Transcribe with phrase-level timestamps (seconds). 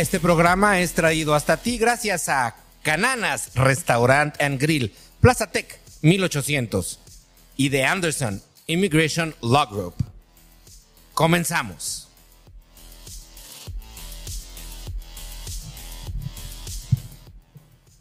[0.00, 6.98] Este programa es traído hasta ti gracias a Cananas Restaurant and Grill, Plaza Tech 1800
[7.58, 9.94] y de Anderson Immigration Law Group.
[11.12, 12.08] Comenzamos.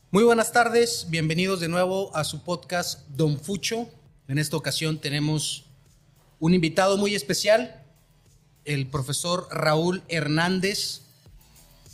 [0.10, 3.90] Muy buenas tardes, bienvenidos de nuevo a su podcast Don Fucho.
[4.30, 5.66] En esta ocasión tenemos
[6.40, 7.84] un invitado muy especial,
[8.64, 11.09] el profesor Raúl Hernández,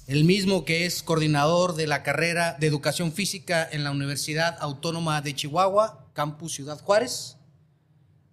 [0.07, 5.21] el mismo que es coordinador de la carrera de Educación Física en la Universidad Autónoma
[5.21, 7.37] de Chihuahua, Campus Ciudad Juárez.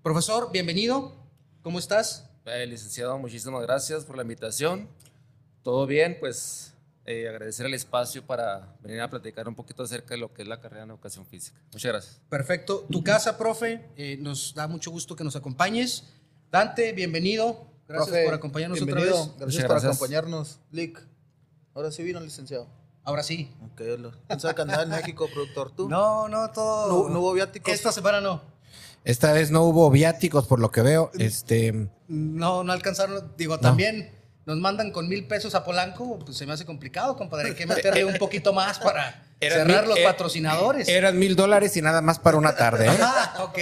[0.02, 1.16] Profesor, bienvenido,
[1.62, 2.28] ¿cómo estás?
[2.44, 4.86] Eh, licenciado, muchísimas gracias por la invitación.
[5.62, 6.74] Todo bien, pues
[7.06, 10.48] eh, agradecer el espacio para venir a platicar un poquito acerca de lo que es
[10.48, 11.58] la carrera en educación física.
[11.72, 12.20] Muchas gracias.
[12.28, 12.86] Perfecto.
[12.90, 16.04] Tu casa, profe, eh, nos da mucho gusto que nos acompañes.
[16.50, 17.66] Dante, bienvenido.
[17.88, 19.30] Gracias por acompañarnos otra vez.
[19.38, 20.58] Gracias por acompañarnos.
[20.70, 21.11] Lick.
[21.74, 22.68] Ahora sí vino, licenciado.
[23.04, 23.50] Ahora sí.
[23.64, 23.82] Ok,
[24.28, 25.72] pensaba que andaba en México, productor.
[25.72, 25.88] ¿Tú?
[25.88, 27.08] No, no, todo.
[27.08, 27.72] No, hubo viáticos.
[27.72, 28.42] Esta semana no.
[29.04, 31.10] Esta vez no hubo viáticos, por lo que veo.
[31.18, 31.88] Este.
[32.08, 33.32] No, no alcanzaron.
[33.36, 34.12] Digo, también
[34.44, 37.50] nos mandan con mil pesos a Polanco, pues se me hace complicado, compadre.
[37.50, 40.88] Hay que meterle un poquito más para cerrar los eh, patrocinadores.
[40.88, 42.86] Eran mil dólares y nada más para una tarde.
[42.86, 42.98] ¿eh?
[43.00, 43.58] Ah, ok.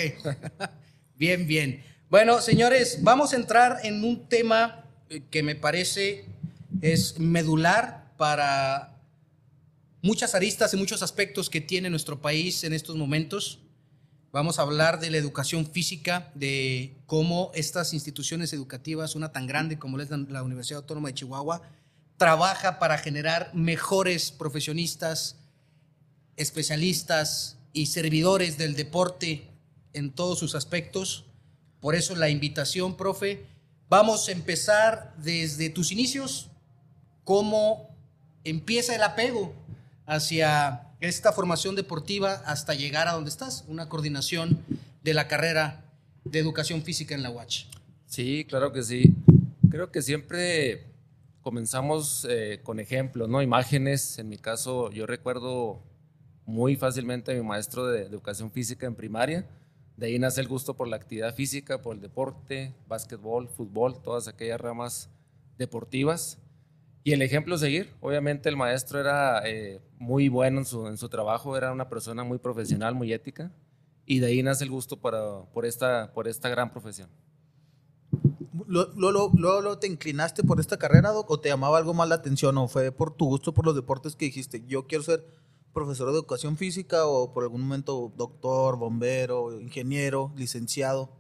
[1.16, 1.84] bien, bien.
[2.11, 4.84] Bueno, señores, vamos a entrar en un tema
[5.31, 6.27] que me parece
[6.83, 9.00] es medular para
[10.02, 13.60] muchas aristas y muchos aspectos que tiene nuestro país en estos momentos.
[14.30, 19.78] Vamos a hablar de la educación física, de cómo estas instituciones educativas, una tan grande
[19.78, 21.62] como es la Universidad Autónoma de Chihuahua,
[22.18, 25.37] trabaja para generar mejores profesionistas,
[26.37, 29.48] especialistas y servidores del deporte
[29.94, 31.25] en todos sus aspectos.
[31.81, 33.47] Por eso la invitación, profe.
[33.88, 36.50] Vamos a empezar desde tus inicios,
[37.25, 37.89] cómo
[38.44, 39.52] empieza el apego
[40.06, 44.62] hacia esta formación deportiva hasta llegar a donde estás, una coordinación
[45.02, 45.84] de la carrera
[46.24, 47.66] de educación física en la UACH.
[48.06, 49.14] Sí, claro que sí.
[49.70, 50.90] Creo que siempre
[51.42, 53.40] comenzamos eh, con ejemplos, ¿no?
[53.40, 54.18] Imágenes.
[54.18, 55.80] En mi caso, yo recuerdo
[56.44, 59.46] muy fácilmente a mi maestro de, educación física en primaria.
[59.96, 64.28] De ahí nace el gusto por la actividad física, por el deporte, básquetbol, fútbol, todas
[64.28, 65.08] aquellas ramas
[65.58, 66.38] deportivas.
[67.03, 71.09] Y el ejemplo seguir, obviamente el maestro era eh, muy bueno en su, en su,
[71.09, 73.50] trabajo, era una persona muy profesional, muy ética,
[74.05, 77.09] y de ahí nace el gusto para, por, esta, por esta gran profesión.
[78.66, 82.69] ¿Luego, luego, te inclinaste por esta carrera, o te llamaba algo más la atención, o
[82.69, 85.25] fue por tu gusto por los deportes que dijiste, yo quiero ser
[85.72, 91.17] profesor de educación física, o por algún momento doctor, bombero, ingeniero, licenciado?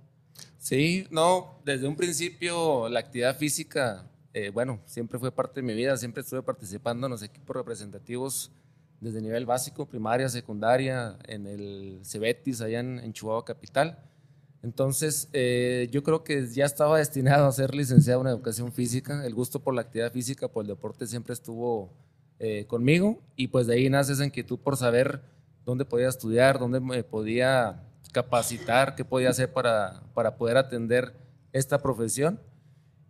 [0.58, 5.74] Sí, no, desde un principio la actividad física eh, bueno, siempre fue parte de mi
[5.74, 8.52] vida, siempre estuve participando en los equipos representativos
[9.00, 13.98] desde nivel básico, primaria, secundaria, en el Cebetis, allá en, Chihuahua Capital.
[14.62, 19.24] Entonces, eh, yo creo que ya estaba destinado a ser licenciado en educación física.
[19.24, 21.90] El gusto por la actividad física, por el deporte, siempre estuvo
[22.38, 23.18] eh, conmigo.
[23.36, 25.22] Y pues de ahí nace esa inquietud por saber
[25.64, 31.14] dónde podía estudiar, dónde me podía capacitar, qué podía hacer para, para poder atender
[31.52, 32.38] esta profesión.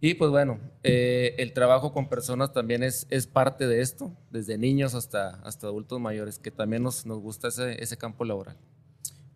[0.01, 4.57] Y pues bueno, eh, el trabajo con personas también es, es parte de esto, desde
[4.57, 8.57] niños hasta, hasta adultos mayores, que también nos, nos gusta ese, ese campo laboral.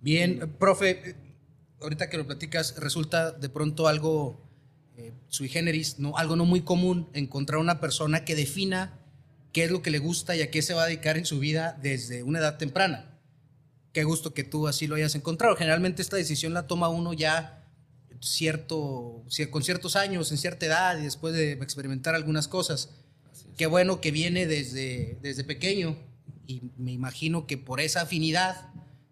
[0.00, 1.16] Bien, profe,
[1.82, 4.40] ahorita que lo platicas, resulta de pronto algo
[4.96, 6.16] eh, sui generis, ¿no?
[6.16, 9.00] algo no muy común, encontrar una persona que defina
[9.52, 11.38] qué es lo que le gusta y a qué se va a dedicar en su
[11.38, 13.18] vida desde una edad temprana.
[13.92, 15.56] Qué gusto que tú así lo hayas encontrado.
[15.56, 17.63] Generalmente esta decisión la toma uno ya
[18.24, 22.90] cierto, con ciertos años, en cierta edad y después de experimentar algunas cosas.
[23.56, 25.96] Qué bueno que viene desde, desde pequeño
[26.46, 28.68] y me imagino que por esa afinidad,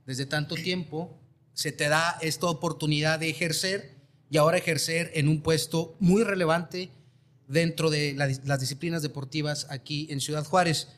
[0.06, 1.18] desde tanto tiempo,
[1.54, 3.94] se te da esta oportunidad de ejercer
[4.30, 6.90] y ahora ejercer en un puesto muy relevante
[7.46, 10.88] dentro de las disciplinas deportivas aquí en Ciudad Juárez.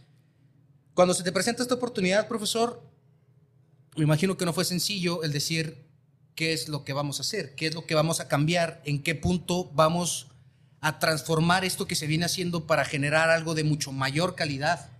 [0.95, 2.81] Cuando se te presenta esta oportunidad, profesor,
[3.97, 5.84] me imagino que no fue sencillo el decir,
[6.35, 9.03] qué es lo que vamos a hacer, qué es lo que vamos a cambiar, en
[9.03, 10.29] qué punto vamos
[10.81, 14.91] a transformar esto que se viene haciendo para generar algo de mucho mayor calidad.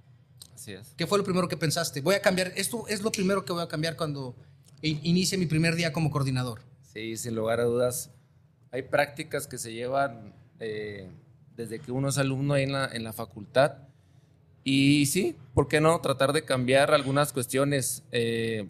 [0.55, 0.95] Así es.
[0.97, 2.01] ¿Qué fue lo primero que pensaste?
[2.01, 4.35] Voy a cambiar, esto es lo primero que voy a cambiar cuando
[4.81, 6.61] inicie mi primer día como coordinador.
[6.93, 8.11] Sí, sin lugar a dudas.
[8.71, 11.11] Hay prácticas que se llevan eh,
[11.57, 13.79] desde que uno es alumno ahí en la, en la facultad.
[14.63, 18.03] Y sí, ¿por qué no tratar de cambiar algunas cuestiones?
[18.13, 18.69] Eh,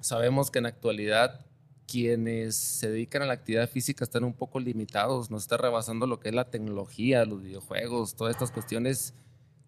[0.00, 1.44] sabemos que en la actualidad
[1.90, 6.20] quienes se dedican a la actividad física están un poco limitados, nos está rebasando lo
[6.20, 9.12] que es la tecnología, los videojuegos, todas estas cuestiones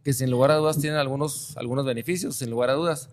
[0.04, 3.08] que sin lugar a dudas tienen algunos, algunos beneficios, sin lugar a dudas.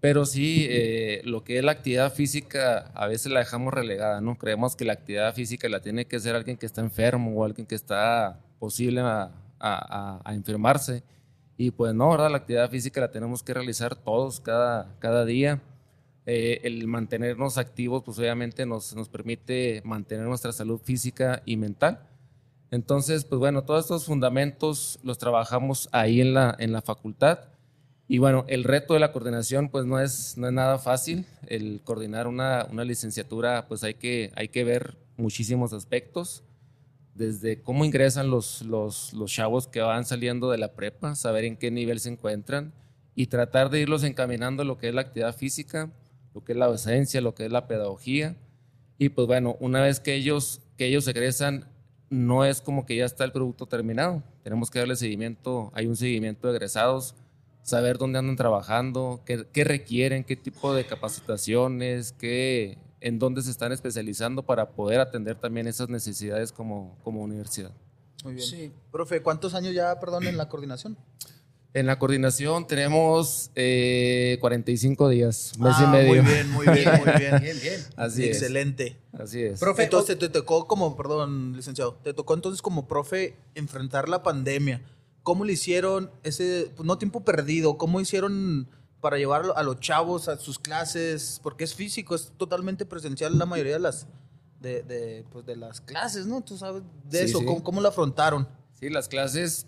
[0.00, 4.38] Pero sí, eh, lo que es la actividad física a veces la dejamos relegada, ¿no?
[4.38, 7.66] Creemos que la actividad física la tiene que hacer alguien que está enfermo o alguien
[7.66, 11.02] que está posible a, a, a enfermarse.
[11.56, 12.30] Y pues no, ¿verdad?
[12.30, 15.60] La actividad física la tenemos que realizar todos cada, cada día.
[16.30, 22.06] Eh, el mantenernos activos, pues obviamente nos, nos permite mantener nuestra salud física y mental.
[22.70, 27.38] Entonces, pues bueno, todos estos fundamentos los trabajamos ahí en la, en la facultad.
[28.08, 31.24] Y bueno, el reto de la coordinación, pues no es, no es nada fácil.
[31.46, 36.44] El coordinar una, una licenciatura, pues hay que, hay que ver muchísimos aspectos
[37.14, 41.56] desde cómo ingresan los, los, los chavos que van saliendo de la prepa, saber en
[41.56, 42.74] qué nivel se encuentran
[43.14, 45.90] y tratar de irlos encaminando a lo que es la actividad física,
[46.38, 48.36] lo que es la docencia, lo que es la pedagogía.
[48.96, 51.68] Y pues bueno, una vez que ellos, que ellos egresan,
[52.10, 54.22] no es como que ya está el producto terminado.
[54.44, 57.16] Tenemos que darle seguimiento, hay un seguimiento de egresados,
[57.62, 63.50] saber dónde andan trabajando, qué, qué requieren, qué tipo de capacitaciones, qué en dónde se
[63.50, 67.72] están especializando para poder atender también esas necesidades como, como universidad.
[68.22, 68.46] Muy bien.
[68.46, 68.72] Sí.
[68.92, 70.96] Profe, ¿cuántos años ya, perdón, en la coordinación?
[71.74, 76.22] En la coordinación tenemos eh, 45 días, mes ah, y medio.
[76.22, 77.38] Muy bien, muy bien, muy bien.
[77.42, 77.84] Bien, bien.
[77.96, 78.96] Así Excelente.
[79.12, 79.20] es.
[79.20, 79.60] Así es.
[79.60, 84.82] Profe, entonces te tocó como, perdón, licenciado, te tocó entonces como profe enfrentar la pandemia.
[85.22, 88.68] ¿Cómo le hicieron ese, pues, no tiempo perdido, cómo hicieron
[89.00, 93.44] para llevar a los chavos a sus clases, porque es físico, es totalmente presencial la
[93.46, 94.06] mayoría de las,
[94.60, 96.40] de, de, pues de las clases, ¿no?
[96.40, 97.44] Tú sabes de Sí, eso, sí.
[97.44, 98.48] ¿cómo, cómo lo afrontaron?
[98.80, 99.66] Sí, las clases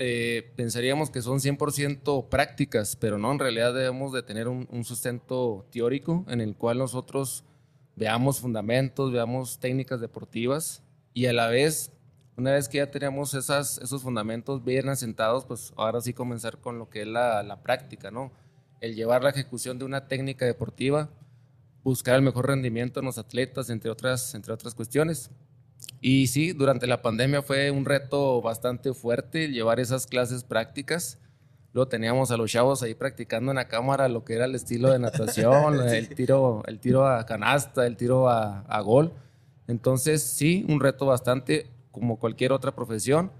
[0.00, 5.66] eh, pensaríamos que son 100% prácticas, pero no, en realidad debemos de tener un, sustento
[5.72, 7.44] teórico en el cual nosotros
[7.96, 10.84] veamos fundamentos, veamos técnicas deportivas
[11.14, 11.90] y a la vez,
[12.36, 16.78] una vez que ya tenemos esas, esos fundamentos bien asentados, pues ahora sí comenzar con
[16.78, 18.30] lo que es la, la práctica, ¿no?
[18.80, 21.10] El llevar la ejecución de una técnica deportiva,
[21.82, 25.32] buscar el mejor rendimiento en los atletas, entre otras, entre otras cuestiones.
[26.00, 31.18] Y sí, durante la pandemia fue un reto bastante fuerte llevar esas clases prácticas.
[31.72, 34.90] Luego teníamos a los chavos ahí practicando en la cámara lo que era el estilo
[34.90, 39.12] de natación, el, tiro, el tiro a canasta, el tiro a, a gol.
[39.66, 43.30] Entonces sí, un reto bastante como cualquier otra profesión,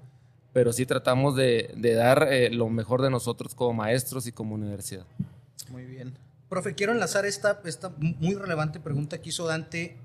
[0.53, 4.55] pero sí tratamos de, de dar eh, lo mejor de nosotros como maestros y como
[4.55, 5.05] universidad.
[5.71, 6.15] Muy bien.
[6.49, 9.97] Profe, quiero enlazar esta, esta muy relevante pregunta que hizo Dante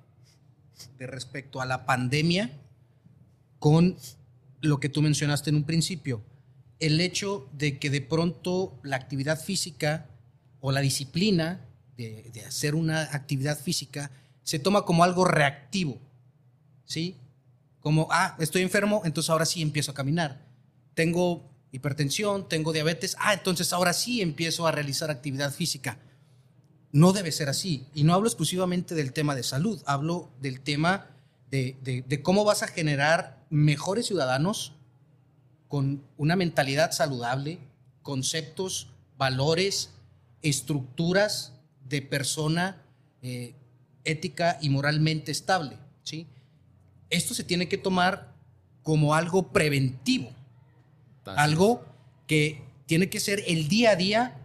[0.98, 2.52] de respecto a la pandemia
[3.60, 3.98] con
[4.62, 6.24] lo que tú mencionaste en un principio.
[6.80, 10.10] El hecho de que de pronto la actividad física
[10.60, 11.66] o la disciplina
[11.98, 14.12] de, de hacer una actividad física
[14.44, 16.00] se toma como algo reactivo.
[16.86, 17.18] ¿Sí?
[17.80, 20.46] Como, ah, estoy enfermo, entonces ahora sí empiezo a caminar.
[20.94, 25.98] Tengo hipertensión, tengo diabetes, ah, entonces ahora sí empiezo a realizar actividad física.
[26.94, 27.86] No debe ser así.
[27.94, 31.08] Y no hablo exclusivamente del tema de salud, hablo del tema
[31.52, 34.74] de, de- de cómo vas a generar mejores ciudadanos
[35.68, 37.60] con una mentalidad saludable,
[38.04, 39.90] conceptos, valores,
[40.44, 41.54] estructuras
[41.90, 42.82] de persona
[43.22, 43.56] eh,
[44.04, 45.78] ética y moralmente estable.
[46.04, 46.28] ¿sí?
[47.10, 48.34] Esto se tiene que tomar
[48.84, 50.30] como algo preventivo,
[51.42, 51.84] algo
[52.28, 54.43] que tiene que ser el día a día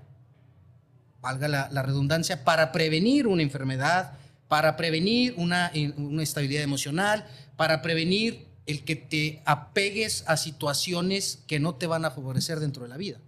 [1.28, 4.12] valga la, redundancia, para prevenir una enfermedad,
[4.48, 11.44] para prevenir una, eh, una estabilidad emocional, para prevenir el que te apegues a situaciones
[11.46, 13.18] que no te van a favorecer dentro de la vida.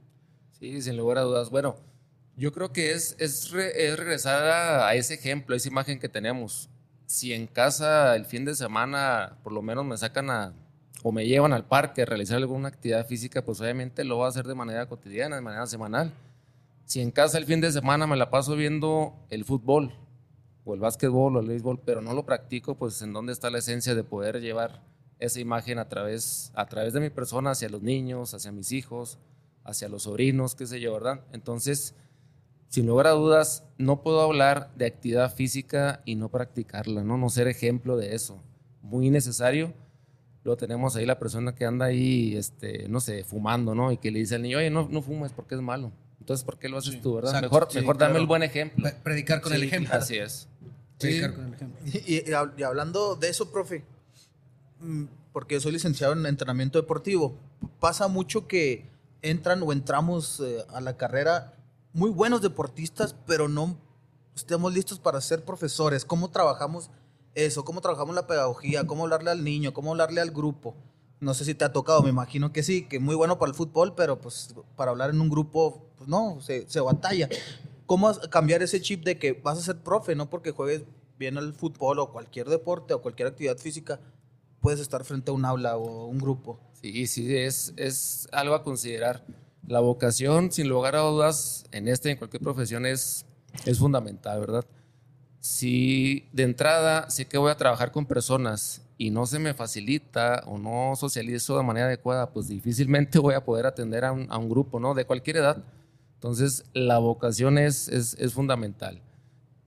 [0.58, 1.50] Sí, sin lugar a dudas.
[1.50, 1.76] Bueno,
[2.36, 6.08] yo creo que es, es, es regresar a, a ese ejemplo, a esa imagen que
[6.08, 6.70] tenemos.
[7.04, 10.54] Si en casa el fin de semana por lo menos me sacan a,
[11.02, 14.28] o me llevan al parque a realizar alguna actividad física, pues obviamente lo voy a
[14.28, 16.12] hacer de manera cotidiana, de manera semanal.
[16.90, 19.94] Si en casa el fin de semana me la paso viendo el fútbol,
[20.64, 23.58] o el básquetbol, o el béisbol, pero no lo practico, pues en dónde está la
[23.58, 24.82] esencia de poder llevar
[25.20, 29.20] esa imagen a través, a través de mi persona hacia los niños, hacia mis hijos,
[29.62, 31.20] hacia los sobrinos, qué sé yo, ¿verdad?
[31.32, 31.94] Entonces,
[32.66, 37.16] sin lugar a dudas, no puedo hablar de actividad física y no practicarla, ¿no?
[37.16, 38.42] No ser ejemplo de eso.
[38.82, 39.74] Muy necesario.
[40.42, 43.92] Luego tenemos ahí la persona que anda ahí, este, no sé, fumando, ¿no?
[43.92, 45.92] Y que le dice al niño, oye, no, no fumes porque es malo.
[46.20, 47.30] Entonces, ¿por qué lo haces tú, verdad?
[47.30, 48.22] exacto, mejor sí, mejor dame claro.
[48.22, 48.82] el buen ejemplo.
[48.82, 49.94] Pre- Predicar con el ejemplo.
[49.94, 50.46] Así es.
[50.98, 51.80] Predicar con el ejemplo.
[51.86, 53.84] Y, y hab- y hablando de eso, profe,
[54.80, 57.34] mm, porque yo soy licenciado en entrenamiento deportivo,
[57.80, 58.86] pasa mucho que
[59.22, 61.54] entran o entramos eh, a la carrera
[61.92, 63.76] muy buenos deportistas, pero no
[64.36, 66.04] estemos listos para ser profesores.
[66.04, 66.90] ¿Cómo trabajamos
[67.34, 67.64] eso?
[67.64, 68.86] ¿Cómo trabajamos la pedagogía?
[68.86, 69.72] ¿Cómo hablarle al niño?
[69.74, 70.74] ¿Cómo hablarle al grupo?
[71.20, 73.54] No sé si te ha tocado, me imagino que sí, que muy bueno para el
[73.54, 77.28] fútbol, pero pues para hablar en un grupo, pues no, se, se batalla.
[77.84, 80.84] ¿Cómo cambiar ese chip de que vas a ser profe, no porque juegues
[81.18, 84.00] bien al fútbol o cualquier deporte o cualquier actividad física,
[84.60, 86.58] puedes estar frente a un aula o un grupo?
[86.80, 89.24] Sí, sí, es, es algo a considerar.
[89.66, 93.26] La vocación, sin lugar a dudas, en esta y en cualquier profesión es,
[93.66, 94.64] es fundamental, ¿verdad?
[95.40, 100.42] Si de entrada sé que voy a trabajar con personas y no se me facilita
[100.44, 104.36] o no socializo de manera adecuada, pues difícilmente voy a poder atender a un, a
[104.36, 104.92] un grupo, ¿no?
[104.92, 105.64] De cualquier edad.
[106.16, 109.00] Entonces, la vocación es, es, es fundamental.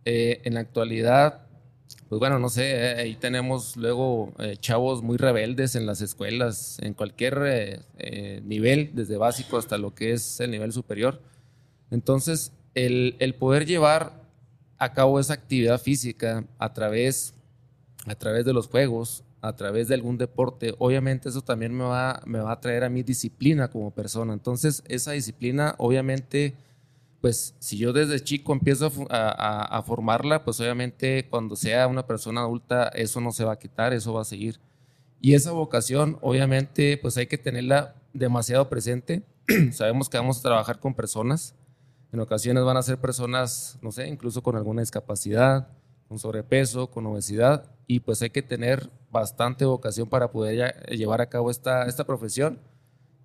[0.06, 1.48] Eh, en la actualidad,
[2.10, 6.78] pues bueno, no sé, eh, ahí tenemos luego eh, chavos muy rebeldes en las escuelas,
[6.84, 11.20] en cualquier eh, eh, nivel, desde básico hasta lo que es el nivel superior.
[11.90, 14.14] Entonces, el, el poder llevar
[14.78, 17.34] a cabo esa actividad física a través,
[18.06, 22.22] a través de los juegos, a través de algún deporte, obviamente eso también me va,
[22.26, 24.34] me va a traer a mi disciplina como persona.
[24.34, 26.56] Entonces, esa disciplina, obviamente,
[27.22, 32.42] pues si yo desde chico empiezo a, a formarla, pues obviamente cuando sea una persona
[32.42, 34.60] adulta, eso no se va a quitar, eso va a seguir.
[35.22, 39.24] Y esa vocación, obviamente, pues hay que tenerla demasiado presente.
[39.72, 41.56] Sabemos que vamos a trabajar con personas.
[42.12, 45.70] En ocasiones van a ser personas, no sé, incluso con alguna discapacidad,
[46.14, 47.66] con sobrepeso, con obesidad.
[47.88, 52.60] Y pues hay que tener bastante vocación para poder llevar a cabo esta, esta profesión.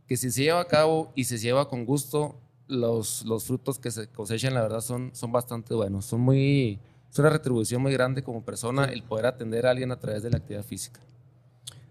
[0.07, 3.91] Que si se lleva a cabo y se lleva con gusto, los, los frutos que
[3.91, 6.07] se cosechan, la verdad, son, son bastante buenos.
[6.07, 6.81] Son muy,
[7.13, 10.31] es una retribución muy grande como persona el poder atender a alguien a través de
[10.31, 10.99] la actividad física.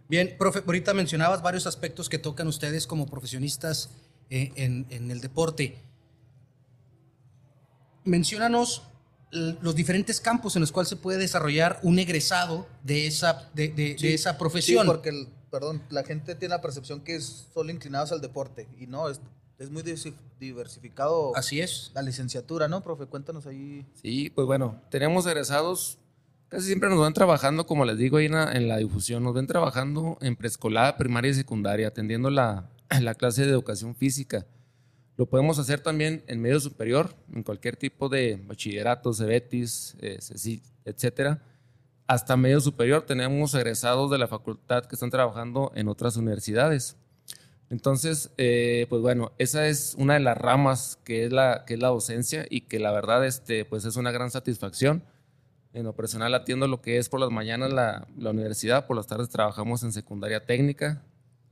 [0.09, 3.91] Bien, profe, ahorita mencionabas varios aspectos que tocan ustedes como profesionistas
[4.31, 5.77] eh, en, en el deporte.
[8.03, 8.81] Menciónanos
[9.31, 13.93] los diferentes campos en los cuales se puede desarrollar un egresado de esa, de, de-
[13.93, 14.83] de Sí, esa profesión.
[14.85, 18.67] Sí, porque, el- perdón, la gente tiene la percepción que es solo inclinados al deporte.
[18.79, 19.19] Y no, es,
[19.59, 21.91] es muy diversi- diversificado Así es.
[21.93, 23.05] la licenciatura, ¿no, profe?
[23.05, 23.85] Cuéntanos ahí.
[24.01, 25.97] Sí, pues bueno, tenemos egresados,
[26.49, 29.33] casi siempre nos ven trabajando, como les digo, ahí en la, en la difusión, nos
[29.33, 32.69] ven trabajando en preescolar, primaria y secundaria, atendiendo la,
[33.01, 34.45] la clase de educación física.
[35.17, 40.19] Lo podemos hacer también en medio superior, en cualquier tipo de bachillerato, cebetis, eh,
[40.85, 41.41] etcétera.
[42.05, 46.97] Hasta medio superior tenemos egresados de la facultad que están trabajando en otras universidades.
[47.71, 51.79] Entonces, eh, pues bueno, esa es una de las ramas que es la, que es
[51.81, 55.03] la docencia y que la verdad este, pues es una gran satisfacción.
[55.73, 59.07] En lo personal atiendo lo que es por las mañanas la, la universidad, por las
[59.07, 61.03] tardes trabajamos en secundaria técnica.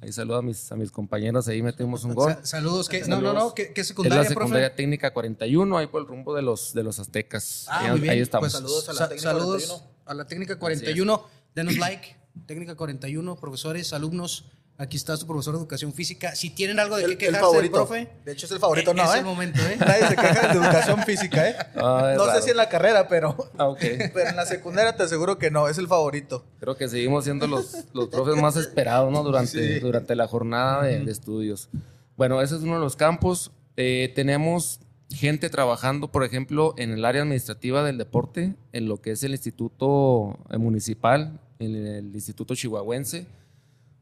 [0.01, 2.33] Ahí saludo a mis, a mis compañeros, ahí metemos un gol.
[2.33, 2.89] Sa- saludos.
[2.89, 3.01] ¿qué?
[3.07, 3.53] No, no, no.
[3.55, 4.77] ¿Qué, qué Es secundaria, la secundaria profe?
[4.77, 7.65] técnica 41, ahí por el rumbo de los, de los aztecas.
[7.69, 8.13] Ah, ahí, muy bien.
[8.13, 8.43] ahí estamos.
[8.43, 9.91] Pues Saludos a la sa- técnica saludos 41.
[10.05, 11.27] a la técnica 41.
[11.55, 12.15] Denos like.
[12.45, 14.45] Técnica 41, profesores, alumnos.
[14.77, 16.35] Aquí está su profesor de educación física.
[16.35, 17.75] Si tienen algo de El, qué el quejarse del favorito.
[17.87, 19.03] profe, De hecho, es el favorito, eh, ¿no?
[19.03, 19.19] es ¿eh?
[19.19, 19.77] el momento, ¿eh?
[19.79, 21.55] Nadie se queja de educación física, ¿eh?
[21.75, 25.37] Ah, no sé si en la carrera, pero, Ah, pero en la secundaria te aseguro
[25.37, 26.43] que no, es el favorito.
[26.59, 29.23] Creo que seguimos siendo los, los profes más esperados ¿no?
[29.23, 29.79] durante, Sí.
[29.79, 31.69] durante la jornada de, de estudios.
[32.17, 33.51] Bueno, ese es uno de los campos.
[33.77, 39.11] Eh, tenemos gente trabajando, por ejemplo, en el área administrativa del deporte, en lo que
[39.11, 43.25] es el Instituto eh, Municipal, en el Instituto Chihuahuense,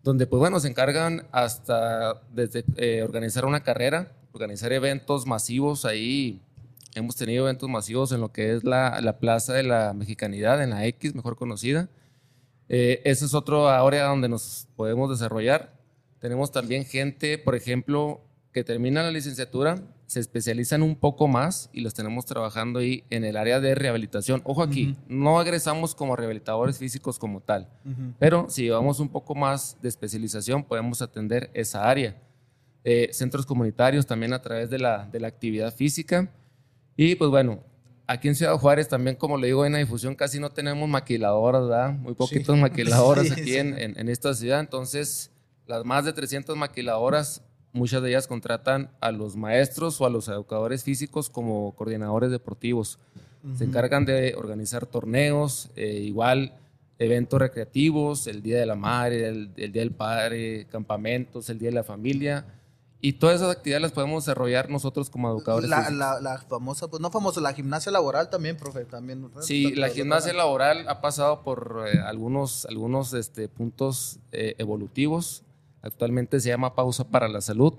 [0.04, 6.42] donde, pues bueno, se encargan hasta desde eh, organizar una carrera, organizar eventos masivos ahí.
[6.94, 10.72] Hemos tenido eventos masivos en lo que es la, la Plaza de la Mexicanidad, en
[10.72, 11.90] la X, mejor conocida.
[12.68, 15.74] Eh, es otro área donde nos podemos desarrollar.
[16.20, 21.82] Tenemos también gente, por ejemplo, que termina la licenciatura, se especializan un poco más y
[21.82, 24.42] los tenemos trabajando ahí en el área de rehabilitación.
[24.46, 27.70] Ojo aquí, no egresamos como rehabilitadores físicos como tal,
[28.20, 32.16] pero si llevamos un poco más de especialización, podemos atender esa área.
[32.86, 36.30] Eh, centros comunitarios también a través de la, de la actividad física.
[36.98, 37.64] Y pues bueno,
[38.08, 41.64] aquí en Ciudad Juárez también, como le digo, en la difusión casi no tenemos maquiladoras,
[41.64, 41.94] ¿verdad?
[41.94, 43.58] Muy poquitos maquiladoras Sí, aquí sí.
[43.58, 44.60] En, en, en esta ciudad.
[44.60, 45.32] Entonces,
[45.66, 47.42] las más de 300 maquiladoras,
[47.74, 53.00] muchas de ellas contratan a los maestros o a los educadores físicos como coordinadores deportivos.
[53.58, 56.54] Se encargan de organizar torneos, eh, igual
[56.98, 61.68] eventos recreativos, el Día de la Madre, el, el Día del Padre, campamentos, el Día
[61.68, 62.46] de la Familia.
[63.02, 67.02] Y todas esas actividades las podemos desarrollar nosotros como educadores La, la, la famosa, pues
[67.02, 69.30] no famosa, la gimnasia laboral también, profe, también.
[69.42, 75.44] Sí, la gimnasia laboral ha pasado por eh, algunos, algunos este, puntos eh, evolutivos.
[75.84, 77.74] Actualmente se llama pausa para la salud,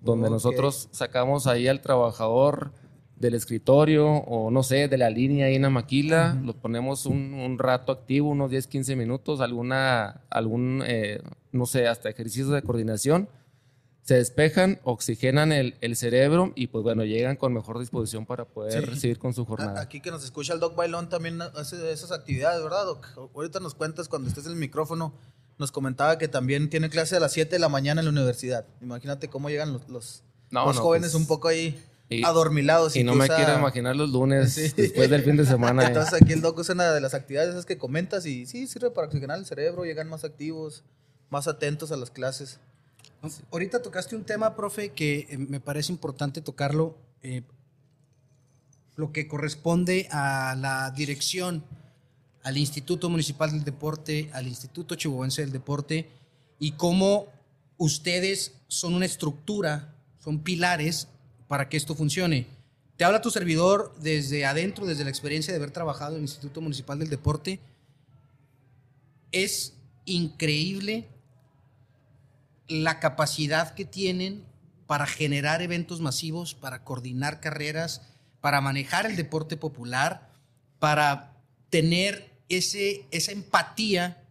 [0.00, 0.32] donde Ok.
[0.32, 2.72] nosotros sacamos ahí al trabajador
[3.16, 7.34] del escritorio o no sé, de la línea ahí en la maquila, lo ponemos un,
[7.34, 11.20] un, rato activo, unos 10, 15 minutos, alguna, algún, eh,
[11.52, 13.28] no sé, hasta ejercicio de coordinación,
[14.02, 18.96] se despejan, oxigenan el, el, cerebro y pues bueno, llegan con mejor disposición para poder
[18.96, 19.80] seguir con su jornada.
[19.80, 23.06] Aquí que nos escucha el Doc Bailón también hace esas actividades, ¿verdad, Doc?
[23.34, 25.12] Ahorita nos cuentas cuando estés en el micrófono,
[25.60, 28.66] nos comentaba que también tiene clase a las 7 de la mañana en la universidad.
[28.80, 32.96] Imagínate cómo llegan los, los, los jóvenes pues, un poco ahí y, adormilados.
[32.96, 35.86] Y no me quiero imaginar los lunes después del fin de semana.
[35.86, 38.90] Entonces aquí el doc es una de las actividades esas que comentas y sí, sirve
[38.90, 40.82] para oxigenar el cerebro, llegan más activos,
[41.28, 42.58] más atentos a las clases.
[43.52, 47.42] Ahorita tocaste un tema, profe, que eh, me parece importante tocarlo, eh,
[48.96, 51.62] lo que corresponde a la dirección,
[52.42, 56.08] al Instituto Municipal del Deporte, al Instituto Chihuahuense del Deporte,
[56.58, 57.26] y cómo
[57.76, 61.08] ustedes son una estructura, son pilares
[61.48, 62.46] para que esto funcione.
[62.96, 66.60] Te habla tu servidor desde adentro, desde la experiencia de haber trabajado en el Instituto
[66.60, 67.60] Municipal del Deporte.
[69.32, 71.08] Es increíble
[72.68, 74.44] la capacidad que tienen
[74.86, 78.02] para generar eventos masivos, para coordinar carreras,
[78.40, 80.30] para manejar el deporte popular,
[80.78, 81.36] para
[81.70, 84.22] tener ese, esa empatía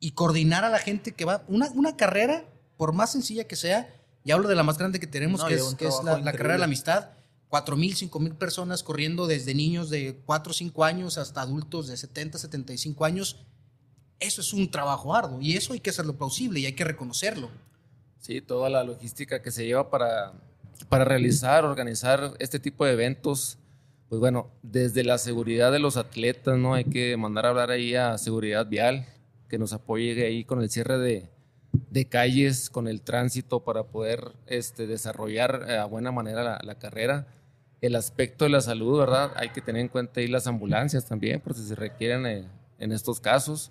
[0.00, 1.44] y coordinar a la gente que va.
[1.48, 2.44] Una, una carrera,
[2.76, 3.94] por más sencilla que sea,
[4.24, 7.10] y hablo de la más grande que tenemos, que, es, la, carrera de la amistad.
[7.48, 11.88] Cuatro mil, cinco mil personas corriendo desde niños de 4 o 5 años hasta adultos
[11.88, 13.44] de 70, 75 años.
[14.20, 17.50] Eso es un trabajo arduo y eso hay que hacerlo plausible y hay que reconocerlo.
[18.20, 20.32] Sí, toda la logística que se lleva para,
[20.88, 23.58] para realizar, organizar este tipo de eventos.
[24.10, 26.74] Pues bueno, desde la seguridad de los atletas, ¿no?
[26.74, 29.06] Hay que mandar a hablar ahí a seguridad vial,
[29.48, 31.28] que nos apoye ahí con el cierre de,
[32.08, 37.28] calles con el tránsito para poder este, desarrollar eh, a buena manera la, carrera.
[37.80, 39.30] El aspecto de la salud, ¿verdad?
[39.36, 42.48] Hay que tener en cuenta ahí las ambulancias también, por si se requieren eh,
[42.80, 43.70] en estos casos.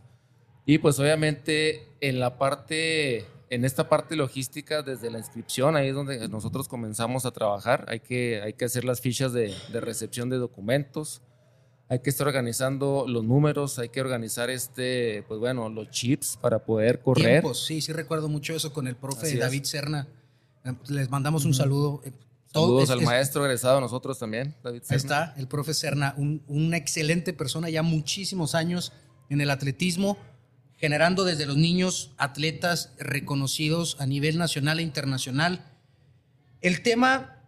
[0.65, 5.95] Y pues obviamente en la parte, en esta parte logística, desde la inscripción, ahí es
[5.95, 7.85] donde nosotros comenzamos a trabajar.
[7.87, 11.21] Hay que, hay que hacer las fichas de, de recepción de documentos
[11.91, 16.63] hay que estar organizando los números, hay que organizar este, pues bueno, los chips para
[16.63, 17.41] poder correr.
[17.41, 20.07] Tiempos, sí, sí recuerdo mucho eso con el profe David Serna.
[20.63, 22.01] Eh, les mandamos un saludo.
[22.05, 22.11] Eh,
[22.51, 24.93] Saludos al maestro egresado, nosotros también, David Serna.
[24.93, 28.91] Ahí está, el profe Serna, una excelente persona, ya muchísimos años
[29.29, 30.17] en el atletismo,
[30.79, 35.65] generando desde los niños atletas reconocidos a nivel nacional e internacional.
[36.61, 37.43] El tema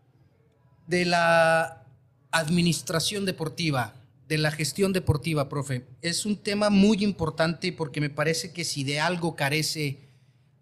[0.88, 1.86] de la
[2.32, 3.94] administración deportiva,
[4.28, 5.88] de la gestión deportiva, profe.
[6.02, 10.00] Es un tema muy importante porque me parece que si de algo carece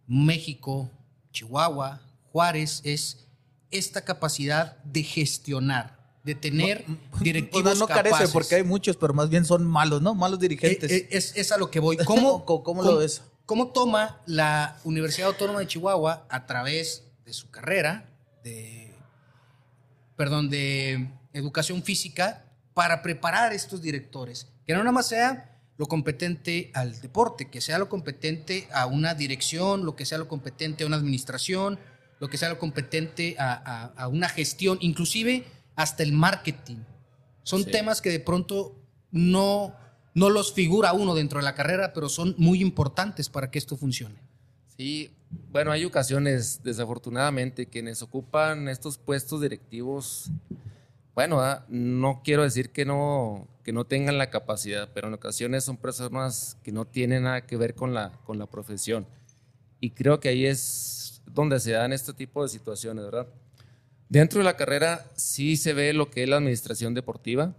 [0.08, 0.91] México,
[1.32, 2.01] Chihuahua,
[2.32, 3.27] Juárez, es
[3.71, 5.98] esta capacidad de gestionar,
[6.29, 6.85] de tener
[7.19, 10.13] directivos no, no carece porque hay muchos, pero más bien son malos, ¿no?
[10.13, 10.91] Malos dirigentes.
[10.91, 11.97] Eh, eh, es, es, a lo que voy.
[12.05, 13.23] ¿Cómo, ¿Cómo, lo ves?
[13.45, 18.09] ¿Cómo toma la Universidad Autónoma de Chihuahua a través de su carrera
[18.43, 18.93] de,
[20.15, 24.47] perdón, de educación física para preparar estos directores.
[24.65, 29.15] Que no nada más sea lo competente al deporte, que sea lo competente a una
[29.15, 31.79] dirección, lo que sea lo competente a una administración,
[32.19, 35.45] lo que sea lo competente a, una gestión, inclusive
[35.79, 36.77] hasta el marketing.
[37.43, 38.75] Son temas que de pronto
[39.11, 39.73] no,
[40.13, 43.77] no los figura uno dentro de la carrera, pero son muy importantes para que esto
[43.77, 44.21] funcione.
[44.77, 45.11] Sí,
[45.51, 50.31] bueno, hay ocasiones, desafortunadamente, quienes ocupan estos puestos directivos
[51.19, 55.65] bueno, ah, no quiero decir que no, que no tengan la capacidad, pero en ocasiones
[55.65, 59.05] son personas que no tienen nada que ver con la, con la profesión.
[59.81, 63.27] Y creo que ahí es donde se dan este tipo de situaciones, ¿verdad?
[64.09, 67.55] Dentro de la carrera sí se ve lo que es la administración deportiva,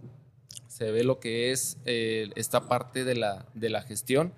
[0.67, 4.33] se ve lo que es eh, esta parte de la, de la gestión.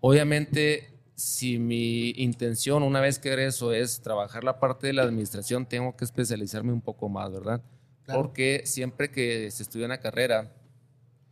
[0.00, 5.64] Obviamente, si mi intención una vez que egreso es trabajar la parte de la administración,
[5.64, 7.62] tengo que especializarme un poco más, ¿verdad?
[8.06, 10.52] Porque siempre que se estudia una carrera,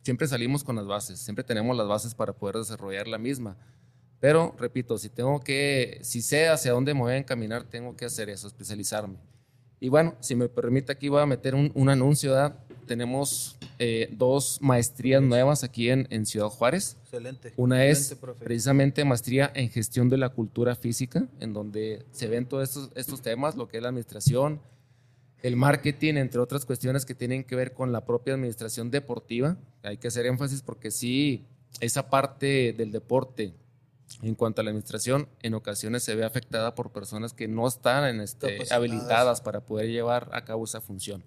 [0.02, 3.58] siempre salimos con las bases, siempre tenemos las bases para poder desarrollar la misma.
[4.18, 8.06] Pero, repito, si tengo que, si sé hacia dónde me voy a encaminar, tengo que
[8.06, 9.18] hacer eso, especializarme.
[9.82, 12.36] Y bueno, si me permite, aquí voy a meter un, anuncio.
[12.86, 16.96] Tenemos eh, dos maestrías nuevas aquí en, en Ciudad Juárez.
[17.02, 17.52] Excelente.
[17.56, 22.68] Una es precisamente maestría en gestión de la cultura física, en donde se ven todos
[22.68, 24.60] estos, estos temas, lo que es la administración,
[25.42, 29.56] el marketing, entre otras cuestiones que tienen que ver con la propia administración deportiva.
[29.82, 31.44] Hay que hacer énfasis porque sí,
[31.80, 33.52] esa parte del deporte
[34.22, 38.04] en cuanto a la administración en ocasiones se ve afectada por personas que no están
[38.04, 41.24] en este, habilitadas para poder llevar a cabo esa función.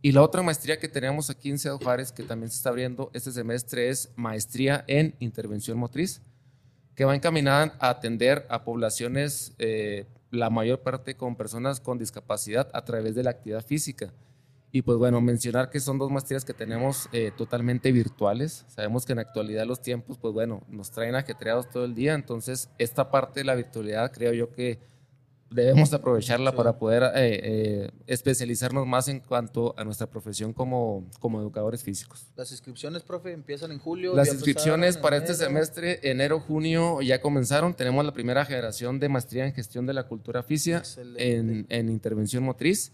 [0.00, 3.10] Y la otra maestría que tenemos aquí en Ciudad Juárez, que también se está abriendo
[3.14, 6.22] este semestre, es maestría en intervención motriz,
[6.94, 12.68] que va encaminada a atender a poblaciones, eh, la mayor parte con personas con discapacidad
[12.74, 14.12] a través de la actividad física.
[14.70, 18.66] Y pues bueno, mencionar que son dos maestrías que tenemos eh, totalmente virtuales.
[18.68, 22.14] Sabemos que en la actualidad los tiempos, pues bueno, nos traen ajetreados todo el día.
[22.14, 24.78] Entonces, esta parte de la virtualidad creo yo que
[25.50, 31.40] debemos aprovecharla para poder eh, eh, especializarnos más en cuanto a nuestra profesión como, como
[31.40, 32.26] educadores físicos.
[32.36, 34.14] Las inscripciones, profe, empiezan en julio.
[34.14, 37.74] Las inscripciones para este semestre, enero, junio, ya comenzaron.
[37.74, 40.82] Tenemos la primera generación de maestría en gestión de la cultura física
[41.16, 42.92] en, en intervención motriz.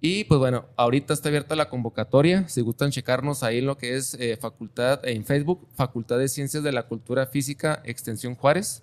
[0.00, 2.48] Y pues bueno, ahorita está abierta la convocatoria.
[2.48, 6.72] Si gustan checarnos ahí lo que es eh, facultad en Facebook, Facultad de Ciencias de
[6.72, 8.82] la Cultura Física, Extensión Juárez.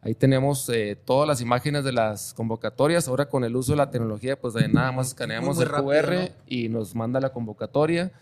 [0.00, 3.08] Ahí tenemos eh, todas las imágenes de las convocatorias.
[3.08, 6.94] Ahora con el uso de la tecnología, pues nada más escaneamos el QR y nos
[6.94, 8.12] manda la convocatoria.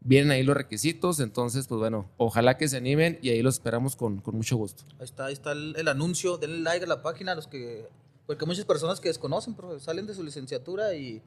[0.00, 3.96] Vienen ahí los requisitos, entonces, pues bueno, ojalá que se animen y ahí los esperamos
[3.96, 4.84] con, con mucho gusto.
[4.98, 7.88] Ahí está, ahí está el, anuncio, denle like a la página, los que,
[8.26, 11.22] porque muchas personas que desconocen, salen de su licenciatura y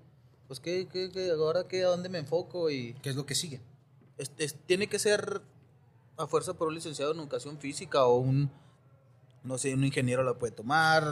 [0.47, 2.93] pues ¿qué, qué, qué ahora qué, a dónde me enfoco y...
[3.01, 3.61] ¿Qué es lo que sigue?
[4.65, 5.41] tiene que ser
[6.17, 8.49] a fuerza por un licenciado en educación física o un,
[9.43, 11.03] no sé, un ingeniero la puede tomar.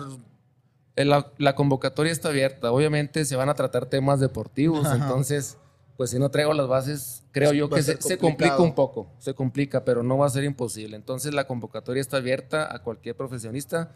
[0.95, 5.57] Eh, la, la convocatoria está abierta, obviamente se van a tratar temas deportivos, entonces,
[5.97, 9.35] pues si no traigo las bases, creo yo que se, se, complica un poco, se
[9.35, 10.95] complica, pero no va a ser imposible.
[10.95, 13.95] Entonces la convocatoria está abierta a cualquier profesionista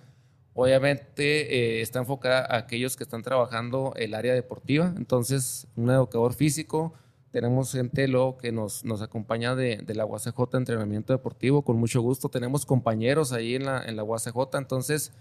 [0.59, 6.33] Obviamente eh, está enfocada a aquellos que están trabajando el área deportiva, entonces un educador
[6.33, 6.93] físico,
[7.31, 12.01] tenemos gente luego que nos, nos acompaña de, de, la UACJ Entrenamiento Deportivo, con mucho
[12.01, 15.13] gusto, tenemos compañeros ahí en la, en la UACJ, entonces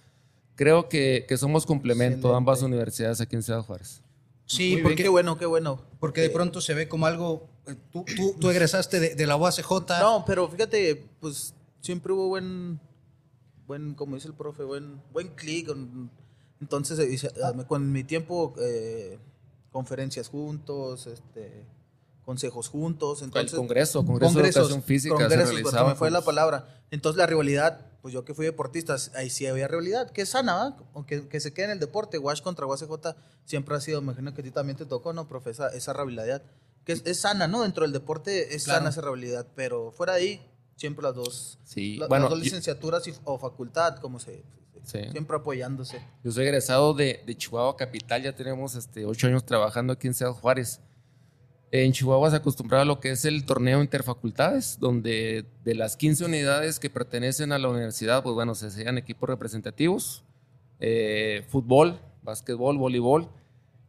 [0.56, 4.02] creo que, que somos complemento a ambas universidades aquí en Ciudad Juárez.
[4.44, 5.80] Sí, porque, qué bueno, qué bueno.
[6.00, 9.36] Porque de pronto se ve como algo, eh, tú, tú, tú egresaste de, de la
[9.36, 9.70] UACJ.
[10.00, 12.80] No, pero fíjate, pues siempre hubo buen
[13.68, 15.70] buen, como dice el profe, buen, buen clic.
[16.60, 17.30] Entonces, eh,
[17.68, 19.20] con mi tiempo, eh,
[19.70, 21.64] conferencias juntos, este,
[22.24, 23.22] consejos juntos.
[23.22, 26.82] Entonces, el congreso, congreso de educación física congresos, se pues, fue la palabra.
[26.90, 30.76] Entonces, la rivalidad, pues yo que fui deportista, ahí sí había rivalidad, que es sana,
[30.94, 32.18] aunque que se quede en el deporte.
[32.18, 35.50] Wash contra UACJ siempre ha sido, imagino que a ti también te tocó, ¿no, profe?
[35.50, 36.42] Esa, rivalidad,
[36.84, 37.62] que es, sana, ¿no?
[37.62, 41.98] Dentro del deporte es sana esa rivalidad, pero fuera de ahí, siempre las dos, sí.
[42.08, 44.44] bueno, las dos licenciaturas o facultad, como se,
[44.84, 46.00] siempre apoyándose.
[46.22, 50.14] Yo soy egresado de, de, Chihuahua Capital, ya tenemos este, ocho años trabajando aquí en
[50.14, 50.80] Ciudad Juárez.
[51.70, 56.24] En Chihuahua se acostumbraba a lo que es el torneo interfacultades, donde de las 15
[56.24, 60.24] unidades que pertenecen a la universidad, pues bueno, se hacían equipos representativos,
[60.80, 63.28] eh, fútbol, básquetbol, voleibol,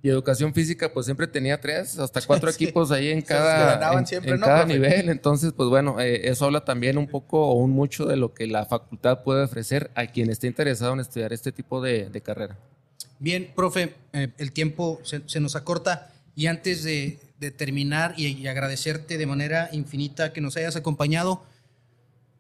[0.02, 4.66] y educación física, pues siempre tenía tres, hasta cuatro equipos ahí en cada, en, cada
[4.66, 5.10] nivel.
[5.10, 8.48] Entonces, pues bueno, eh, eso habla también un poco o un mucho de lo que
[8.48, 12.58] la facultad puede ofrecer a quien esté interesado en estudiar este tipo de, carrera.
[13.20, 17.20] Bien, profe, eh, el tiempo se, nos acorta y antes de,
[17.58, 21.44] terminar y, agradecerte de manera infinita que nos hayas acompañado,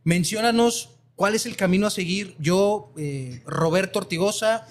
[0.04, 2.36] menciónanos cuál es el camino a seguir.
[2.39, 4.67] Yo, eh, Roberto Ortigosa,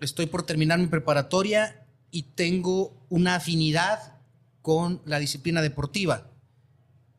[0.00, 1.77] estoy por terminar mi preparatoria
[2.10, 4.14] y tengo una afinidad
[4.62, 6.28] con la disciplina deportiva.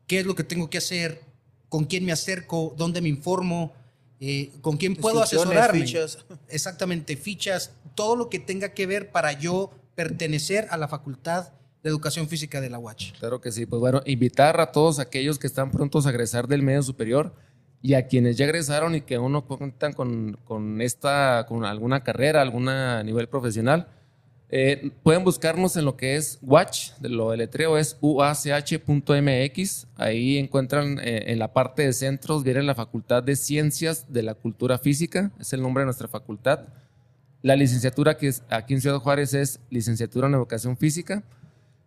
[0.06, 1.20] ¿Qué es lo que tengo que hacer?
[1.68, 2.74] ¿Con quién me acerco?
[2.76, 3.72] ¿Dónde me informo?
[4.20, 5.80] Eh, ¿Con quién puedo asesorarme?
[5.80, 6.18] Fichas.
[6.48, 11.88] Exactamente, fichas, todo lo que tenga que ver para yo pertenecer a la Facultad de
[11.88, 13.18] Educación Física de la UACH.
[13.18, 16.62] Claro que sí, pues bueno, invitar a todos aquellos que están prontos a egresar del
[16.62, 17.34] medio superior
[17.82, 22.04] y a quienes ya egresaron y que aún no cuentan con, con esta, con alguna
[22.04, 22.66] carrera, algún
[23.04, 23.88] nivel profesional,
[24.52, 29.86] eh, pueden buscarnos en lo que es Watch, de lo letreo es uach.mx.
[29.96, 34.34] Ahí encuentran eh, en la parte de centros, viene la Facultad de Ciencias de la
[34.34, 36.64] Cultura Física, es el nombre de nuestra facultad.
[37.42, 41.22] La licenciatura que es aquí en Ciudad Juárez es licenciatura en Educación Física.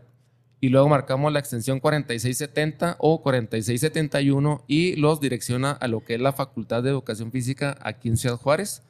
[0.61, 6.21] y luego marcamos la extensión 4670 o 4671 y los direcciona a lo que es
[6.21, 8.83] la Facultad de Educación Física aquí en Ciudad Juárez.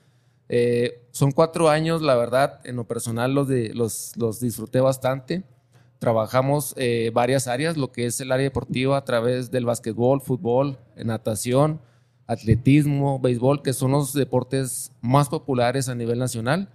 [0.49, 5.45] Eh, son cuatro años, la verdad, en lo personal los, de, los, los disfruté bastante.
[6.01, 10.77] Trabajamos eh, varias áreas, lo que es el área deportiva a través del básquetbol, fútbol,
[10.97, 11.81] natación,
[12.29, 16.69] atletismo, béisbol, que son los deportes más populares a nivel nacional.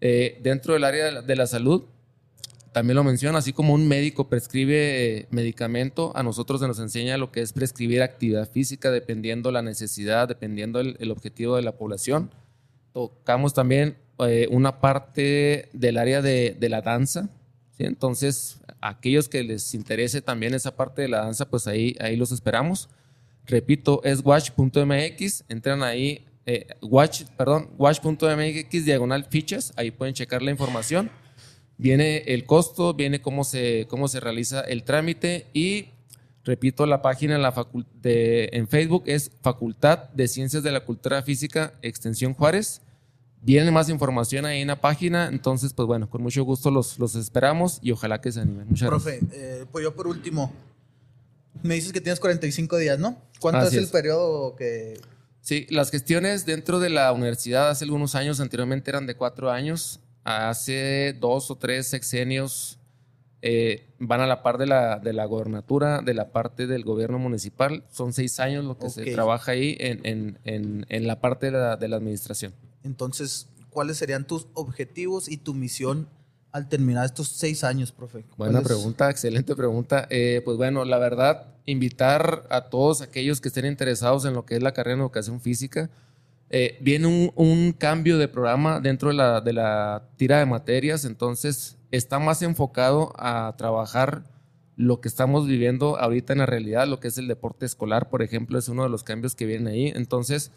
[0.00, 1.84] Eh, dentro del área de la, salud,
[2.72, 7.18] también lo menciona, así como un médico prescribe eh, medicamento, a nosotros se nos enseña
[7.18, 12.30] lo que es prescribir actividad física dependiendo la necesidad, dependiendo el, objetivo de la población.
[12.92, 17.30] Tocamos también eh, una parte del área de, la danza,
[17.76, 17.84] ¿sí?
[17.84, 22.32] entonces aquellos que les interese también esa parte de la danza, pues ahí, ahí los
[22.32, 22.88] esperamos.
[23.46, 30.50] Repito, es watch.mx, entran ahí, eh, watch, perdón, watch.mx diagonal fichas, ahí pueden checar la
[30.50, 31.10] información
[31.80, 35.88] viene el costo, viene cómo se, cómo se realiza el trámite y
[36.44, 37.54] repito, la página en, la
[38.02, 42.82] de, en Facebook es Facultad de Ciencias de la Cultura Física, Extensión Juárez.
[43.42, 47.14] Viene más información ahí en la página, entonces, pues bueno, con mucho gusto los, los
[47.14, 48.66] esperamos y ojalá que se animen.
[48.68, 50.52] Muchas Profe, eh, pues yo por último,
[51.62, 53.20] me dices que tienes 45 días, ¿no?
[53.38, 55.00] ¿Cuánto es el periodo que...?
[55.40, 60.00] Sí, las gestiones dentro de la universidad hace algunos años, anteriormente eran de cuatro años,
[60.22, 62.78] hace dos o tres sexenios
[63.42, 67.18] eh, van a la par de la, de la gobernatura, de la parte del gobierno
[67.18, 67.84] municipal.
[67.90, 71.76] Son seis años lo que se trabaja ahí en, en, en, la parte de la,
[71.76, 72.54] de la, administración.
[72.82, 76.08] Entonces, ¿cuáles serían tus objetivos y tu misión
[76.52, 78.24] al terminar estos seis años, profe?
[78.36, 80.06] Buena pregunta, excelente pregunta.
[80.10, 84.56] Eh, pues bueno, la verdad, invitar a todos aquellos que estén interesados en lo que
[84.56, 85.90] es la carrera en educación física,
[86.50, 91.76] eh, viene un, cambio de programa dentro de la, de la tira de materias, entonces
[91.92, 94.24] está más enfocado a trabajar
[94.76, 98.22] lo que estamos viviendo ahorita en la realidad, lo que es el deporte escolar, por
[98.22, 99.92] ejemplo, es uno de los cambios que viene ahí.
[99.94, 100.50] Entonces,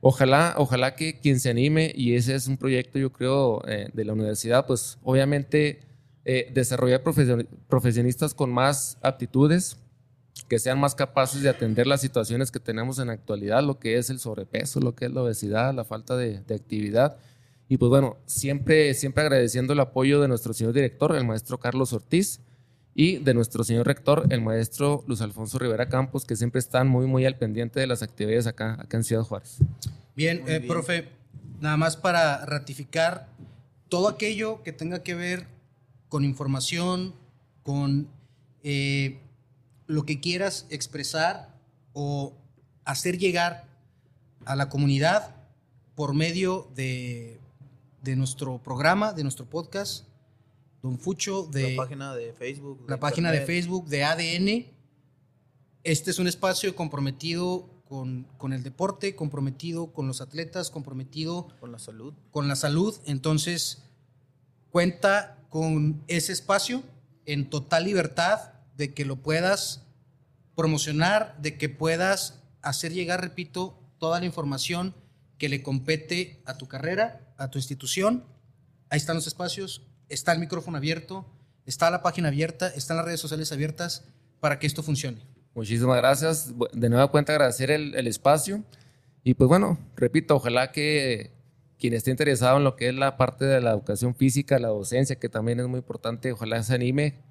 [0.00, 4.04] ojalá, ojalá que quien se anime, y ese es un proyecto, yo creo, eh, de
[4.04, 5.80] la universidad, pues obviamente
[6.24, 7.02] eh, desarrollar
[7.68, 9.76] profesionistas con más aptitudes,
[10.48, 13.96] que sean más capaces de atender las situaciones que tenemos en la actualidad, lo que
[13.96, 17.16] es el sobrepeso, lo que es la obesidad, la falta de, actividad.
[17.68, 21.92] Y pues bueno, siempre, siempre agradeciendo el apoyo de nuestro señor director, el maestro Carlos
[21.92, 22.40] Ortiz,
[22.98, 27.06] y de nuestro señor rector, el maestro Luis Alfonso Rivera Campos, que siempre están muy,
[27.06, 29.58] muy al pendiente de las actividades acá, acá en Ciudad Juárez.
[30.16, 31.10] Bien, eh, profe,
[31.60, 33.28] nada más para ratificar
[33.90, 35.46] todo aquello que tenga que ver
[36.08, 37.14] con información,
[37.62, 38.08] con
[38.62, 39.18] eh,
[39.86, 41.50] lo que quieras expresar
[41.92, 42.32] o
[42.86, 43.64] hacer llegar
[44.46, 45.34] a la comunidad
[45.94, 47.38] por medio de,
[48.16, 50.05] nuestro programa, de nuestro podcast,
[50.86, 52.84] Don Fucho, de la página de Facebook.
[52.88, 54.66] la página de Facebook de ADN.
[55.82, 61.72] Este es un espacio comprometido con, con, el deporte, comprometido con los atletas, comprometido con
[61.72, 62.14] la salud.
[62.30, 62.94] Con la salud.
[63.04, 63.82] Entonces,
[64.70, 66.84] cuenta con ese espacio
[67.24, 69.82] en total libertad de que lo puedas
[70.54, 74.94] promocionar, de que puedas hacer llegar, repito, toda la información
[75.36, 78.24] que le compete a tu carrera, a tu institución.
[78.88, 81.26] Ahí están los espacios, está el micrófono abierto,
[81.66, 84.04] está la página abierta, están las redes sociales abiertas
[84.40, 85.18] para que esto funcione.
[85.54, 86.52] Muchísimas gracias.
[86.72, 88.62] De nueva cuenta agradecer el, espacio.
[89.24, 91.32] Y pues bueno, repito, ojalá que
[91.78, 95.16] quien esté interesado en lo que es la parte de la educación física, la docencia,
[95.16, 97.22] que también es muy importante, ojalá se anime,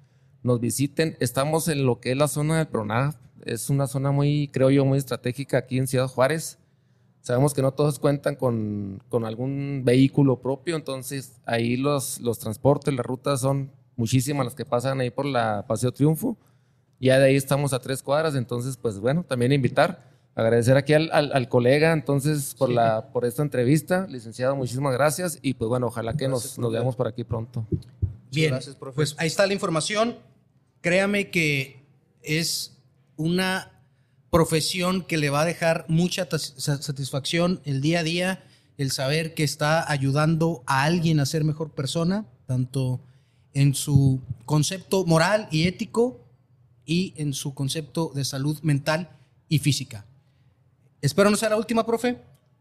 [0.42, 1.16] nos visiten.
[1.20, 3.16] Estamos en lo que es la zona del PRONAF.
[3.44, 6.58] Es una zona muy, creo yo, muy estratégica aquí en Ciudad Juárez.
[7.26, 12.94] Sabemos que no todos cuentan con, con algún vehículo propio, entonces ahí los, los transportes,
[12.94, 16.36] las rutas son muchísimas las que pasan ahí por la Paseo Triunfo.
[17.00, 21.10] Ya de ahí estamos a tres cuadras, entonces, pues bueno, también invitar, agradecer aquí al,
[21.10, 24.06] al, colega, entonces, por, la, por esta entrevista.
[24.08, 27.66] Licenciado, muchísimas gracias y pues bueno, ojalá que nos, nos veamos por aquí pronto.
[28.30, 30.14] Bien, gracias, pues ahí está la información
[30.86, 31.84] créame que
[32.22, 32.78] es
[33.16, 33.75] una
[34.36, 38.44] profesión que le va a dejar mucha satisfacción el día a día,
[38.76, 43.00] el saber que está ayudando a alguien a ser mejor persona, tanto
[43.54, 46.20] en su concepto moral y ético
[46.84, 49.08] y en su concepto de salud mental
[49.48, 50.04] y física.
[51.00, 52.18] Espero no sea la última, profe.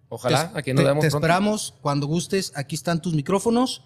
[0.07, 1.01] Ojalá, aquí nos vemos.
[1.01, 2.53] Te esperamos cuando gustes.
[2.55, 3.81] Aquí están tus micrófonos.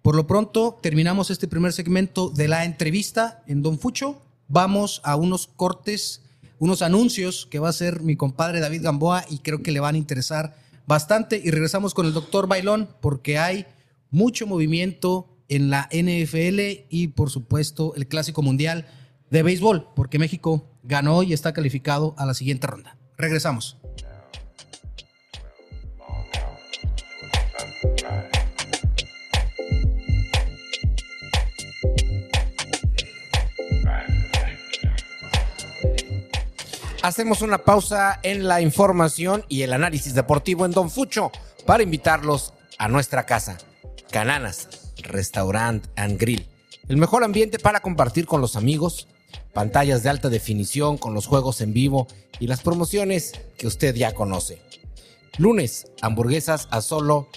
[0.00, 4.22] Por lo pronto, terminamos este primer segmento de la entrevista en Don Fucho.
[4.48, 6.22] Vamos a unos cortes,
[6.60, 9.96] unos anuncios que va a hacer mi compadre David Gamboa y creo que le van
[9.96, 10.54] a interesar
[10.86, 11.40] bastante.
[11.42, 13.66] Y regresamos con el doctor Bailón porque hay
[14.10, 18.86] mucho movimiento en la NFL y por supuesto el Clásico Mundial
[19.30, 22.96] de Béisbol, porque México ganó y está calificado a la siguiente ronda.
[23.16, 23.79] Regresamos.
[37.02, 41.32] Hacemos una pausa en la información y el análisis deportivo en Don Fucho
[41.64, 43.56] para invitarlos a nuestra casa.
[44.10, 44.68] Cananas,
[45.04, 46.46] Restaurant and Grill.
[46.88, 49.08] El mejor ambiente para compartir con los amigos,
[49.54, 52.06] pantallas de alta definición con los juegos en vivo
[52.38, 54.60] y las promociones que usted ya conoce.
[55.38, 57.28] Lunes, hamburguesas a solo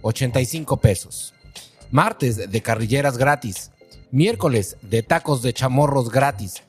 [0.00, 1.32] 85 pesos.
[1.92, 3.70] Martes, de carrilleras gratis.
[4.10, 6.64] Miércoles, de tacos de chamorros gratis.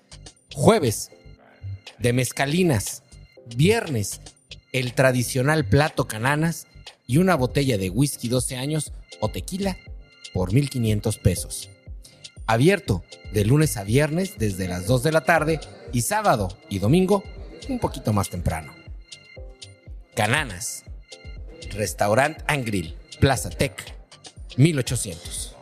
[0.54, 1.10] Jueves,
[2.04, 3.02] de mezcalinas.
[3.56, 4.20] Viernes,
[4.74, 6.68] el tradicional plato cananas
[7.08, 9.78] y una botella de whisky 12 años o tequila
[10.34, 11.70] por 1.500 pesos.
[12.46, 15.62] Abierto de lunes a viernes desde las 2 de la tarde
[15.94, 17.24] y sábado y domingo
[17.70, 18.76] un poquito más temprano.
[20.14, 20.84] Cananas.
[21.72, 22.98] Restaurant and Grill.
[23.22, 23.96] Plaza Tech.
[24.58, 25.53] 1800.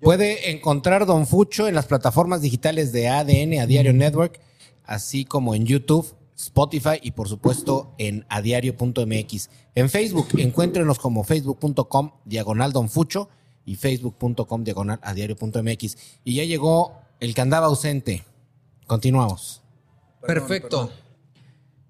[0.00, 4.38] Puede encontrar Don Fucho en las plataformas digitales de ADN a Diario Network,
[4.84, 9.50] así como en YouTube, Spotify y por supuesto en adiario.mx.
[9.74, 13.28] En Facebook, encuéntrenos como facebook.com diagonal Don Fucho
[13.64, 15.96] y facebook.com diagonal adiario.mx.
[16.24, 18.24] Y ya llegó el que andaba ausente.
[18.86, 19.62] Continuamos.
[20.20, 20.78] Perdón, Perfecto.
[20.86, 20.92] Perdón,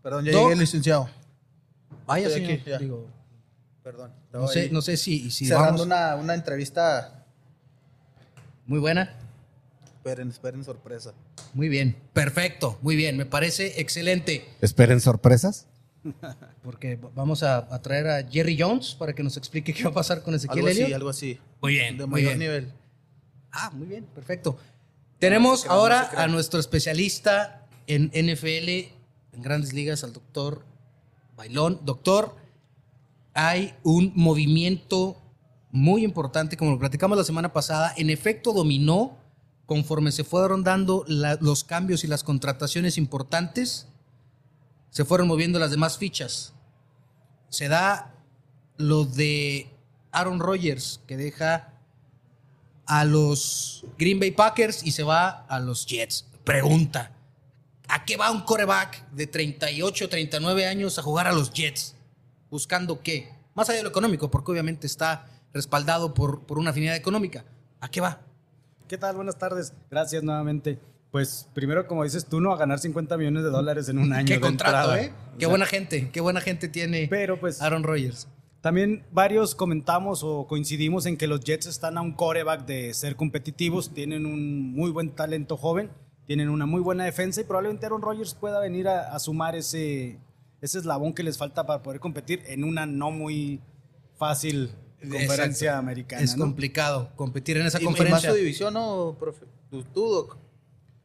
[0.03, 0.43] Perdón, ya Doc.
[0.49, 1.09] llegué, licenciado.
[2.07, 2.61] Vaya, Estoy señor.
[2.61, 2.79] aquí, ya.
[2.79, 3.07] Digo,
[3.83, 4.13] Perdón.
[4.33, 7.27] no, sé, no sé si, si cerrando vamos- una, una entrevista.
[8.67, 9.15] Muy buena.
[10.09, 11.13] Esperen, esperen sorpresa.
[11.55, 11.97] Muy bien.
[12.13, 12.79] Perfecto.
[12.83, 13.17] Muy bien.
[13.17, 14.49] Me parece excelente.
[14.61, 15.67] Esperen sorpresas.
[16.63, 19.95] Porque vamos a, a traer a Jerry Jones para que nos explique qué va a
[19.95, 21.39] pasar con Ezequiel Algo así, algo así.
[21.61, 22.39] Muy bien, De muy mayor bien.
[22.39, 22.73] nivel.
[23.53, 24.57] Ah, muy bien, perfecto.
[25.19, 26.25] Tenemos no ahora crean.
[26.25, 28.69] a nuestro especialista en NFL,
[29.33, 30.65] en grandes ligas, al doctor
[31.37, 31.81] Bailón.
[31.85, 32.35] Doctor,
[33.35, 35.21] hay un movimiento
[35.71, 39.19] muy importante, como lo platicamos la semana pasada, en efecto dominó
[39.69, 43.87] conforme se fueron dando los cambios y las contrataciones importantes,
[44.89, 46.55] se fueron moviendo las demás fichas.
[47.51, 48.15] Se da
[48.79, 49.71] lo de
[50.11, 51.75] Aaron Rodgers, que deja
[52.87, 56.25] a los Green Bay Packers y se va a los Jets.
[56.45, 57.13] Pregunta,
[57.89, 61.95] ¿a qué va un coreback de 38, 39 años a jugar a los Jets?
[62.51, 63.35] ¿Buscando qué?
[63.55, 67.45] Más allá de lo económico, porque obviamente está respaldado por, por una afinidad económica.
[67.81, 68.23] ¿A qué va?
[68.89, 69.17] ¿Qué tal?
[69.17, 69.73] Buenas tardes.
[69.91, 70.79] Gracias nuevamente.
[71.11, 74.27] Pues primero, como dices tú, no a ganar 50 millones de dólares en un año.
[74.27, 75.03] ¿Qué de contrato, entrada.
[75.03, 75.13] eh?
[75.29, 78.29] O Qué sea, buena gente, qué buena gente tiene Pero pues Aaron Rodgers.
[78.61, 83.17] también varios comentamos o coincidimos en que los Jets están a un coreback de ser
[83.17, 85.91] competitivos, tienen un muy buen talento joven,
[86.27, 90.19] tienen una muy buena defensa y probablemente Aaron Rodgers pueda venir a, a sumar ese,
[90.61, 93.61] ese eslabón que les falta para poder competir en una no muy
[94.19, 94.71] fácil
[95.01, 95.79] conferencia Exacto.
[95.79, 96.23] americana.
[96.23, 96.45] Es ¿no?
[96.45, 98.31] complicado competir en esa Y, y más conferencia.
[98.31, 99.47] su división, ¿no, profe?
[99.95, 100.37] Doc,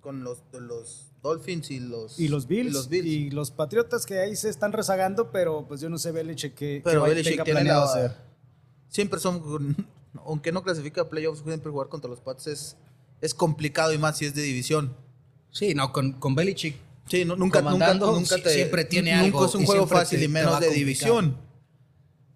[0.01, 2.19] con los, de los Dolphins y los...
[2.19, 2.69] Y los Bills.
[2.69, 3.07] Y los Bills.
[3.07, 6.81] y los Patriotas que ahí se están rezagando, pero pues yo no sé Belichick qué,
[6.83, 8.17] Pero Belichick tenga tiene planeado la- hacer.
[8.89, 9.75] Siempre son,
[10.25, 12.77] aunque no clasifica a playoffs, siempre jugar contra los Pats es,
[13.21, 14.95] es complicado y más si es de división.
[15.51, 16.75] Sí, no, con, con Belichick.
[17.07, 20.25] Sí, no- nunca, nunca, nunca te, siempre tiene nunca algo es un juego fácil te-
[20.25, 20.75] y menos de complicar.
[20.77, 21.37] división.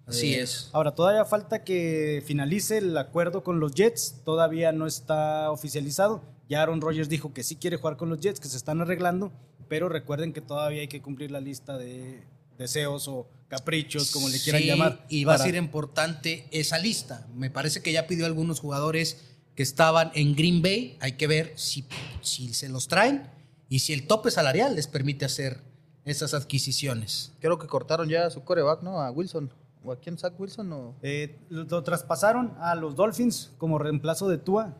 [0.07, 0.69] Así Eh, es.
[0.71, 4.21] Ahora, todavía falta que finalice el acuerdo con los Jets.
[4.23, 6.23] Todavía no está oficializado.
[6.49, 9.33] Ya Aaron Rodgers dijo que sí quiere jugar con los Jets, que se están arreglando,
[9.67, 12.23] pero recuerden que todavía hay que cumplir la lista de
[12.57, 15.05] deseos o caprichos, como le quieran Sí, llamar.
[15.09, 17.27] Y va a para- ser importante esa lista.
[17.35, 19.17] Me parece que ya pidió a algunos jugadores
[19.55, 20.97] que estaban en Green Bay.
[21.01, 21.85] Hay que ver si,
[22.21, 23.29] si se los traen
[23.69, 25.59] y si el tope salarial les permite hacer
[26.05, 27.33] esas adquisiciones.
[27.41, 29.01] Creo que cortaron ya a su coreback, ¿no?
[29.01, 29.51] A Wilson.
[29.87, 30.17] ¿O a quién?
[30.17, 30.73] ¿Zach Wilson?
[30.73, 30.95] O...
[31.01, 34.75] Eh, lo, lo traspasaron a los Dolphins como reemplazo de Tua,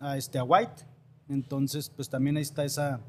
[0.00, 0.86] a, este, a White.
[1.28, 3.00] Entonces, pues también ahí está esa,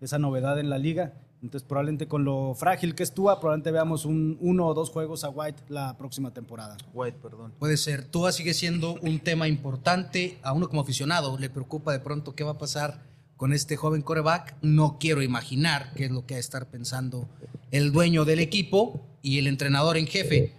[0.00, 1.14] esa novedad en la liga.
[1.42, 5.24] Entonces, probablemente con lo frágil que es Tua, probablemente veamos un, uno o dos juegos
[5.24, 6.76] a White la próxima temporada.
[6.94, 7.52] White, perdón.
[7.58, 8.04] Puede ser.
[8.04, 10.38] Tua sigue siendo un tema importante.
[10.44, 13.02] A uno como aficionado le preocupa de pronto qué va a pasar
[13.42, 14.54] con este joven coreback.
[14.62, 17.28] No quiero imaginar qué es lo que va a estar pensando
[17.72, 20.52] el dueño del equipo y el entrenador en jefe.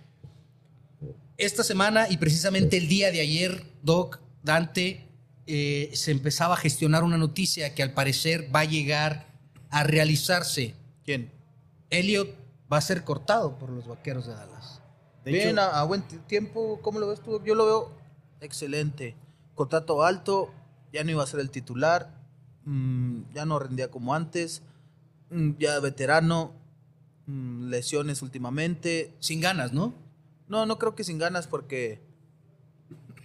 [1.37, 5.07] Esta semana y precisamente el día de ayer, Doc, Dante,
[5.47, 9.27] eh, se empezaba a gestionar una noticia que al parecer va a llegar
[9.69, 10.73] a realizarse.
[11.05, 11.31] ¿Quién?
[11.89, 12.35] Elliot
[12.71, 14.81] va a ser cortado por los vaqueros de Dallas.
[15.23, 17.41] De Bien, hecho- a, a buen tiempo, ¿cómo lo ves tú?
[17.45, 17.91] Yo lo veo
[18.41, 19.15] excelente.
[19.55, 20.51] Contrato alto,
[20.91, 22.21] ya no iba a ser el titular,
[22.65, 24.61] mm, ya no rendía como antes,
[25.29, 26.53] mm, ya veterano,
[27.27, 29.13] mm, lesiones últimamente.
[29.19, 29.93] Sin ganas, ¿no?
[30.47, 32.01] No, no creo que sin ganas porque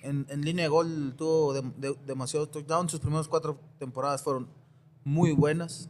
[0.03, 2.91] en, en línea de gol tuvo de- de- demasiados touchdowns.
[2.93, 4.49] Sus primeras cuatro temporadas fueron
[5.05, 5.89] muy buenas.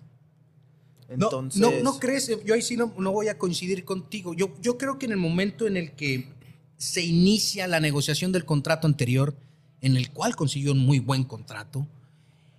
[1.09, 4.35] No, Entonces, no, no crees, yo ahí sí no, no voy a coincidir contigo.
[4.35, 6.33] Yo, yo creo que en el momento en el que
[6.77, 9.35] se inicia la negociación del contrato anterior,
[9.81, 11.87] en el cual consiguió un muy buen contrato,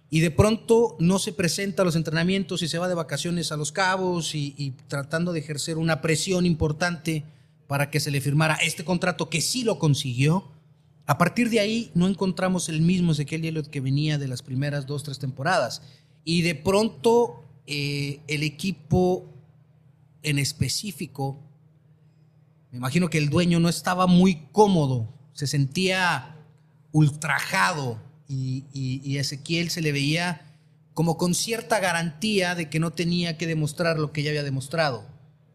[0.09, 3.57] y de pronto no se presenta a los entrenamientos y se va de vacaciones a
[3.57, 7.23] los cabos y, tratando de ejercer una presión importante
[7.67, 10.51] para que se le firmara este contrato que sí lo consiguió.
[11.05, 14.87] A partir de ahí no encontramos el mismo Ezequiel Elliott que venía de las primeras
[14.87, 15.83] dos, tres temporadas.
[16.23, 19.31] Y de pronto eh, el equipo
[20.23, 21.39] en específico,
[22.71, 26.35] me imagino que el dueño no estaba muy cómodo, se sentía
[26.91, 30.45] ultrajado y, Ezequiel se le veía
[30.93, 35.05] como con cierta garantía de que no tenía que demostrar lo que ya había demostrado.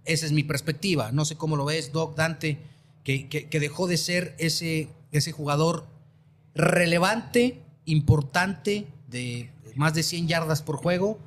[0.05, 1.13] Esa es mi perspectiva.
[1.13, 2.59] No sé cómo lo ves, Doc, Dante,
[3.05, 5.87] que, que- que dejó de ser ese, ese jugador
[6.55, 11.19] relevante, importante, de más de 100 yardas por juego,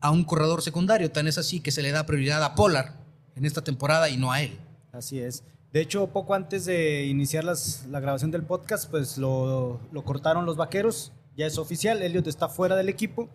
[0.00, 1.10] a un corredor secundario.
[1.10, 2.92] Tan es así que se le da prioridad a Pollard
[3.36, 4.58] en esta temporada y no a él.
[4.92, 5.42] Así es.
[5.74, 10.46] De hecho, poco antes de iniciar las- la grabación del podcast, pues lo, lo cortaron
[10.46, 11.12] los vaqueros.
[11.36, 13.28] Ya es oficial, Elliot está fuera del equipo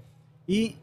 [0.47, 0.77] y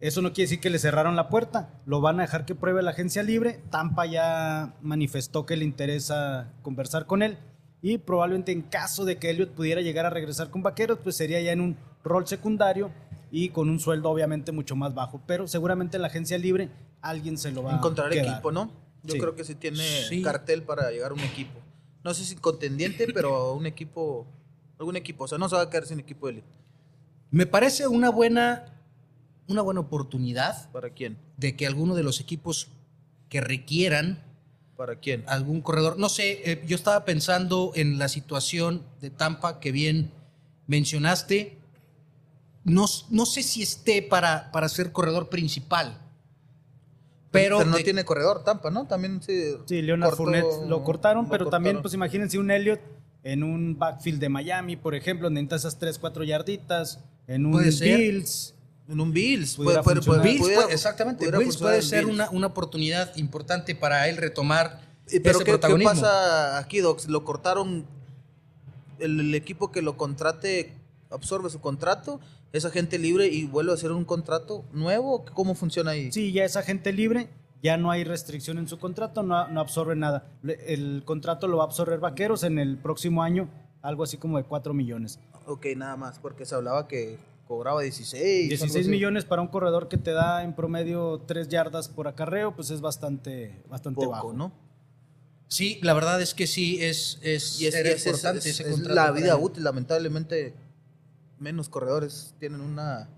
[0.00, 1.68] eso no quiere decir que le cerraron la puerta.
[1.84, 3.60] Lo van a dejar que pruebe la agencia libre.
[3.70, 7.36] Tampa ya manifestó que le interesa conversar con él
[7.82, 11.40] y probablemente en caso de que Elliot pudiera llegar a regresar con vaqueros, pues sería
[11.42, 12.90] ya en un rol secundario
[13.30, 15.20] y con un sueldo obviamente mucho más bajo.
[15.26, 16.70] Pero seguramente en la agencia libre
[17.02, 18.26] alguien se lo va encontrar a quedar.
[18.26, 18.70] equipo, ¿no?
[19.04, 19.20] Yo Sí.
[19.20, 20.22] creo que sí tiene Sí.
[20.22, 21.60] cartel para llegar a un equipo.
[22.04, 24.26] No sé si contendiente, pero un equipo,
[24.78, 25.24] algún equipo.
[25.24, 26.48] O sea, no se va a quedar sin equipo de élite.
[27.30, 28.64] Me parece una buena,
[29.48, 31.16] una buena oportunidad ¿Para quién?
[31.36, 32.68] de que alguno de los equipos
[33.28, 34.22] que requieran
[34.76, 35.24] ¿Para quién?
[35.26, 40.10] algún corredor, no sé, eh, yo estaba pensando en la situación de Tampa que bien
[40.66, 41.58] mencionaste.
[42.64, 45.98] No, no sé si esté para, para ser corredor principal.
[47.32, 48.86] Pero, no de- tiene corredor Tampa, ¿no?
[48.86, 49.54] También sí.
[49.66, 52.80] Sí, Leonard cortó- Fournette lo cortaron, lo pero también, pues imagínense un Elliot
[53.24, 57.52] en un backfield de Miami, por ejemplo, donde necesita esas 3, 4 yarditas, en un.
[57.62, 58.54] Bills.
[58.88, 59.54] En un Bills.
[59.56, 60.24] Pudiera puede- puede- funcionar.
[60.24, 62.14] Bills pudiera- puede- exactamente, pudiera Bills funcionar puede ser Bills.
[62.14, 64.80] una, una oportunidad importante para él retomar
[65.10, 67.08] Eh, Pero ese ¿qué, qué pasa aquí, Docs?
[67.08, 67.84] Lo cortaron.
[68.98, 70.72] El, el equipo que lo contrate
[71.10, 72.20] absorbe su contrato,
[72.52, 75.24] es agente libre y vuelve a hacer un contrato nuevo.
[75.34, 76.12] ¿Cómo funciona ahí?
[76.12, 77.28] Sí, ya es agente libre,
[77.62, 80.26] ya no hay restricción en su contrato, no, no absorbe nada.
[80.66, 83.48] El contrato lo va a absorber Vaqueros en el próximo año,
[83.82, 85.18] algo así como de 4 millones.
[85.46, 88.20] Ok, nada más, porque se hablaba que cobraba 16.
[88.44, 88.90] algo 16 así.
[88.90, 92.80] millones para un corredor que te da en promedio 3 yardas por acarreo, pues es
[92.80, 94.32] bastante, bastante Poco, bajo.
[94.32, 94.52] ¿no?
[95.48, 98.46] Sí, la verdad es que sí, es, es, Y es, era y es- importante es-
[98.46, 99.64] ese es contrato la vida útil.
[99.64, 100.54] Lamentablemente,
[101.42, 103.08] menos corredores tienen una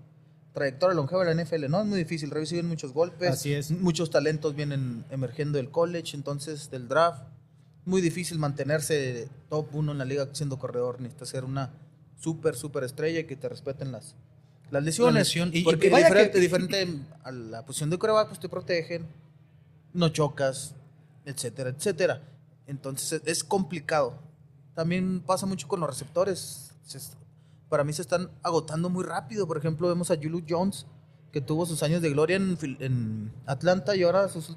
[0.53, 1.69] trayectoria longeva en la NFL.
[1.69, 3.29] No es muy difícil, reciben muchos golpes.
[3.31, 3.71] Así es.
[3.71, 7.23] Muchos talentos vienen emergiendo del college, entonces del draft.
[7.85, 10.99] Muy difícil mantenerse top uno en la liga siendo corredor.
[10.99, 11.71] Necesitas ser una
[12.17, 14.15] súper, súper estrella y que te respeten las,
[14.71, 15.13] las lesiones.
[15.13, 15.49] La lesión.
[15.53, 19.05] Y- y porque vaya diferente, que- diferente a la posición de coreback, pues te protegen,
[19.93, 20.73] no chocas,
[21.25, 22.21] etcétera, etcétera.
[22.65, 24.17] Entonces es- es complicado.
[24.73, 26.71] También pasa mucho con los receptores.
[27.75, 29.45] Para mí se están agotando muy rápido.
[29.47, 30.87] Por ejemplo, vemos a Julio Jones,
[31.33, 34.55] que tuvo sus años de gloria en, en Atlanta y ahora sus-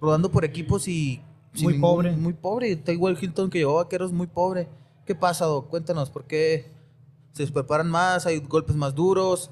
[0.00, 1.20] rodando por equipos y...
[1.60, 2.12] Muy pobre.
[2.12, 2.76] Muy pobre.
[2.76, 4.68] Taylor Hilton, que llegó a vaqueros, muy pobre.
[5.04, 5.68] ¿Qué pasa, Doc?
[5.68, 6.70] Cuéntanos, ¿por qué
[7.32, 8.24] se preparan más?
[8.26, 9.50] ¿Hay golpes más duros?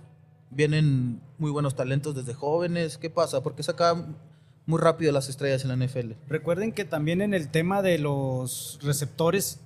[0.53, 2.99] ¿Vienen muy buenos talentos desde jóvenes?
[2.99, 3.43] ¿Qué pasa?
[3.43, 4.16] ¿Por qué sacan
[4.64, 6.12] muy rápido las estrellas en la NFL?
[6.29, 9.61] Recuerden que también en el tema de los receptores,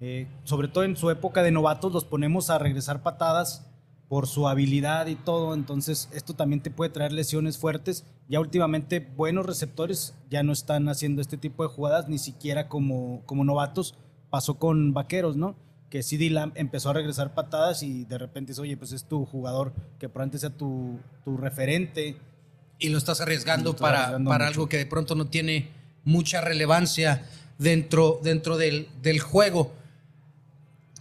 [0.00, 3.66] eh, sobre todo en su época de novatos, los ponemos a regresar patadas
[4.08, 5.54] por su habilidad y todo.
[5.54, 8.04] Entonces, esto también te puede traer lesiones fuertes.
[8.28, 13.22] Ya últimamente, buenos receptores ya no están haciendo este tipo de jugadas, ni siquiera como,
[13.26, 13.94] como novatos.
[14.30, 15.54] Pasó con Vaqueros, ¿no?
[15.90, 19.26] Que CD Lamb empezó a regresar patadas y de repente dice, oye, pues es tu
[19.26, 22.16] jugador que probablemente sea tu, tu referente.
[22.78, 24.54] Y lo estás arriesgando Lo para, arriesgando para mucho.
[24.54, 25.68] algo que de pronto no tiene
[26.04, 27.26] mucha relevancia
[27.58, 29.72] dentro, dentro del, del juego.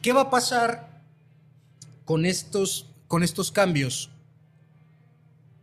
[0.02, 1.04] ¿Qué va a pasar
[2.06, 4.10] con estos, con estos cambios?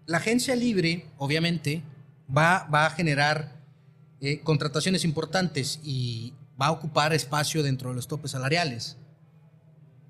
[0.05, 1.83] La agencia libre, obviamente,
[2.35, 3.57] va, va a generar
[4.21, 8.99] eh, contrataciones importantes y va a ocupar espacio dentro de los topes salariales.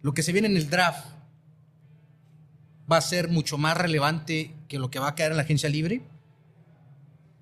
[0.03, 1.07] Lo que se viene en el draft
[2.91, 5.69] va a ser mucho más relevante que lo que va a quedar en la agencia
[5.69, 6.03] libre.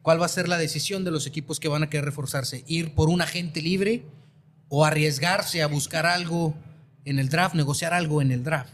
[0.03, 2.62] ¿Cuál va a ser la decisión de los equipos que van a querer reforzarse?
[2.66, 4.05] ¿Ir por un agente libre
[4.68, 6.55] o arriesgarse a buscar algo
[7.05, 8.72] en el draft, negociar algo en el draft?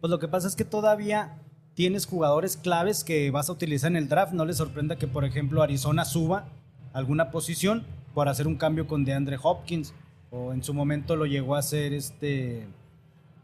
[0.00, 1.38] Pues lo que pasa es que todavía
[1.74, 4.32] tienes jugadores claves que vas a utilizar en el draft.
[4.32, 6.46] No les sorprenda que, por ejemplo, Arizona suba
[6.92, 9.92] alguna posición por hacer un cambio con DeAndre Hopkins.
[10.30, 12.66] O en su momento lo llegó a hacer este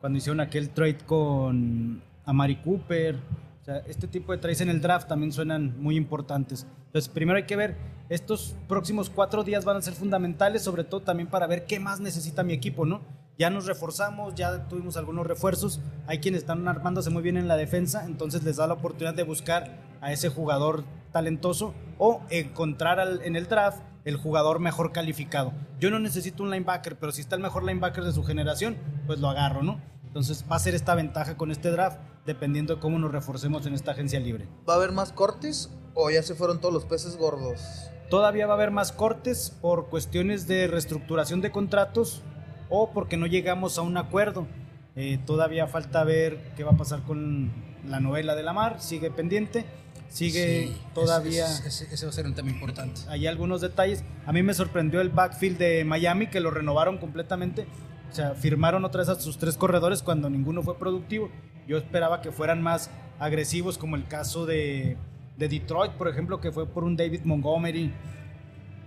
[0.00, 3.16] cuando hicieron aquel trade con Amari Cooper.
[3.60, 6.66] O sea, este tipo de trades en el draft también suenan muy importantes.
[6.86, 7.76] Entonces, primero hay que ver,
[8.08, 12.00] estos próximos cuatro días van a ser fundamentales, sobre todo también para ver qué más
[12.00, 13.02] necesita mi equipo, ¿no?
[13.41, 17.57] Ya nos reforzamos, ya tuvimos algunos refuerzos, hay quienes están armándose muy bien en la
[17.57, 23.22] defensa, entonces les da la oportunidad de buscar a ese jugador talentoso o encontrar al-
[23.22, 25.55] en el draft el jugador mejor calificado.
[25.78, 28.76] Yo no necesito un linebacker, pero si está el mejor linebacker de su generación,
[29.07, 29.80] pues lo agarro, ¿no?
[30.05, 33.72] Entonces va a ser esta ventaja con este draft, dependiendo de cómo nos reforcemos en
[33.72, 34.49] esta agencia libre.
[34.68, 37.91] ¿Va a haber más cortes o ya se fueron todos los peces gordos?
[38.11, 42.22] Todavía va a haber más cortes por cuestiones de reestructuración de contratos
[42.70, 44.46] o porque no llegamos a un acuerdo.
[44.96, 47.50] Eh, todavía falta ver qué va a pasar con
[47.86, 49.64] la novela de la mar, sigue pendiente,
[50.08, 51.46] sigue Sí, todavía...
[51.46, 53.00] ese- ese- ese va a ser un tema importante.
[53.08, 54.02] hay algunos detalles.
[54.26, 57.66] A mí me sorprendió el backfield de Miami, que lo renovaron completamente.
[58.10, 61.30] O sea, firmaron otra vez a sus tres corredores cuando ninguno fue productivo.
[61.68, 62.90] Yo esperaba que fueran más
[63.20, 64.96] agresivos, como el caso de,
[65.38, 67.92] de Detroit, por ejemplo, que fue por un David Montgomery.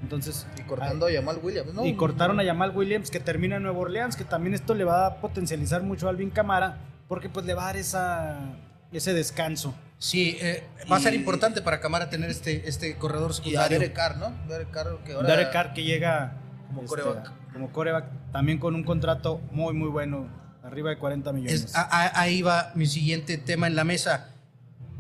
[0.03, 1.85] Entonces, Y cortando a Jamal Williams, ¿no?
[1.85, 5.07] y cortaron a Jamal Williams, que termina en Nueva Orleans, que también esto le va
[5.07, 6.77] a potencializar mucho a Alvin Camara,
[7.07, 8.39] porque pues le va a dar esa,
[8.91, 9.73] ese descanso.
[9.97, 13.35] Sí, eh, va a ser Y- importante para Camara tener este, este corredor Y a
[13.37, 13.79] secundario.
[13.79, 14.33] Derek Carr, ¿no?
[14.49, 15.27] Derek Carr que ahora...
[15.29, 16.33] Derek Carr que llega
[16.67, 17.31] Como este, coreback.
[17.53, 20.27] como coreback, también con un contrato muy muy bueno,
[20.63, 21.63] arriba de 40 millones.
[21.65, 24.29] Es- a- a- ahí va mi siguiente tema en la mesa.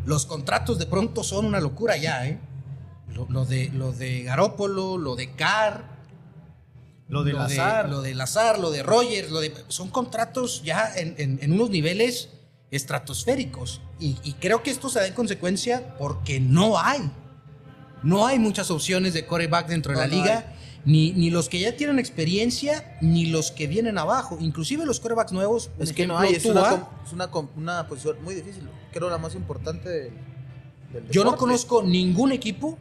[0.05, 2.39] Los contratos de pronto son una locura ya, ¿eh?
[3.15, 5.83] Lo, lo de, lo de Garópolo, lo de Carr,
[7.09, 11.13] lo de Lazar, lo de Lazar, lo de Rogers, lo de, son contratos ya en,
[11.17, 12.29] en- en unos niveles
[12.71, 13.81] estratosféricos.
[13.99, 17.09] Y, y creo que esto se da en consecuencia porque no hay.
[18.01, 20.53] No hay muchas opciones de coreback dentro de la no liga.
[20.85, 24.37] Ni, ni los que ya tienen experiencia, ni los que vienen abajo.
[24.41, 25.69] Inclusive los corebacks nuevos.
[25.79, 28.67] Es que no hay, es, una, com- es una, com- una posición muy difícil.
[28.91, 30.11] Creo la más importante del,
[30.91, 32.77] del Yo no conozco ningún equipo,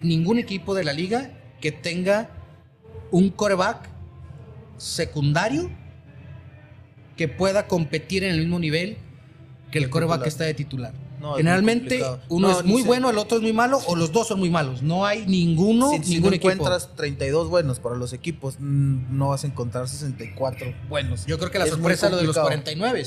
[0.00, 1.30] ningún equipo de la liga
[1.60, 2.30] que tenga
[3.10, 3.88] un coreback
[4.78, 5.70] secundario
[7.16, 8.96] que pueda competir en el mismo nivel
[9.70, 10.22] que el De coreback titular.
[10.24, 10.92] que está de titular.
[11.20, 14.10] No, Generalmente uno No, es muy se- bueno, el otro es muy malo o los
[14.10, 14.80] dos son muy malos.
[14.82, 16.50] No hay ninguno, Si, si no ningún equipo.
[16.52, 21.26] encuentras 32 buenos para los equipos, mm, no vas a encontrar 64 buenos.
[21.26, 22.62] Yo creo que la Es sorpresa es lo de los complicado.
[22.64, 23.04] 49.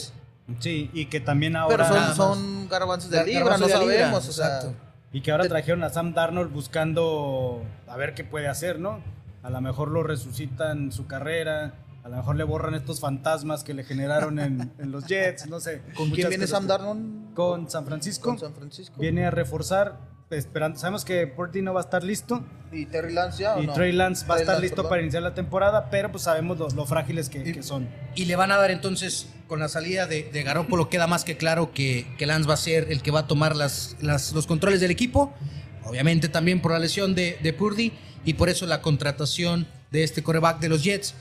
[0.59, 4.29] sí, y que también Pero ahora son, son garbanzos de libra, no libra, sabemos.
[4.29, 4.75] o sea, exacto.
[5.13, 8.99] Y que ahora trajeron a Sam Darnold buscando a ver qué puede hacer, ¿no?
[9.43, 13.75] A lo mejor lo resucitan su carrera, a lo mejor le borran estos fantasmas que
[13.75, 15.83] le generaron en, en los Jets, no sé.
[15.95, 17.33] ¿Con quién viene Sam Darnold?
[17.35, 18.29] Con San Francisco.
[18.29, 18.99] Con San Francisco.
[18.99, 19.99] Viene a reforzar,
[20.37, 23.67] esperando, sabemos que Purdy no va a estar listo ¿Y Terry Lance ya o y
[23.67, 23.73] no?
[23.73, 24.89] Trey Lance va a estar Lance, listo perdón.
[24.89, 27.87] para iniciar la temporada, pero pues sabemos lo, lo frágiles que, Y- que son.
[28.15, 31.37] Y le van a dar entonces, con la salida de, de Garópolo, queda más que
[31.37, 34.47] claro que, que Lance va a ser el que va a tomar las, las- los
[34.47, 35.33] controles del equipo.
[35.85, 37.91] Obviamente también por la lesión de, de Purdy
[38.25, 41.13] y por eso la contratación de este coreback de los Jets.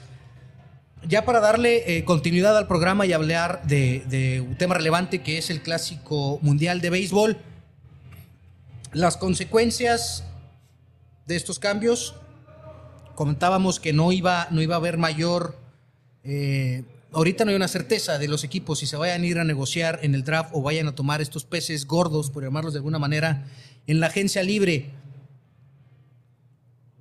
[1.07, 5.37] Ya para darle eh, continuidad al programa y hablar de, de un tema relevante que
[5.37, 7.39] es el clásico mundial de béisbol,
[8.93, 10.25] las consecuencias
[11.27, 12.15] de estos cambios,
[13.15, 15.57] comentábamos que no iba, no iba a haber mayor
[16.25, 19.45] eh, ahorita no hay una certeza de los equipos si se vayan a ir a
[19.45, 22.99] negociar en el draft o vayan a tomar estos peces gordos, por llamarlos de alguna
[22.99, 23.47] manera,
[23.87, 24.91] en la agencia libre.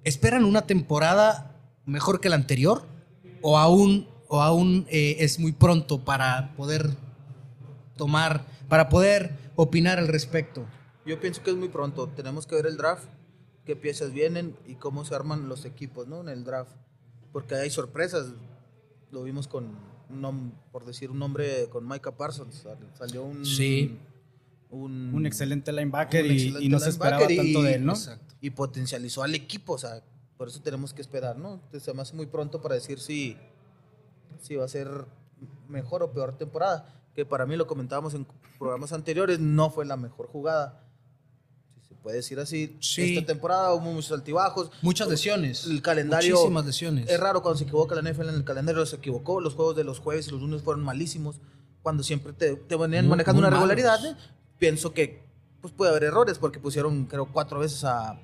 [0.03, 2.85] ¿Esperan una temporada mejor que la anterior?
[3.41, 6.89] ¿O aún, o aún eh, es muy pronto para poder
[7.95, 10.65] tomar, para poder opinar al respecto?
[11.05, 12.07] Yo pienso que es muy pronto.
[12.07, 13.05] Tenemos que ver el draft,
[13.65, 16.21] qué piezas vienen y cómo se arman los equipos, ¿no?
[16.21, 16.71] En el draft.
[17.31, 18.27] Porque hay sorpresas.
[19.11, 19.69] Lo vimos con,
[20.09, 22.55] un por decir un nombre, con Micah Parsons.
[22.55, 23.45] Sal- Salió un...
[23.45, 23.97] Sí.
[24.69, 27.75] Un, Un excelente linebacker un y, excelente y no se esperaba linebacker y- tanto de
[27.75, 27.91] él, ¿no?
[27.93, 28.35] Exacto.
[28.39, 29.73] y potencializó al equipo.
[29.73, 30.01] O sea,
[30.37, 31.55] por eso tenemos que esperar, ¿no?
[31.55, 33.35] Entonces, se me hace muy pronto para decir si,
[34.39, 34.87] si va a ser
[35.67, 36.87] mejor o peor temporada.
[37.13, 38.25] Que para mí, lo comentábamos en
[38.57, 40.87] programas anteriores, no fue la mejor jugada.
[42.01, 42.75] Puede decir así.
[42.79, 43.15] Sí.
[43.17, 44.71] Esta temporada hubo muchos altibajos.
[44.81, 45.65] Muchas lesiones.
[45.65, 46.35] El calendario.
[46.35, 47.09] Muchísimas lesiones.
[47.09, 49.39] Es raro cuando se equivoca la NFL en el calendario, se equivocó.
[49.39, 51.35] Los juegos de los jueves y los lunes fueron malísimos.
[51.83, 54.15] Cuando siempre te, te venían Muy- manejando muy una regularidad, ¿eh?
[54.57, 55.23] pienso que
[55.61, 58.19] pues puede haber errores porque pusieron, creo, cuatro veces a,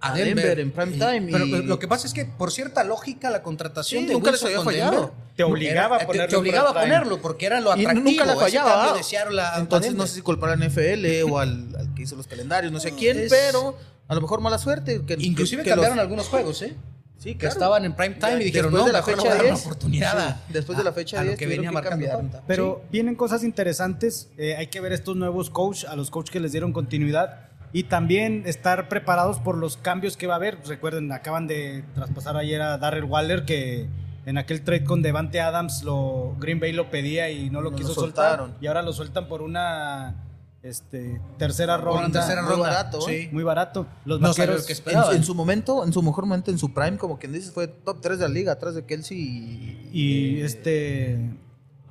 [0.00, 1.28] a Denver, en prime Y- time.
[1.32, 4.12] Pero y- pero lo que pasa es que, por cierta lógica, la contratación Sí, de
[4.14, 4.90] nunca les había con fallado.
[4.92, 8.10] Denver Te obligaba era- a ponerlo te, obligaba a ponerlo porque era lo y atractivo.
[8.10, 8.84] nunca la fallaba.
[8.94, 9.58] ¿ah?
[9.58, 9.94] Entonces Denver.
[9.96, 12.80] no sé si culpar a la NFL o al, al que hizo los calendarios, no
[12.80, 13.76] sé No, quién, es- pero
[14.08, 15.00] a lo mejor mala suerte.
[15.06, 16.74] Que, Inclusive que- que cambiaron los- algunos juegos, ¿eh?
[17.16, 17.52] Sí, Que claro.
[17.54, 19.44] estaban en prime time Ya, y dijeron, después no, de la mejor fecha a dar
[19.44, 21.74] una 10, oportunidad sí, después de la fecha a, a lo 10 que venía que
[21.74, 22.42] marcando.
[22.46, 24.28] Pero vienen cosas interesantes.
[24.36, 27.48] eh, hay que ver estos nuevos coach, a los coaches que les dieron continuidad.
[27.74, 30.58] Y también estar preparados por los cambios que va a haber.
[30.66, 33.88] Recuerden, acaban de traspasar ayer a Darrell Waller, que
[34.26, 37.70] en aquel trade con Devante Adams, lo, Green Bay lo pedía y no lo No
[37.72, 38.46] lo quiso soltaron.
[38.46, 38.62] soltar.
[38.62, 40.14] Y ahora lo sueltan por una
[40.62, 42.20] este, tercera Por una ronda.
[42.20, 42.68] tercera muy ronda.
[42.68, 43.22] barato, ¿eh?
[43.24, 43.28] Sí.
[43.32, 43.86] Muy barato.
[44.04, 44.60] Los No vaqueros.
[44.60, 47.18] lo que En, su- en su momento, en su mejor momento, en su prime, como
[47.18, 51.18] quien dice, fue top 3 de la liga, atrás de Kelsey y, y este.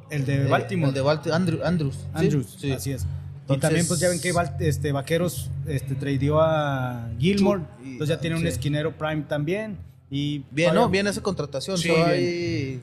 [0.09, 0.87] El de Baltimore.
[0.89, 1.95] El de Baltimore, Andrew- Andrews.
[1.97, 2.07] ¿sí?
[2.13, 2.71] Andrews, Sí.
[2.71, 3.05] así es.
[3.49, 8.21] Y también pues ya ven que este, Vaqueros este, tradeó a Gilmore, Y- entonces ya
[8.21, 9.77] tiene un esquinero prime también.
[10.09, 10.89] Y Bien, vaya- ¿no?
[10.89, 11.77] Bien esa contratación.
[11.77, 12.81] Sí, hay,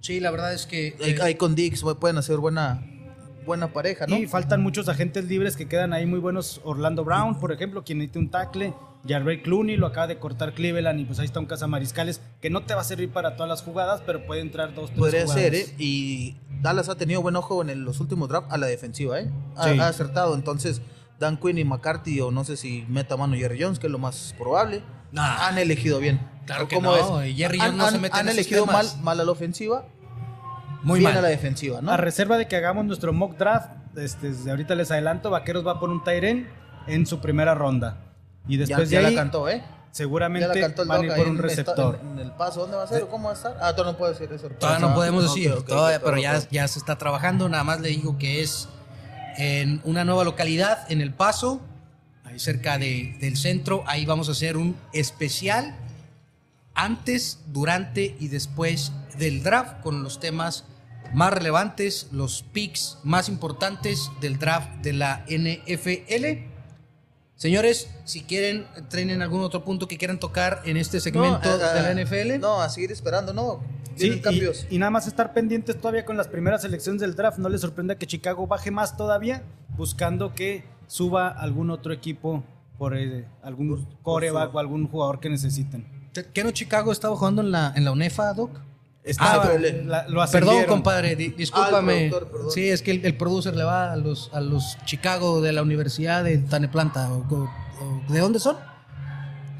[0.00, 0.94] Sí, la verdad es que...
[1.02, 2.82] hay, eh, hay con Dix, pueden hacer buena,
[3.46, 4.16] buena pareja, ¿no?
[4.16, 6.60] Y faltan muchos agentes libres que quedan ahí muy buenos.
[6.64, 8.74] Orlando Brown, por ejemplo, quien necesita un tackle.
[9.06, 12.62] Jarrell Clooney lo acaba de cortar Cleveland y pues ahí está un Mariscales que no
[12.64, 15.42] te va a servir para todas las jugadas, pero puede entrar dos, tres Podría jugadas.
[15.42, 15.66] ser, ¿eh?
[15.78, 19.30] Y Dallas ha tenido buen ojo en el- los últimos drafts a la defensiva, ¿eh?
[19.56, 19.78] Ha, Sí.
[19.78, 20.34] ha acertado.
[20.34, 20.80] Entonces,
[21.20, 23.98] Dan Quinn y McCarthy, o no sé si meta mano Jerry Jones, que es lo
[23.98, 24.82] más probable,
[25.12, 25.46] Nah.
[25.48, 26.20] han elegido bien.
[26.46, 28.66] Claro que ¿Cómo no, Jerry han, Jones no se han- mete en han esos elegido
[28.66, 29.86] mal, mal a la ofensiva,
[30.82, 31.18] muy bien mal.
[31.18, 31.90] a la defensiva, ¿no?
[31.92, 35.78] A reserva de que hagamos nuestro mock draft, este, desde ahorita les adelanto, Vaqueros va
[35.78, 36.48] por un Tyren
[36.86, 37.98] en su primera ronda.
[38.46, 39.62] Y después ya de ahí, la cantó, ¿eh?
[39.90, 41.98] seguramente Ya la cantó el van a ir por un receptor.
[42.02, 42.60] en- en el paso.
[42.60, 43.02] ¿Dónde va a ser?
[43.04, 43.56] o ¿Cómo va a estar?
[43.60, 44.48] Ah, todavía no puedo decir eso.
[44.48, 47.48] Todavía no podemos decir, todavía, pero ya, ya se está trabajando.
[47.48, 48.68] Nada más le digo que es
[49.38, 51.60] en una nueva localidad, en El Paso,
[52.24, 53.82] ahí cerca de- del centro.
[53.86, 55.76] Ahí vamos a hacer un especial
[56.74, 60.64] antes, durante y después del draft con los temas
[61.12, 66.52] más relevantes, los picks más importantes del draft de la NFL.
[67.36, 71.58] Señores, si quieren, tienen algún otro punto que quieran tocar en este segmento No, eh,
[71.58, 72.40] de la eh, NFL.
[72.40, 73.60] No, a seguir esperando, no.
[73.96, 74.22] Sí.
[74.70, 77.38] Y, nada más estar pendientes todavía con las primeras selecciones del draft.
[77.38, 79.42] No les sorprenda que Chicago baje más todavía,
[79.76, 82.42] buscando que suba algún otro equipo
[82.78, 85.86] por eh, algún coreback o algún jugador que necesiten.
[86.32, 88.50] ¿Qué no Chicago estaba jugando en la, en la UNEFA, Doc?
[89.04, 91.92] Estaba- Ah, pero- la- lo Perdón, compadre, di- discúlpame.
[91.92, 92.50] Ah, el productor, perdón.
[92.52, 95.60] sí, es que el, el producer le va a los, a los Chicago de la
[95.62, 97.12] Universidad de Taneplanta.
[97.12, 97.50] o- o-
[98.08, 98.56] o- ¿De dónde son?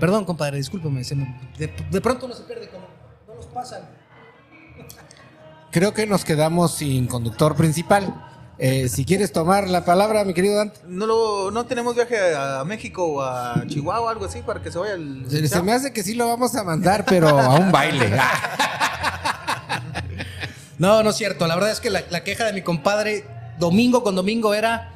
[0.01, 1.05] Perdón, compadre, discúlpame.
[1.05, 2.87] se me- de, de pronto no se pierde, como
[3.29, 3.83] no nos pasan.
[5.71, 8.15] Creo que nos quedamos sin conductor principal.
[8.59, 10.81] Eh, si quieres tomar la palabra, mi querido Dante.
[10.87, 14.71] No, lo- no tenemos viaje a México o a Chihuahua o algo así para que
[14.71, 15.27] se vaya el.
[15.29, 18.11] Se, se me hace que sí lo vamos a mandar, pero a un baile.
[20.79, 21.47] No, no es cierto.
[21.47, 23.25] La verdad es que la, la queja de mi compadre
[23.59, 24.91] domingo con domingo era.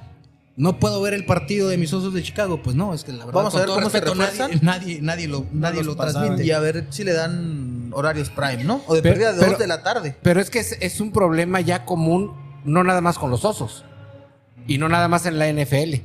[0.57, 2.61] No puedo ver el partido de mis osos de Chicago.
[2.61, 3.33] Pues no, es que la verdad.
[3.33, 6.45] Vamos a ver todo cómo se nadie, nadie, nadie lo, nadie lo transmite.
[6.45, 8.83] Y a ver si le dan horarios prime, ¿no?
[8.89, 10.16] O de Pero- pérdida de pero- dos de la tarde.
[10.20, 13.85] Pero es que es, es un problema ya común, no nada más con los osos.
[14.66, 16.03] Y no nada más en la NFL.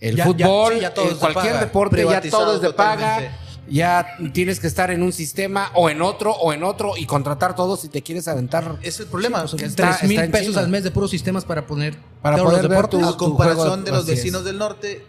[0.00, 1.60] El Ya- ya- fútbol, sí, ya todo en cualquier paga.
[1.64, 3.38] deporte, ya todo es de paga.
[3.68, 7.54] Ya tienes que estar en un sistema o en otro o en otro y contratar
[7.54, 8.78] todos si te quieres aventar.
[8.82, 9.46] Es el problema.
[9.46, 10.60] Sí, pues, que está- Tres mil está en pesos China.
[10.60, 13.00] al mes de puros sistemas para poner Para todos poder los ver deportes.
[13.00, 14.06] tu- a comparación de los es.
[14.06, 15.06] vecinos del norte,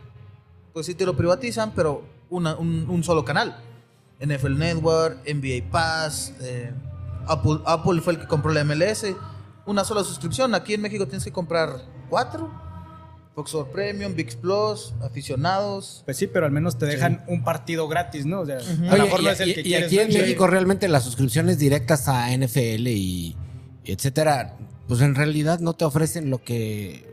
[0.72, 3.58] pues sí te lo privatizan, pero una- un, un solo canal.
[4.20, 6.72] NFL Network, NBA Pass, eh,
[7.28, 9.16] Apple, Apple fue el que compró la MLS.
[9.66, 10.54] Una sola suscripción.
[10.56, 12.52] Aquí en México tienes que comprar cuatro.
[13.36, 16.04] Fox Sports Premium, VIX Plus, aficionados.
[16.06, 18.42] Pues sí, pero al menos te dejan un partido gratis, ¿no?
[18.42, 20.00] O sea, a lo Oye, mejor y, no es el y- que y quieres aquí
[20.00, 20.08] en.
[20.14, 23.36] México realmente las suscripciones directas a NFL y
[23.86, 24.56] etcétera
[24.88, 27.12] pues en realidad no te ofrecen lo que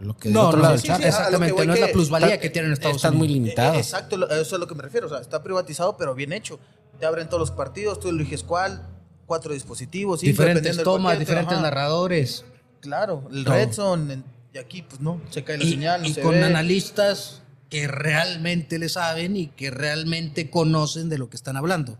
[0.00, 1.88] lo que No, otro no, lado sí, sí, exactamente, a lo que no es la
[1.88, 3.28] plusvalía está- que tienen en Estados están Unidos.
[3.28, 3.76] muy limitados.
[3.76, 5.06] Eh, Exacto, eso es lo que me refiero.
[5.06, 6.58] O sea, está privatizado, pero bien hecho.
[6.98, 8.86] Te abren todos los partidos, tú eliges cuál,
[9.26, 11.62] cuatro dispositivos, diferentes tomas, diferentes ajá.
[11.62, 12.44] narradores.
[12.80, 13.54] Claro, el Todo.
[13.54, 14.24] Red Zone, en-
[14.56, 16.44] y aquí, pues no, se cae la y, señal, no y se con ve.
[16.44, 21.98] analistas que realmente le saben y que realmente conocen de lo que están hablando.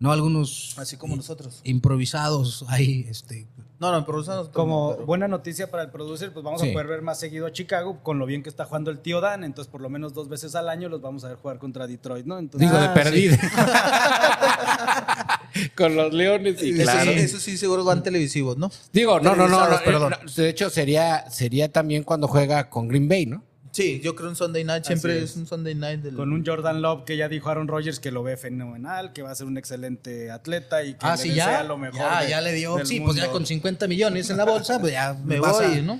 [0.00, 1.60] No algunos Así como nosotros.
[1.62, 3.46] improvisados ahí, este.
[3.78, 6.70] No, no, no- Como pero- buena noticia para el producer, pues vamos Sí.
[6.70, 9.20] a poder ver más seguido a Chicago con lo bien que está jugando el tío
[9.20, 9.44] Dan.
[9.44, 12.26] Entonces, por lo menos dos veces al año los vamos a ver jugar contra Detroit,
[12.26, 12.38] ¿no?
[12.38, 13.38] Entonces, Digo, de Ah, perdida.
[15.76, 17.12] Con los leones y Eso, claro.
[17.12, 18.70] sí, eso sí, seguro van televisivos, ¿no?
[18.92, 20.14] Digo, no, no, no, no, Televisados, perdón.
[20.24, 23.44] no, De hecho, sería, sería también cuando juega con Green Bay, ¿no?
[23.72, 25.30] Sí, yo creo un Sunday night, siempre es.
[25.30, 25.36] es.
[25.36, 26.14] un Sunday night del...
[26.14, 29.30] con un Jordan Love que ya dijo Aaron Rodgers que lo ve fenomenal, que va
[29.30, 31.62] a ser un excelente atleta y que Ah, le sí, ya.
[31.62, 31.98] lo mejor.
[31.98, 32.84] ya, de- ya le dio.
[32.84, 35.98] Sí, pues ya con 50 millones en la bolsa, pues ya Me voy, a- ¿no?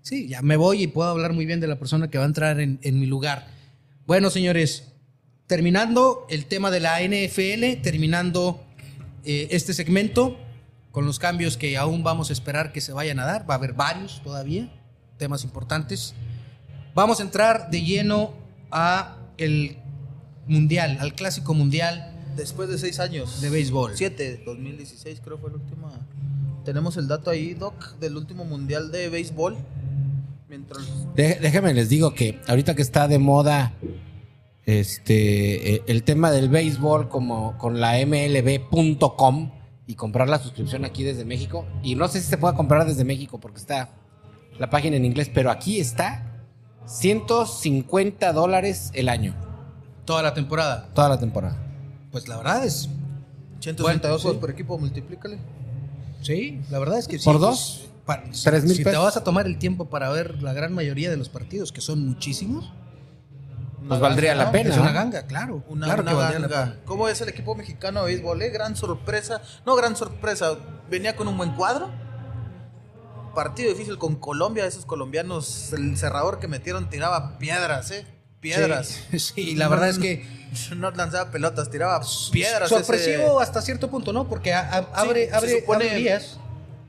[0.00, 2.26] Sí, ya me voy y puedo hablar muy bien de la persona que va a
[2.26, 3.48] entrar en, en mi lugar.
[4.06, 4.84] Bueno, señores,
[5.46, 8.64] terminando el tema de la NFL, terminando
[9.24, 10.36] eh, este segmento
[10.90, 13.48] con los cambios que aún vamos a esperar que se vayan a dar.
[13.48, 14.72] Va a haber varios todavía,
[15.18, 16.14] temas importantes.
[16.94, 18.34] Vamos a entrar de lleno
[18.70, 19.78] a el
[20.46, 23.40] mundial, al clásico mundial Después de seis años.
[23.40, 23.92] de béisbol.
[23.96, 25.90] Siete, 2016 creo fue la última.
[26.64, 29.56] Tenemos el dato ahí, Doc, del último mundial de béisbol.
[30.48, 30.82] Mientras...
[31.14, 33.72] Déjenme les digo que ahorita que está de moda
[34.78, 39.50] este eh, el tema del béisbol como con la mlb.com
[39.86, 43.04] y comprar la suscripción aquí desde México y no sé si se puede comprar desde
[43.04, 43.90] México porque está
[44.58, 46.44] la página en inglés, pero aquí está
[46.86, 49.34] 150 dólares el año,
[50.04, 50.88] Toda la temporada.
[50.94, 51.56] toda la temporada.
[52.12, 52.88] Pues la verdad es
[53.60, 54.40] 162 Bueno, sí.
[54.40, 55.38] por equipo, multiplícale.
[56.22, 57.24] Sí, la verdad es que sí.
[57.24, 57.88] ¿Por pues, dos?
[58.04, 61.10] pa- ¿Tres mil si te vas a tomar el tiempo para ver la gran mayoría
[61.10, 62.72] de los partidos, que son muchísimos,
[63.88, 64.52] Pues valdría ganga, la ¿no?
[64.52, 64.70] pena.
[64.70, 65.64] es una ganga, claro.
[65.68, 66.72] Una, claro una que valdría la ganga.
[66.72, 66.84] pena.
[66.84, 68.42] ¿Cómo es el equipo mexicano de béisbol?
[68.42, 68.50] eh?
[68.50, 69.40] Gran sorpresa.
[69.66, 70.56] No, gran sorpresa.
[70.90, 71.90] Venía con un buen cuadro.
[73.34, 74.66] Partido difícil con Colombia.
[74.66, 78.06] Esos colombianos, el cerrador que metieron tiraba piedras, ¿eh?
[78.40, 78.98] Piedras.
[79.10, 80.26] Sí, sí, la verdad es que
[80.76, 82.00] No lanzaba pelotas, tiraba
[82.32, 82.68] piedras.
[82.68, 84.26] sorpresivo ese- hasta cierto punto, ¿no?
[84.28, 86.38] Porque a- a- abre, se abre, supone- abre vías.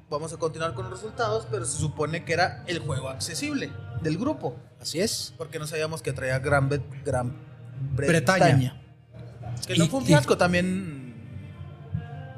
[0.10, 3.72] Vamos a continuar con los resultados, pero se supone que era el juego accesible
[4.02, 4.56] del grupo.
[4.82, 5.34] Así es.
[5.38, 6.70] Porque no sabíamos que traía Gran,
[7.06, 7.34] Gran
[7.96, 8.46] Bretaña.
[8.46, 8.82] Bretaña.
[9.68, 11.14] Que no fue un fiasco, también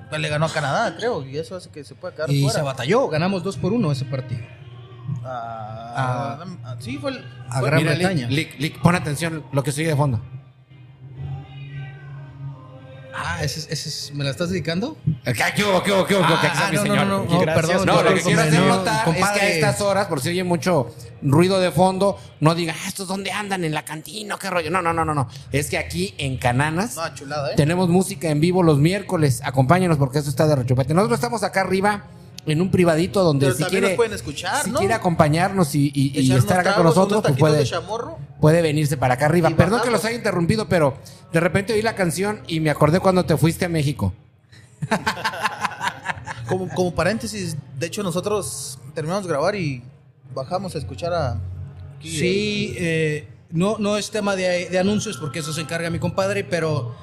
[0.10, 2.60] pues, le ganó a Canadá, creo, y eso hace que se pueda quedar Y fuera.
[2.60, 4.42] se batalló, ganamos 2 por 1 ese partido.
[5.24, 7.26] Ah, ah, sí, fue el.
[7.50, 8.28] a fue- Gran Mira, Bretaña.
[8.28, 10.22] Lick, Lick, Lick, pon atención lo que sigue de fondo.
[13.16, 14.98] Ah, ese, es- ese es- ¿me la estás dedicando?
[15.24, 16.24] ¿Qué, qué hubo, qué hubo, qué hubo?
[16.42, 17.08] ¿Qué Ah, mi no, no, señor?
[17.08, 17.86] no, no, Gracias, perdón.
[17.86, 20.44] No, lo que quiero hacer no, notar es que a estas horas, por si oye
[20.44, 23.64] mucho ruido de fondo, no diga, ah, ¿estos dónde andan?
[23.64, 24.72] En la cantina, qué rollo.
[24.72, 25.28] No, no, no, no, no.
[25.52, 27.56] Es que aquí en Cananas No, chulada, ¿eh?
[27.56, 29.42] tenemos música en vivo los miércoles.
[29.44, 30.94] Acompáñenos porque eso está de rechupete.
[30.94, 32.06] Nosotros estamos acá arriba
[32.46, 34.80] en un privadito donde Pero si también quiere, nos pueden escuchar, si ¿no?
[34.80, 37.66] quiere acompañarnos y, y- y Echar estar acá con nosotros, pues puede,
[38.42, 39.50] puede venirse para acá arriba.
[39.52, 40.96] Perdón que los haya interrumpido, pero
[41.32, 44.14] de repente oí la canción y me acordé cuando te fuiste a México.
[46.48, 49.82] Como, como paréntesis, de hecho, nosotros terminamos de grabar y
[50.36, 51.40] bajamos a escuchar a.
[52.02, 56.44] Sí, eh, no, no es tema de, de anuncios porque eso se encarga mi compadre,
[56.44, 56.94] pero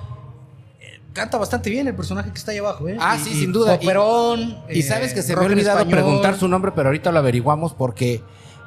[1.12, 2.88] canta bastante bien el personaje que está ahí abajo.
[2.88, 2.96] ¿eh?
[3.00, 3.74] Ah, Y- sí, y sin duda.
[3.74, 6.88] Y- Poperón, Y eh, sabes que se me ha en olvidado preguntar su nombre, pero
[6.88, 8.22] ahorita lo averiguamos porque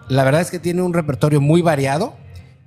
[0.09, 2.15] la verdad es que tiene un repertorio muy variado.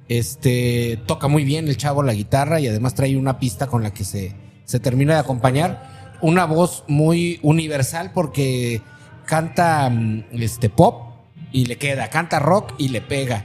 [0.08, 3.92] Este toca muy bien el chavo la guitarra y además trae una pista con la
[3.92, 6.14] que se, se termina de acompañar.
[6.20, 8.80] Una voz muy universal porque
[9.26, 11.02] canta mm, este pop
[11.52, 13.44] y le queda, canta rock y le pega,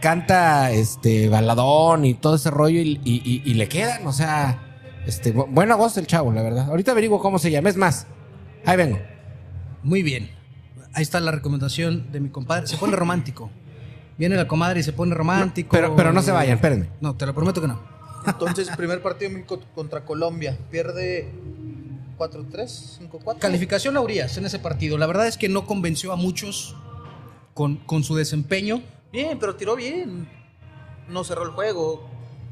[0.00, 4.67] canta este baladón y todo ese rollo y, y- y- y le quedan, o sea,
[5.08, 6.68] este bu- buena voz el chavo, la verdad.
[6.70, 8.06] Ahorita averiguo cómo se llama, es más,
[8.64, 8.98] ahí vengo.
[9.82, 10.30] Muy bien.
[10.94, 12.66] Ahí está la recomendación de mi compadre.
[12.66, 13.50] Se pone romántico.
[14.16, 15.70] Viene la comadre y se pone romántico.
[15.70, 16.88] Pero, pero no se vayan, espérenme.
[17.00, 17.80] No, te lo prometo que no.
[18.26, 20.58] Entonces, primer partido de México contra Colombia.
[20.70, 21.30] Pierde
[22.18, 23.38] 4-3, 5-4.
[23.38, 24.98] Calificación a Urias en ese partido.
[24.98, 26.74] La verdad es que no convenció a muchos
[27.54, 28.82] con, con su desempeño.
[29.12, 30.28] Bien, pero tiró bien.
[31.08, 32.04] No cerró el juego,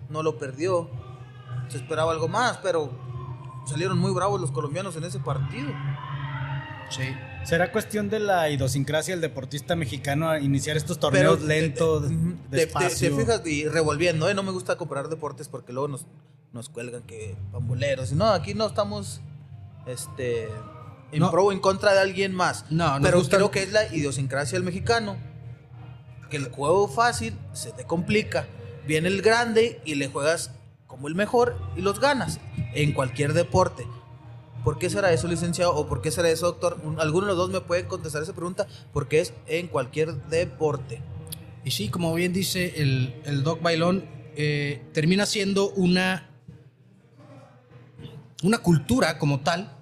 [0.09, 0.89] no lo perdió.
[1.69, 2.91] Se esperaba algo más, pero
[3.67, 5.71] salieron muy bravos los colombianos en ese partido.
[6.91, 7.03] Sí.
[7.45, 12.17] ¿Será cuestión de la idiosincrasia del deportista mexicano a iniciar estos torneos Pero, lentos, eh,
[12.51, 13.11] te- te- despacio?
[13.17, 14.35] Te, fijas y revolviendo, ¿eh?
[14.35, 16.07] No me gusta comparar deportes porque luego nos,
[16.53, 18.13] nos cuelgan que pamboleros.
[18.13, 19.21] No, aquí no estamos
[19.87, 20.49] este,
[21.13, 21.31] en No.
[21.31, 22.65] pro o en contra de alguien más.
[22.71, 25.17] No, pero gusta- creo que es la idiosincrasia del mexicano.
[26.31, 28.47] Que el juego fácil se te complica.
[28.89, 30.51] Viene el grande y le juegas
[30.87, 32.41] como el mejor y los ganas
[32.75, 33.87] en cualquier deporte.
[34.65, 35.75] ¿Por qué será eso, licenciado?
[35.77, 36.81] ¿O por qué será eso, doctor?
[36.83, 38.67] Un- ¿Alguno de los dos me puede contestar esa pregunta?
[38.93, 41.01] Porque es en cualquier deporte.
[41.65, 44.05] Y sí, como bien dice el, el Doc Bailón,
[44.37, 46.29] eh, termina siendo una,
[48.43, 49.73] una cultura como tal,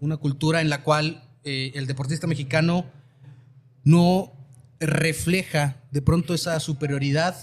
[0.00, 2.84] una cultura en la cual eh, el deportista mexicano
[3.84, 4.32] no
[4.80, 7.34] refleja de pronto esa superioridad.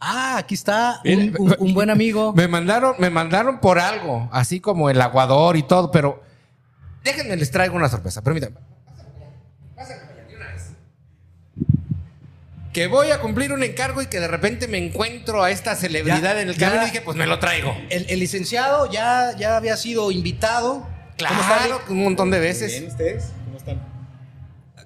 [0.00, 2.32] Ah, aquí está un, Mire, un- un buen amigo.
[2.34, 6.22] Me mandaron, me mandaron por algo, así como el aguador y todo, pero
[7.02, 8.20] déjenme les traigo una sorpresa.
[8.22, 8.56] Permítanme.
[12.72, 16.20] Que voy a cumplir un encargo y que de repente me encuentro a esta celebridad
[16.34, 17.72] Ya, en el camino y dije, pues me lo traigo.
[17.88, 20.84] El, el licenciado ya, ya había sido invitado.
[21.16, 22.82] ¿Cómo está, Claro, un montón de veces.
[22.88, 23.26] ¿ustedes?
[23.44, 23.80] ¿Cómo están?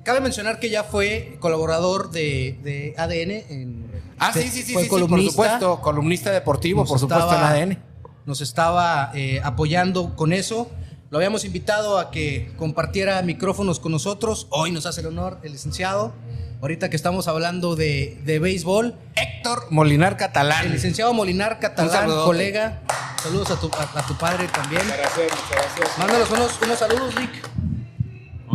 [0.05, 3.31] Cabe mencionar que ya fue colaborador de, de ADN.
[3.51, 3.88] En,
[4.19, 5.31] Ah, fue- sí, sí, sí, fue sí, sí, por columnista.
[5.33, 5.81] supuesto.
[5.81, 7.79] Columnista deportivo, por supuesto, estaba- en ADN.
[8.27, 10.71] Nos estaba eh, apoyando con eso.
[11.11, 14.47] Lo habíamos invitado a que compartiera micrófonos con nosotros.
[14.51, 16.13] Hoy nos hace el honor el licenciado.
[16.61, 20.67] Ahorita que estamos hablando de, de béisbol, Héctor Molinar Catalán.
[20.67, 22.83] el licenciado Molinar Catalán, colega.
[23.23, 24.83] Saludos a tu, a, a tu padre también.
[24.87, 25.99] Gracias, muchas gracias.
[25.99, 27.31] Mándanos unos, unos saludos, Vic.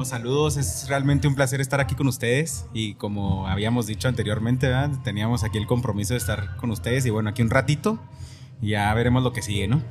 [0.06, 4.92] Saludos, es realmente un placer estar aquí con ustedes y como habíamos dicho anteriormente, ¿verdad?
[5.04, 8.00] teníamos aquí el compromiso de estar con ustedes y bueno, aquí un ratito
[8.62, 9.82] y ya veremos lo que sigue, ¿no?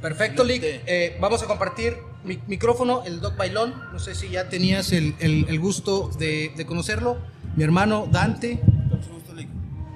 [0.00, 0.62] Perfecto, Lick.
[0.64, 3.74] Eh, vamos a compartir mi micrófono, el Doc Bailón.
[3.92, 7.18] No sé si ya tenías el, el- el gusto de, de conocerlo.
[7.56, 8.60] Mi hermano Dante.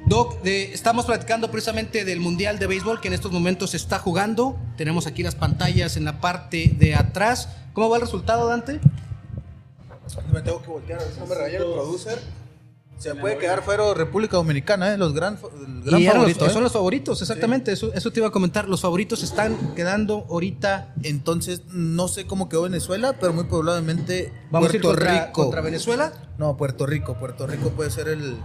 [0.07, 3.99] Doc, de- estamos platicando precisamente del Mundial de Béisbol que en estos momentos se está
[3.99, 4.59] jugando.
[4.77, 7.49] Tenemos aquí las pantallas en la parte de atrás.
[7.73, 8.81] ¿Cómo va el resultado, Dante?
[10.33, 12.19] Me tengo que voltear, a ver si no me regaña el producer.
[12.99, 14.99] Se puede quedar fuera República Dominicana, ¿eh?
[14.99, 15.37] Los gran,
[15.85, 16.51] gran Y eran los- favorito, ¿eh?
[16.51, 17.73] son los favoritos, exactamente.
[17.73, 18.69] Eso, eso te iba a comentar.
[18.69, 20.95] Los favoritos están quedando ahorita.
[21.03, 25.33] Entonces, no sé cómo quedó Venezuela, pero muy probablemente Vamos a ir Puerto contra, Rico.
[25.33, 26.13] contra Venezuela.
[26.39, 27.15] No, Puerto Rico.
[27.15, 28.37] Puerto Rico puede ser el,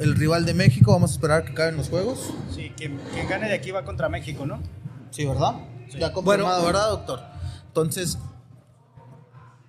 [0.00, 0.90] el rival de México.
[0.92, 2.34] Vamos a esperar a que acaben los juegos.
[2.52, 4.60] Sí, quien, quien gane de aquí va contra México, ¿no?
[5.10, 5.54] Sí, ¿verdad?
[5.96, 6.66] Ya confirmado, Bueno.
[6.66, 7.20] ¿verdad, doctor?
[7.68, 8.18] Entonces,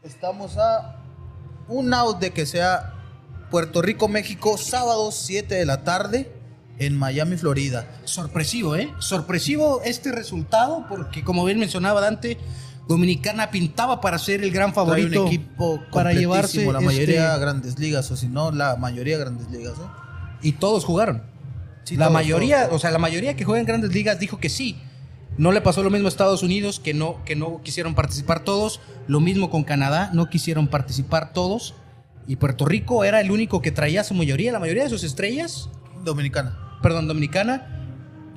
[0.05, 0.97] estamos a
[1.67, 2.93] un out de que sea
[3.49, 6.31] Puerto Rico, México, sábado 7 de la tarde
[6.77, 7.87] en Miami, Florida.
[8.03, 8.93] Sorpresivo, ¿eh?
[8.99, 12.37] Sorpresivo este resultado porque, como bien mencionaba Dante,
[12.87, 17.39] Dominicana pintaba para ser el gran Trae favorito un equipo para llevarse la mayoría este-
[17.41, 19.73] grandes ligas, o si no, la mayoría grandes ligas.
[19.79, 20.05] ¿eh?
[20.41, 21.23] y todos jugaron.
[21.85, 22.75] Sí, la todos, mayoría, todos.
[22.75, 24.79] o sea, la mayoría que juega en grandes ligas dijo que sí.
[25.37, 28.79] No le pasó lo mismo a Estados Unidos, que no, que no quisieron participar todos.
[29.07, 31.73] Lo mismo con Canadá, no quisieron participar todos.
[32.27, 35.69] Y Puerto Rico era el único que traía su mayoría, la mayoría de sus estrellas,
[36.03, 36.57] Dominicana.
[36.81, 37.67] perdón, Dominicana,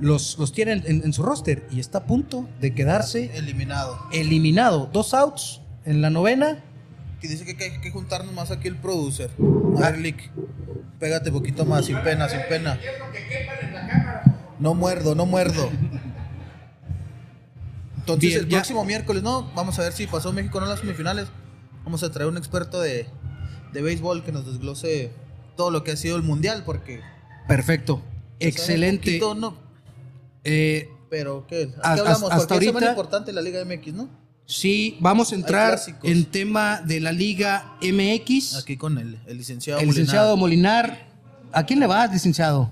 [0.01, 3.99] los, los tienen en, en su roster y está a punto de quedarse Eliminado.
[4.13, 4.91] eliminado.
[4.93, 6.63] Dos outs en la novena.
[7.21, 9.31] Que dice que hay que juntarnos más aquí el producer.
[9.79, 10.31] A ver, Lick.
[11.01, 12.79] Pégate poquito más, sin pena, sin pena.
[14.59, 15.71] No muerdo, no muerdo.
[18.15, 18.59] Entonces, Bien, el ya.
[18.59, 19.51] próximo miércoles, ¿no?
[19.55, 21.29] Vamos a ver si pasó México o no en las semifinales.
[21.85, 23.07] Vamos a traer un experto de,
[23.73, 25.11] de béisbol que nos desglose
[25.57, 27.01] todo lo que ha sido el mundial, porque.
[27.47, 28.03] Perfecto.
[28.39, 29.15] pues, Excelente.
[29.15, 29.57] un poquito, no,
[30.45, 31.73] Eh, pero, ¿qué?
[31.83, 32.31] ¿A Hasta- qué hablamos?
[32.33, 34.09] hasta porque es ahorita- importante la Liga MX, ¿no?
[34.47, 38.55] sí, vamos a entrar en tema de la Liga MX.
[38.57, 40.01] Aquí con el, el licenciado el Molinar.
[40.01, 41.09] licenciado Molinar.
[41.53, 42.71] ¿A quién le vas, licenciado?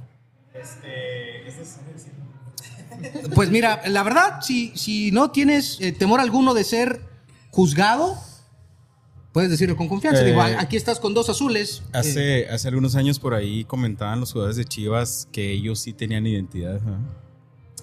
[3.35, 7.01] Pues mira, la verdad, si, si no tienes eh, temor alguno de ser
[7.51, 8.17] juzgado,
[9.33, 10.23] puedes decirlo con confianza.
[10.23, 11.83] Eh, Digo, aquí estás con dos azules.
[11.87, 15.93] Eh, Hace, hace algunos años por ahí comentaban los jugadores de Chivas que ellos sí
[15.93, 17.26] tenían identidad, ¿no?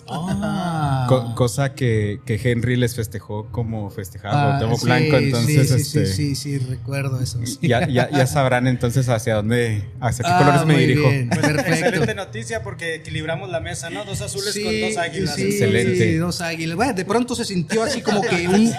[0.08, 1.06] Ah.
[1.08, 5.76] Co- cosa que, que Henry les festejó como festejaba Ah, sí, Blanco, sí, entonces sí,
[5.76, 7.40] este, sí, sí, sí, recuerdo eso.
[7.46, 7.60] sí.
[7.62, 11.10] Ya, ya, ya sabrán entonces hacia dónde, hacia qué Ah, colores me muy dirijo.
[11.10, 14.06] bien, Excelente noticia porque equilibramos la mesa, ¿no?
[14.06, 15.36] Dos azules Sí, con dos águilas.
[15.36, 15.96] sí, Excelente.
[15.98, 16.76] sí, dos águilas.
[16.76, 18.74] Bueno, de pronto se sintió así como que un,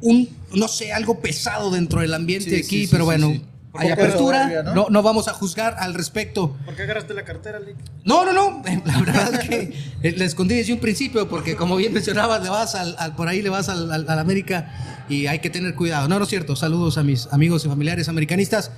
[0.00, 3.42] un no sé, algo pesado dentro del ambiente Sí, aquí, pero sí, bueno, sí.
[3.76, 4.74] Hay apertura, soberbia, ¿no?
[4.74, 4.86] ¿no?
[4.90, 6.56] No, vamos a juzgar al respecto.
[6.64, 7.76] ¿Por qué agarraste la cartera, Lick?
[8.04, 11.76] No, no, no, la verdad es que eh, la escondí desde un principio porque como
[11.76, 15.26] bien mencionabas, le vas al, al- por ahí le vas al, al- al América y
[15.26, 16.08] hay que tener cuidado.
[16.08, 16.56] No, no es cierto.
[16.56, 18.70] Saludos a mis amigos y familiares americanistas.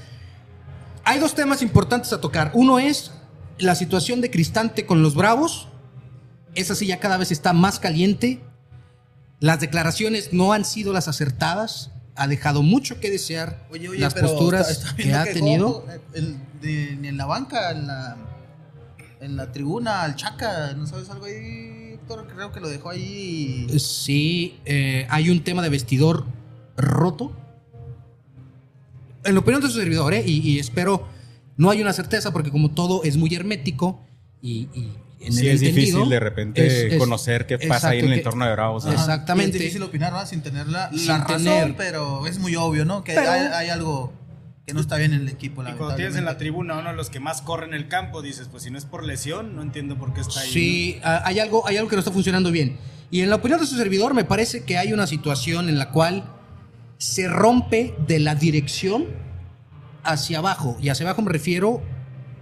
[1.05, 2.51] Hay dos temas importantes a tocar.
[2.55, 3.12] Uno es
[3.59, 5.68] la situación de Cristante con los Bravos.
[6.55, 8.40] Esa sí ya cada vez está más caliente.
[9.40, 11.90] Las declaraciones no han sido las acertadas.
[12.16, 15.84] Ha dejado mucho que desear Oye, oye, las posturas está- está que ha tenido.
[15.90, 18.16] Eh, el- de- ni en la banca, en la,
[19.20, 22.26] en la tribuna, al Chaca, ¿no sabes algo ahí, Héctor?
[22.34, 23.66] Creo que lo dejó ahí.
[23.78, 26.24] Sí, eh, hay un tema de vestidor
[26.76, 27.32] roto.
[29.24, 30.22] En la opinión de su servidor, ¿eh?
[30.24, 31.06] y, y espero,
[31.56, 34.00] no hay una certeza porque como todo es muy hermético
[34.40, 34.92] y, y
[35.27, 38.12] en Sí, el es difícil de repente es- es- conocer qué pasa ahí en el
[38.12, 38.85] que- entorno de Bravos.
[38.85, 38.91] ¿no?
[38.93, 39.01] Ajá.
[39.01, 39.57] exactamente.
[39.57, 40.29] Es difícil opinar, ¿verdad?
[40.29, 41.77] Sin tener la, Sin la razón, tener.
[41.77, 43.05] pero es muy obvio, ¿no?
[43.05, 44.12] Que Pero- hay, hay algo
[44.66, 46.97] que no está bien en el equipo, Y cuando tienes en la tribuna uno de
[46.97, 49.97] los que más corren el campo, dices, pues si no es por lesión, no entiendo
[49.97, 50.51] por qué está ahí.
[50.51, 52.77] Sí, ah, hay algo, hay algo que no está funcionando bien.
[53.12, 55.91] Y en la opinión de su servidor, me parece que hay una situación en la
[55.91, 56.24] cual
[56.99, 59.07] se rompe de la dirección
[60.03, 60.77] hacia abajo.
[60.81, 61.83] Y hacia abajo me refiero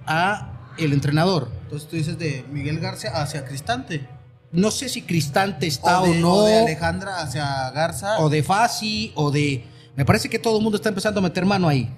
[0.06, 1.50] a el entrenador.
[1.74, 4.06] Entonces tú dices de Miguel García hacia Cristante.
[4.52, 8.20] No sé si Cristante está o, no, o de Alejandra hacia Garza.
[8.20, 9.64] o de Fasi, o de...
[9.96, 11.90] Me parece que todo el mundo está empezando a meter mano ahí.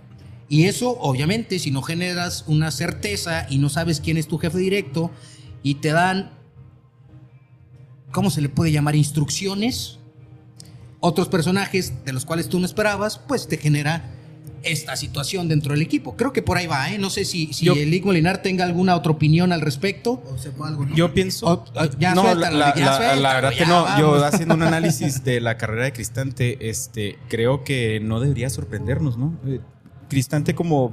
[0.49, 4.57] Y eso, obviamente, si no generas una certeza y no sabes quién es tu jefe
[4.57, 5.11] directo
[5.63, 6.31] y te dan,
[8.13, 8.97] ¿cómo se le puede llamar?
[8.97, 9.99] Instrucciones.
[11.01, 14.11] Otros personajes de los cuales tú no esperabas, pues te genera
[14.63, 16.17] esta situación dentro del equipo.
[16.17, 16.99] Creo que por ahí va, ¿eh?
[16.99, 20.23] No sé si, si Yo- el Molinar tenga alguna otra opinión al respecto.
[20.29, 20.95] o sepa algo, ¿no?
[20.95, 21.47] Yo pienso.
[21.47, 23.99] O- o- ya no, suéltalo, la, ya la- suéltalo, la verdad ya, que no.
[23.99, 29.17] Yo haciendo un análisis de la carrera de Cristante, este, creo que no debería sorprendernos,
[29.19, 29.39] ¿no?
[29.47, 29.61] Eh,
[30.09, 30.93] Cristante como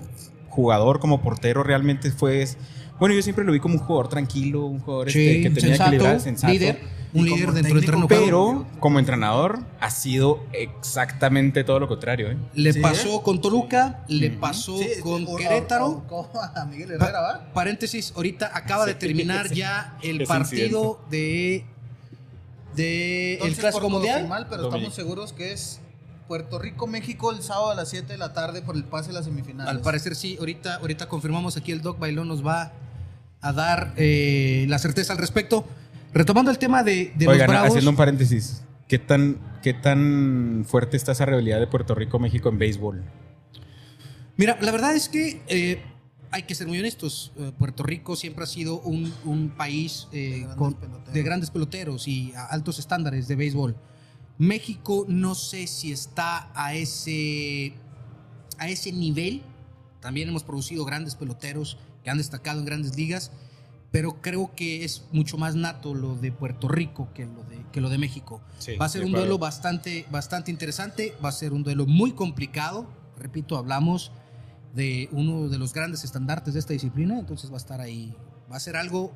[0.50, 2.48] jugador, como portero, realmente fue.
[3.00, 5.90] Bueno, yo siempre lo vi como un jugador tranquilo, un jugador este, que tenía sensato,
[5.92, 6.54] equilibrar, sensato.
[6.54, 6.80] líder,
[7.14, 8.16] un líder dentro del terreno de.
[8.16, 12.38] Pero como entrenador ha sido exactamente todo lo contrario, ¿eh?
[12.56, 16.04] Le Sí, pasó con Toluca, le pasó Sí, con o- Querétaro.
[16.56, 17.54] a Miguel Herrera, ¿va?
[17.54, 21.66] Paréntesis, ahorita acaba de terminar ya el partido de,
[22.76, 24.22] de el Clásico Mundial.
[24.22, 25.80] confirmar, pero estamos seguros que es
[26.28, 29.14] Puerto Rico, México el sábado a las 7 de la tarde por el pase a
[29.14, 29.70] las semifinales.
[29.72, 32.72] Al parecer sí, ahorita, ahorita confirmamos aquí el Doc Bailón nos va
[33.42, 35.66] a dar eh, la certeza al respecto.
[36.14, 37.70] Retomando el tema de, de Oigan, los Bravos.
[37.70, 42.58] haciendo un paréntesis, ¿qué tan, ¿qué tan fuerte está esa rivalidad de Puerto Rico-México en
[42.60, 43.04] béisbol?
[44.38, 45.82] Mira, la verdad es que eh,
[46.32, 47.32] hay que ser muy honestos.
[47.38, 51.14] Eh, Puerto Rico siempre ha sido un, un país eh, De grandes con- peloteros.
[51.14, 53.76] de grandes peloteros y a altos estándares de béisbol.
[54.38, 57.74] México no sé si está a ese,
[58.58, 59.42] a ese nivel.
[60.00, 63.32] También hemos producido grandes peloteros que han destacado en grandes ligas,
[63.94, 67.80] pero creo que es mucho más nato lo de Puerto Rico que lo de, que
[67.80, 68.42] lo de México.
[68.58, 72.14] Sí, va a ser un duelo bastante, bastante interesante, va a ser un duelo muy
[72.14, 72.88] complicado.
[73.20, 74.12] Repito, hablamos
[74.74, 78.18] de uno de los grandes estandartes de esta disciplina, entonces va a estar ahí,
[78.52, 79.12] va a ser algo,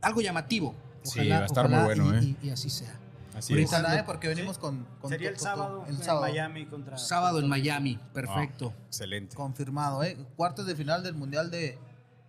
[0.00, 0.72] algo llamativo.
[1.02, 2.36] Sí, va a estar muy bueno, y, ¿eh?
[2.42, 2.96] y- y así sea.
[3.34, 4.00] Así Ahorita es.
[4.00, 4.02] ¿eh?
[4.06, 6.20] porque venimos con, con Sería el con- sábado, el en.
[6.20, 6.96] Miami contra.
[6.96, 8.72] Sábado en Miami, perfecto.
[8.78, 9.34] Ah, excelente.
[9.34, 10.16] Confirmado, ¿eh?
[10.36, 11.76] Cuartos de final del Mundial de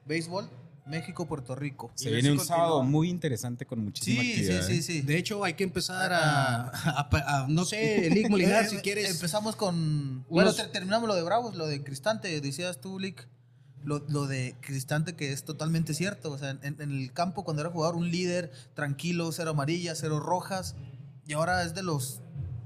[0.08, 0.50] Béisbol,
[0.86, 1.92] México-Puerto Rico.
[1.96, 2.58] Se viene si un continúa.
[2.58, 4.68] sábado muy interesante con muchísima Sí, sí, actividad.
[4.68, 4.82] sí, ¿eh?
[4.82, 5.02] sí.
[5.02, 7.10] De hecho, hay que empezar a, a-
[7.44, 9.10] a- no sé, Lick Molinar, si Eh, quieres.
[9.12, 10.26] Empezamos con.
[10.30, 12.40] Bueno, Unos- terminamos lo de Bravos, lo de Cristante.
[12.42, 13.28] Decías tú, Lick,
[13.84, 16.32] lo, lo de Cristante, que es totalmente cierto.
[16.32, 20.20] O sea, en, en el campo, cuando era jugador, un líder tranquilo, cero amarillas, cero
[20.20, 20.76] rojas.
[21.26, 22.22] Y ahora es de los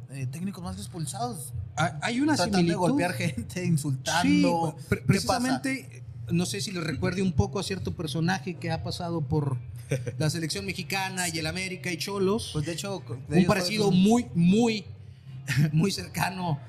[0.09, 1.53] eh, técnicos más expulsados.
[1.75, 2.79] Ah, Hay una Tratando de similitud.
[2.79, 4.75] golpear gente, Sí, insultando.
[4.89, 9.21] ¿Qué precisamente, no sé si les recuerde un poco a cierto personaje que ha pasado
[9.21, 9.57] por
[10.17, 12.49] la selección mexicana y el América y Cholos.
[12.53, 14.85] Pues de hecho, de un parecido muy, muy,
[15.71, 16.59] muy cercano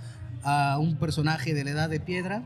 [0.43, 2.43] a un personaje de la edad de piedra.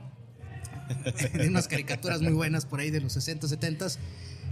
[1.34, 3.86] de unas caricaturas muy buenas por ahí de los 60, 70.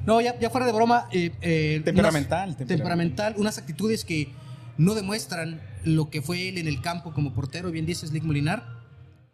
[0.07, 1.09] No, ya, ya fuera de broma.
[1.13, 2.67] eh, eh, Temperamental, unas- temperamental.
[2.67, 4.29] temperamental, unas actitudes que
[4.79, 8.80] no demuestran lo que fue él en el campo como portero, bien dices, Lick Molinar,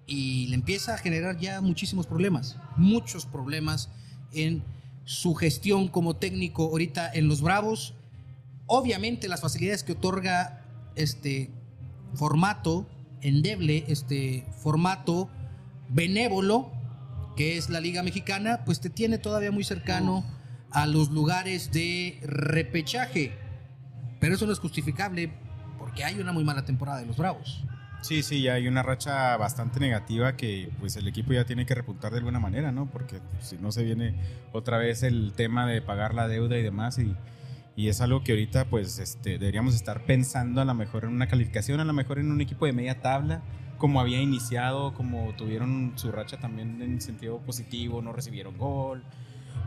[0.07, 3.91] y le empieza a generar ya muchísimos problemas, muchos problemas
[4.33, 4.63] en
[5.05, 7.95] su gestión como técnico ahorita en los Bravos.
[8.67, 11.51] Obviamente las facilidades que otorga este
[12.15, 12.89] formato
[13.21, 15.29] endeble, este formato
[15.89, 16.71] benévolo,
[17.37, 20.25] que es la Liga Mexicana, pues te tiene todavía muy cercano
[20.71, 23.33] a los lugares de repechaje.
[24.21, 25.33] Pero eso no es justificable
[25.79, 27.65] porque hay una muy mala temporada de los Bravos.
[28.03, 31.75] Sí, sí, ya hay una racha bastante negativa que pues el equipo ya tiene que
[31.75, 32.87] repuntar de alguna manera, ¿no?
[32.87, 34.15] Porque pues, si no se viene
[34.53, 37.17] otra vez el tema de pagar la deuda y demás y,
[37.75, 41.27] y es algo que ahorita pues este, deberíamos estar pensando a lo mejor en una
[41.27, 43.43] calificación, a lo mejor en un equipo de media tabla,
[43.77, 49.03] como había iniciado, como tuvieron su racha también en sentido positivo, no recibieron gol.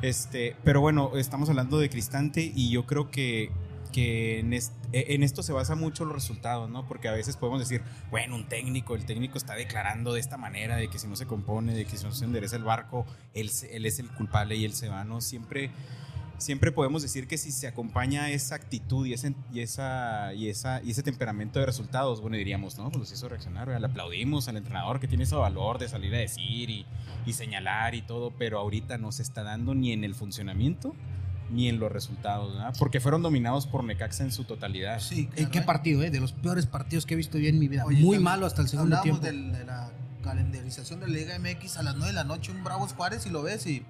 [0.01, 3.51] Este, pero bueno, estamos hablando de Cristante y yo creo que
[3.91, 4.61] que en, e-
[4.91, 6.87] en esto se basa mucho los resultados, ¿no?
[6.87, 10.75] Porque a veces podemos decir, bueno, un técnico, el técnico está declarando de esta manera,
[10.77, 13.51] de que si no se compone, de que si no se endereza el barco, él,
[13.71, 15.21] él es el culpable y él se va, ¿no?
[15.21, 15.71] Siempre,
[16.37, 20.81] siempre podemos decir que si se acompaña esa actitud y ese, y esa, y esa,
[20.83, 22.85] y ese temperamento de resultados, bueno, diríamos, ¿no?
[22.85, 23.81] Pues los hizo reaccionar, ¿verdad?
[23.81, 26.85] le aplaudimos al entrenador que tiene ese valor de salir a decir y,
[27.25, 30.95] y señalar y todo, pero ahorita no se está dando ni en el funcionamiento
[31.51, 32.73] ni en los resultados, ¿verdad?
[32.77, 34.99] Porque fueron dominados por Necaxa en su totalidad.
[34.99, 35.61] Sí, ¿En claro, qué ¿eh?
[35.63, 36.11] partido, eh?
[36.11, 37.85] De los peores partidos que he visto yo en mi vida.
[37.85, 39.43] Oye, Muy malo hasta el segundo hablábamos tiempo.
[39.47, 39.89] del- de la
[40.23, 43.29] calendarización de la Liga MX a las 9 de la noche, un Bravos Juárez y
[43.29, 43.83] lo ves y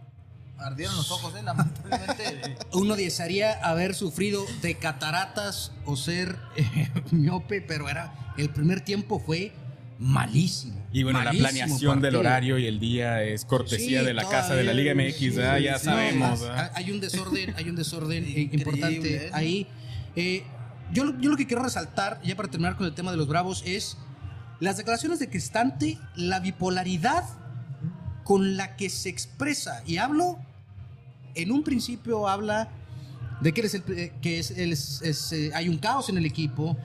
[0.57, 1.41] ardieron los ojos, ¿eh?
[1.43, 2.57] Lamentablemente.
[2.73, 9.19] Uno desearía haber sufrido de cataratas o ser eh, miope, pero era el primer tiempo
[9.19, 9.51] fue
[9.99, 10.81] malísimo.
[10.93, 14.55] Y bueno, la planeación del horario y el día es cortesía Sí, de la casa
[14.55, 16.41] de la Liga MX, ya sí, sabemos.
[16.73, 19.29] Hay un desorden, hay un desorden importante ¿eh?
[19.33, 19.67] ahí.
[20.15, 20.43] Eh,
[20.93, 23.27] yo, lo- yo lo que quiero resaltar, ya para terminar con el tema de los
[23.27, 23.97] Bravos, es
[24.61, 27.23] las declaraciones de Cristante, la bipolaridad
[28.23, 29.83] con la que se expresa.
[29.85, 30.39] Y hablo,
[31.35, 32.69] en un principio habla
[33.41, 36.25] de que, él es el- eh, que es- es- es, hay un caos en el
[36.25, 36.77] equipo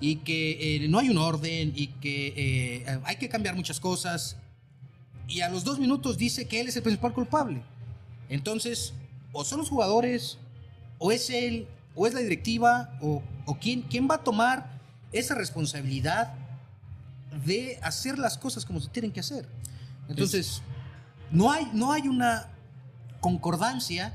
[0.00, 4.36] y que eh, no hay un orden y que eh, hay que cambiar muchas cosas.
[5.28, 7.62] Y a los dos minutos dice que él es el principal culpable.
[8.28, 8.94] Entonces,
[9.32, 10.38] o son los jugadores,
[10.98, 14.80] o es él, o es la directiva, o, o quién, quién va a tomar
[15.12, 16.34] esa responsabilidad
[17.44, 19.46] de hacer las cosas como se tienen que hacer.
[20.08, 20.62] Entonces,
[21.30, 22.48] no hay, no hay una
[23.20, 24.14] concordancia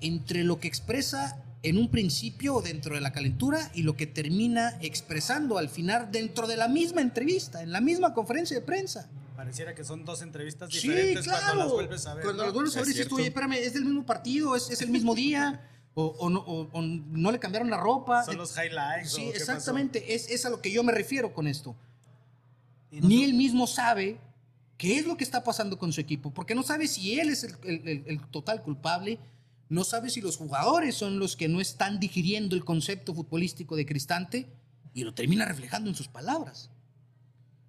[0.00, 4.06] entre lo que expresa en un principio o dentro de la calentura y lo que
[4.06, 9.08] termina expresando al final dentro de la misma entrevista, en la misma conferencia de prensa.
[9.36, 11.40] Pareciera que son dos entrevistas Sí, diferentes claro.
[11.44, 12.24] cuando las vuelves a ver.
[12.24, 12.46] Cuando ¿no?
[12.46, 14.90] las vuelves a ver, dices tú, oye, espérame, es del mismo partido, es, es el
[14.90, 18.22] mismo día, o, o no, o- o no le cambiaron la ropa.
[18.24, 19.12] Son los highlights.
[19.12, 21.74] Sí, exactamente, es, es a lo que yo me refiero con esto.
[22.90, 24.18] No Ni él mismo sabe
[24.76, 27.44] qué es lo que está pasando con su equipo, porque no sabe si él es
[27.44, 29.18] el, el- el- el total culpable,
[29.70, 33.86] no sabe si los jugadores son los que no están digiriendo el concepto futbolístico de
[33.86, 34.52] Cristante
[34.92, 36.70] y lo termina reflejando en sus palabras.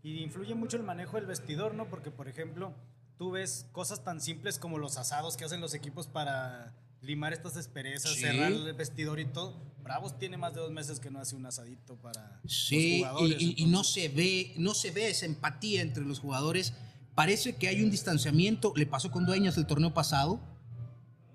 [0.04, 1.88] Y influye mucho el manejo del vestidor, ¿no?
[1.90, 2.74] Porque, por ejemplo,
[3.18, 7.56] tú ves cosas tan simples como los asados que hacen los equipos para limar estas
[7.56, 8.22] asperezas, Sí.
[8.22, 9.56] cerrar el vestidor y todo.
[9.84, 13.42] Bravos tiene más de dos meses que no hace un asadito para Sí, los jugadores.
[13.42, 16.74] y, y- y no se ve, no se ve esa empatía entre los jugadores.
[17.16, 18.74] Parece que hay un distanciamiento.
[18.76, 20.40] Le pasó con Dueñas el torneo pasado.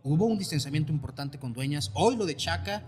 [0.09, 1.91] Hubo un distanciamiento importante con Dueñas.
[1.93, 2.85] Hoy lo de Chaca,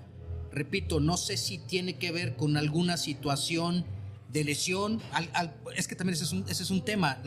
[0.52, 3.84] repito, no sé si tiene que ver con alguna situación
[4.32, 5.00] de lesión.
[5.10, 7.18] Al- al- es que también ese es un, ese es un tema.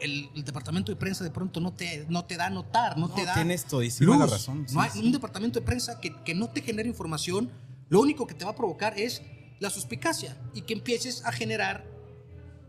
[0.00, 3.08] El, el departamento de prensa de pronto no te, no te da a notar, no,
[3.08, 3.34] te da.
[3.34, 4.62] tienes todísima la razón.
[4.64, 4.98] No sí, hay sí.
[4.98, 7.48] un departamento de prensa que, que no te genere información.
[7.88, 9.22] Lo único que te va a provocar es
[9.60, 11.86] la suspicacia y que empieces a generar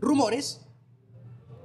[0.00, 0.60] rumores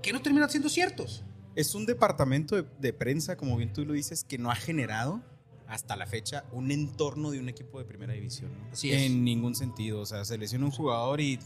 [0.02, 1.24] que no terminan siendo ciertos.
[1.56, 5.22] Es un departamento de, de prensa, como bien tú lo dices, que no ha generado
[5.68, 8.52] hasta la fecha un entorno de un equipo de primera división.
[8.52, 8.72] ¿no?
[8.72, 9.02] Así es.
[9.02, 10.02] En ningún sentido.
[10.02, 11.40] O sea, se lesiona un jugador y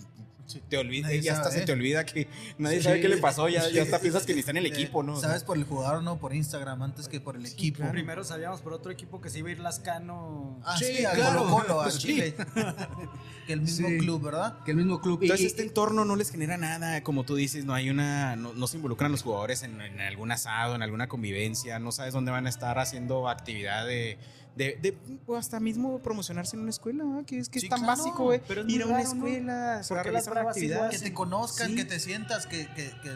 [0.70, 2.28] te olvida, Nadie ya hasta se te olvida que
[2.58, 2.84] nadie Sí.
[2.84, 3.50] sabe qué le pasó.
[3.50, 5.20] Ya, ya hasta piensas que ni está en el equipo, ¿no?
[5.20, 7.84] Sabes por el jugador, no por Instagram, antes que por el equipo.
[7.92, 10.60] Primero sabíamos por otro equipo que se iba a ir Lascano.
[10.64, 11.44] Ah, Sí, sí, al claro.
[11.46, 12.00] Colo Colo, al Sí.
[12.00, 12.36] Chile.
[13.48, 13.98] que el mismo Sí.
[13.98, 14.60] club, ¿verdad?
[14.64, 15.20] Que el mismo club.
[15.22, 18.54] Entonces y- este entorno no les genera nada, como tú dices, no hay una, no,
[18.54, 22.32] no se involucran los jugadores en, en algún asado, en alguna convivencia, no sabes dónde
[22.32, 24.18] van a estar haciendo actividad de,
[24.58, 27.80] de, de, o hasta mismo promocionarse en una escuela, que es que Sí, es tan
[27.82, 29.16] claro, básico, güey, pero es ir a una raro, ¿no?
[29.28, 30.90] escuela, las realizar una actividad.
[30.90, 31.76] Que te conozcan, Sí.
[31.76, 33.12] que te sientas, que, que, que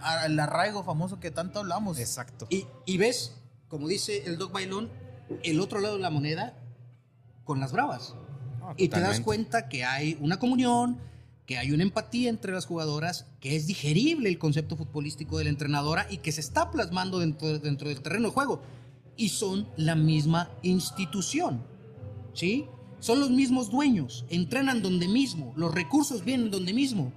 [0.00, 1.98] a- el arraigo famoso que tanto hablamos.
[1.98, 2.46] Exacto.
[2.50, 3.34] y, y ves,
[3.68, 4.90] como dice el Doc Bailón,
[5.42, 6.54] el otro lado de la moneda
[7.44, 8.14] con las bravas.
[8.60, 10.98] No, Y te das cuenta que hay una comunión,
[11.46, 15.50] que hay una empatía entre las jugadoras, que es digerible el concepto futbolístico de la
[15.50, 18.60] entrenadora y que se está plasmando dentro, dentro del terreno de juego.
[19.18, 21.62] Y son la misma institución.
[22.32, 22.64] ¿Sí?
[23.00, 27.12] Son los mismos dueños, entrenan donde mismo, los recursos vienen donde mismo.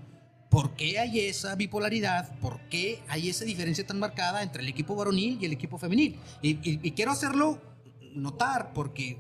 [0.50, 2.38] ¿Por qué hay esa bipolaridad?
[2.40, 6.18] ¿Por qué hay esa diferencia tan marcada entre el equipo varonil y el equipo femenil?
[6.42, 7.62] Y, y- quiero hacerlo
[8.14, 9.18] notar porque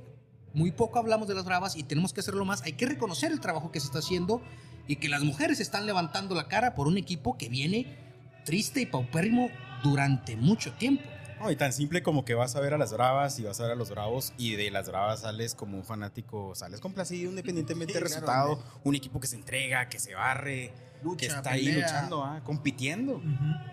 [0.54, 2.62] muy poco hablamos de las bravas y tenemos que hacerlo más.
[2.64, 4.42] Hay que reconocer el trabajo que se está haciendo
[4.88, 7.98] y que las mujeres están levantando la cara por un equipo que viene
[8.44, 9.50] triste y paupérrimo
[9.84, 11.04] durante mucho tiempo.
[11.42, 13.64] No, y tan simple como que vas a ver a las bravas y vas a
[13.64, 17.94] ver a los bravos y de las bravas sales como un fanático, sales complacido independientemente
[17.94, 18.68] del Sí, claro, resultado, hombre.
[18.84, 20.72] un equipo que se entrega, que se barre,
[21.04, 23.22] Lucha, que está ahí luchando, ah, compitiendo.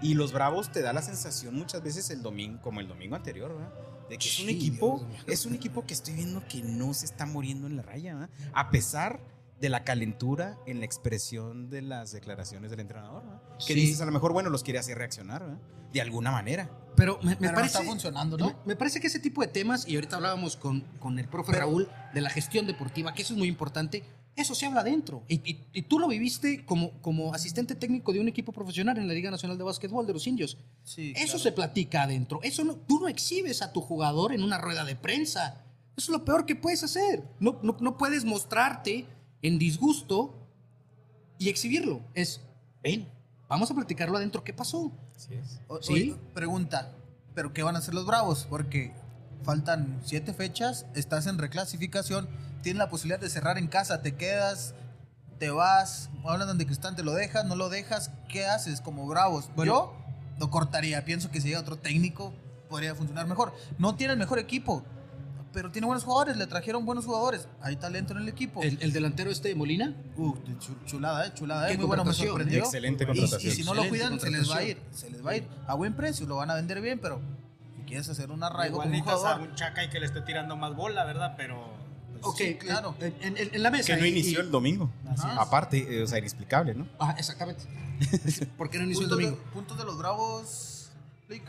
[0.01, 3.55] Y los bravos te da la sensación muchas veces el domingo, como el domingo anterior,
[3.55, 3.73] ¿verdad?
[4.09, 7.27] De que es un equipo, es un equipo que estoy viendo que no se está
[7.27, 8.31] muriendo en la raya, ¿verdad?
[8.55, 9.21] A pesar
[9.61, 13.43] de la calentura en la expresión de las declaraciones del entrenador, ¿verdad?
[13.59, 13.75] Que Sí.
[13.75, 15.59] dices, a lo mejor, bueno, los quiere hacer reaccionar, ¿verdad?
[15.93, 16.71] De alguna manera.
[16.99, 17.79] Pero me, me Pero no parece.
[17.79, 18.47] está funcionando, ¿no?
[18.49, 21.53] Me, me parece que ese tipo de temas, y ahorita hablábamos con, con el profe
[21.53, 24.03] Raúl de la gestión deportiva, que eso es muy importante,
[24.37, 25.23] eso se habla adentro.
[25.29, 29.09] Y, y- y tú lo viviste como, como asistente técnico de un equipo profesional en
[29.09, 30.59] la Liga Nacional de Básquetbol de los Indios.
[30.85, 31.39] Sí, Eso claro.
[31.41, 32.39] se platica adentro.
[32.43, 35.65] Eso no, tú no exhibes a tu jugador en una rueda de prensa.
[35.97, 37.25] Eso es lo peor que puedes hacer.
[37.41, 39.07] No, no, no puedes mostrarte
[39.43, 40.35] en disgusto
[41.39, 42.01] y exhibirlo.
[42.15, 42.41] Es,
[42.83, 43.09] ven,
[43.49, 44.45] vamos a platicarlo adentro.
[44.45, 44.93] ¿Qué pasó?
[45.19, 45.59] Así es.
[45.67, 45.93] O- Sí.
[45.93, 46.93] oye, pregunta,
[47.35, 48.47] ¿pero qué van a hacer los Bravos?
[48.49, 48.95] Porque
[49.43, 52.29] faltan siete fechas, estás en reclasificación,
[52.63, 54.75] tienes la posibilidad de cerrar en casa, te quedas,
[55.41, 59.51] te vas, hablan de Cristán, te lo dejas, no lo dejas, ¿qué haces como Bravos?
[59.57, 59.73] Bueno.
[59.73, 59.95] Yo
[60.39, 62.33] lo cortaría, pienso que si llega otro técnico
[62.69, 63.53] podría funcionar mejor.
[63.79, 64.85] No tiene el mejor equipo,
[65.53, 68.63] pero tiene buenos jugadores, le trajeron buenos jugadores, hay talento en el equipo.
[68.63, 69.95] El, el delantero este de Molina.
[70.17, 70.35] Uh,
[70.87, 72.59] chulada, eh, chulada, eh, Qué muy bueno, me contratación, sorprendió.
[72.65, 73.53] Excelente Y- contratación.
[73.53, 74.79] Y, si no lo cuidan, se les va a ir.
[74.93, 77.21] Se les va a ir a buen precio, lo van a vender bien, pero
[77.77, 79.49] si quieres hacer un arraigo Igual con un necesitas a jugador.
[79.49, 81.35] un chaca y que le esté tirando más bola, ¿verdad?
[81.37, 81.73] Pero.
[82.13, 82.95] pues, Ok, sí, claro.
[83.01, 83.95] En, en- en la mesa.
[83.95, 84.91] Que no y- inició y- el domingo.
[85.39, 86.87] Aparte, eh, o sea, inexplicable, ¿no?
[86.99, 87.65] Ah, exactamente.
[88.59, 89.53] ¿Por qué no inició el Puntos de, domingo?
[89.53, 90.91] puntos de los Bravos,
[91.29, 91.43] Lick.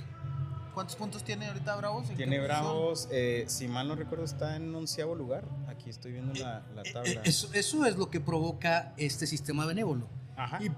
[0.80, 2.10] ¿Cuántos puntos tiene ahorita Bravos?
[2.10, 2.40] ¿En Tiene?
[2.40, 5.44] Bravos, eh, si mal no recuerdo, está en onceavo lugar.
[5.68, 7.12] Aquí estoy viendo la, la Eh, tabla.
[7.12, 10.08] eh, Eso, eso es lo que provoca este sistema benévolo.
[10.38, 10.64] Ajá.
[10.64, 10.72] Y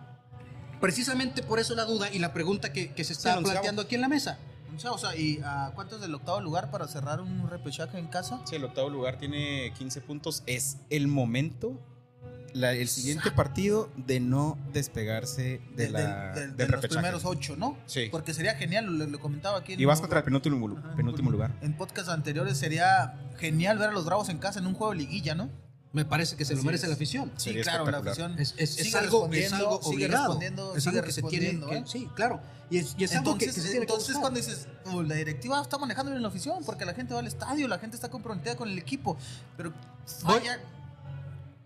[0.80, 3.94] precisamente por eso la duda y la pregunta que, que se está Sí, planteando aquí
[3.94, 4.40] en la mesa.
[4.90, 8.42] O sea, ¿y a cuántos del octavo lugar para cerrar un repechaje en casa?
[8.46, 10.42] Sí, el octavo lugar tiene 15 puntos.
[10.48, 11.80] Es el momento,
[12.54, 16.86] la- el siguiente partido de no despegarse de, De, la, de- de- del de los
[16.88, 17.78] primeros ocho, ¿no?
[17.86, 18.08] Sí.
[18.12, 19.74] Porque sería genial, lo, lo comentaba aquí.
[19.74, 20.96] en- Y vas contra el penúltimo, lu- Ajá.
[20.96, 21.52] penúltimo lugar.
[21.62, 25.00] En podcasts anteriores sería genial ver a los Bravos en casa en un juego de
[25.00, 25.50] liguilla, ¿no?
[25.94, 26.90] Me parece que se lo merece es.
[26.90, 27.32] la afición.
[27.36, 28.40] Sí, Sería claro, la afición.
[28.40, 31.22] Es, es- es sigue algo, es respondiendo, algo sigue respondiendo, es sigue algo que se
[31.24, 31.84] tiene que, ¿eh?
[31.86, 32.40] Sí, claro.
[32.70, 35.16] Y es, y es algo que, Entonces, que se tiene entonces cuando dices, "Oh, la
[35.16, 38.10] directiva está manejando bien la afición, porque la gente va al estadio, la gente está
[38.10, 39.18] comprometida con el equipo,
[39.58, 39.74] pero
[40.24, 40.62] vaya,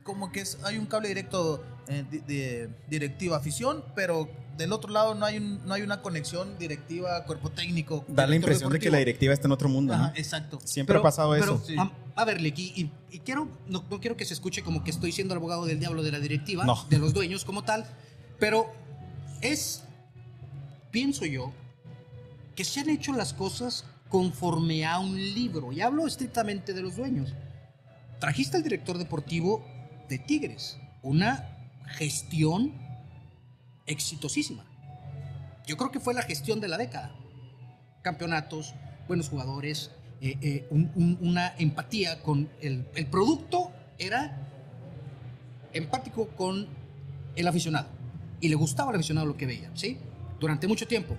[0.06, 4.92] como que es, hay un cable directo eh, de, de directiva afición, pero del otro
[4.92, 8.06] lado no hay, un, no hay una conexión directiva cuerpo técnico.
[8.08, 9.98] Da la impresión de que la directiva está en otro mundo.
[9.98, 10.12] ¿no?
[10.16, 10.60] Exacto.
[10.64, 11.64] Siempre Pero- ha pasado pero, eso.
[11.66, 11.76] Sí.
[12.16, 15.12] a ver, Lequi, y, y quiero, no, no quiero que se escuche como que estoy
[15.12, 16.86] siendo el abogado del diablo de la directiva, No.
[16.88, 17.86] de los dueños como tal,
[18.40, 18.72] pero
[19.42, 19.82] es,
[20.92, 21.52] pienso yo,
[22.56, 26.96] que se han hecho las cosas conforme a un libro, y hablo estrictamente de los
[26.96, 27.34] dueños.
[28.20, 29.66] Trajiste al director deportivo
[30.10, 31.50] de Tigres, una
[31.88, 32.74] gestión
[33.86, 34.66] exitosísima.
[35.66, 37.16] Yo creo que fue la gestión de la década.
[38.02, 38.74] Campeonatos,
[39.08, 39.92] buenos jugadores,
[40.22, 44.38] eh, eh, un- un- una empatía con el, el producto era
[45.74, 46.68] empático con
[47.36, 47.88] el aficionado
[48.40, 49.98] y le gustaba al aficionado lo que veía, ¿sí?
[50.40, 51.18] Durante mucho tiempo.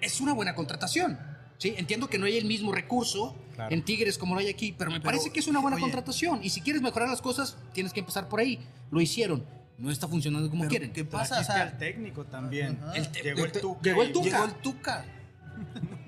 [0.00, 1.18] Es una buena contratación,
[1.58, 1.74] ¿sí?
[1.76, 3.74] Entiendo que no hay el mismo recurso Claro.
[3.74, 5.82] en Tigres como lo hay aquí, pero me parece que es una buena oye.
[5.82, 8.60] contratación y si quieres mejorar las cosas tienes que empezar por ahí.
[8.90, 9.44] Lo hicieron,
[9.78, 10.92] no está funcionando como Pero, quieren.
[10.92, 11.40] ¿Qué pasa?
[11.40, 12.78] O sea, al técnico también.
[12.94, 14.24] El te- Llegó el Tuca llegó el Tuca.
[14.30, 15.04] llegó el Tuca.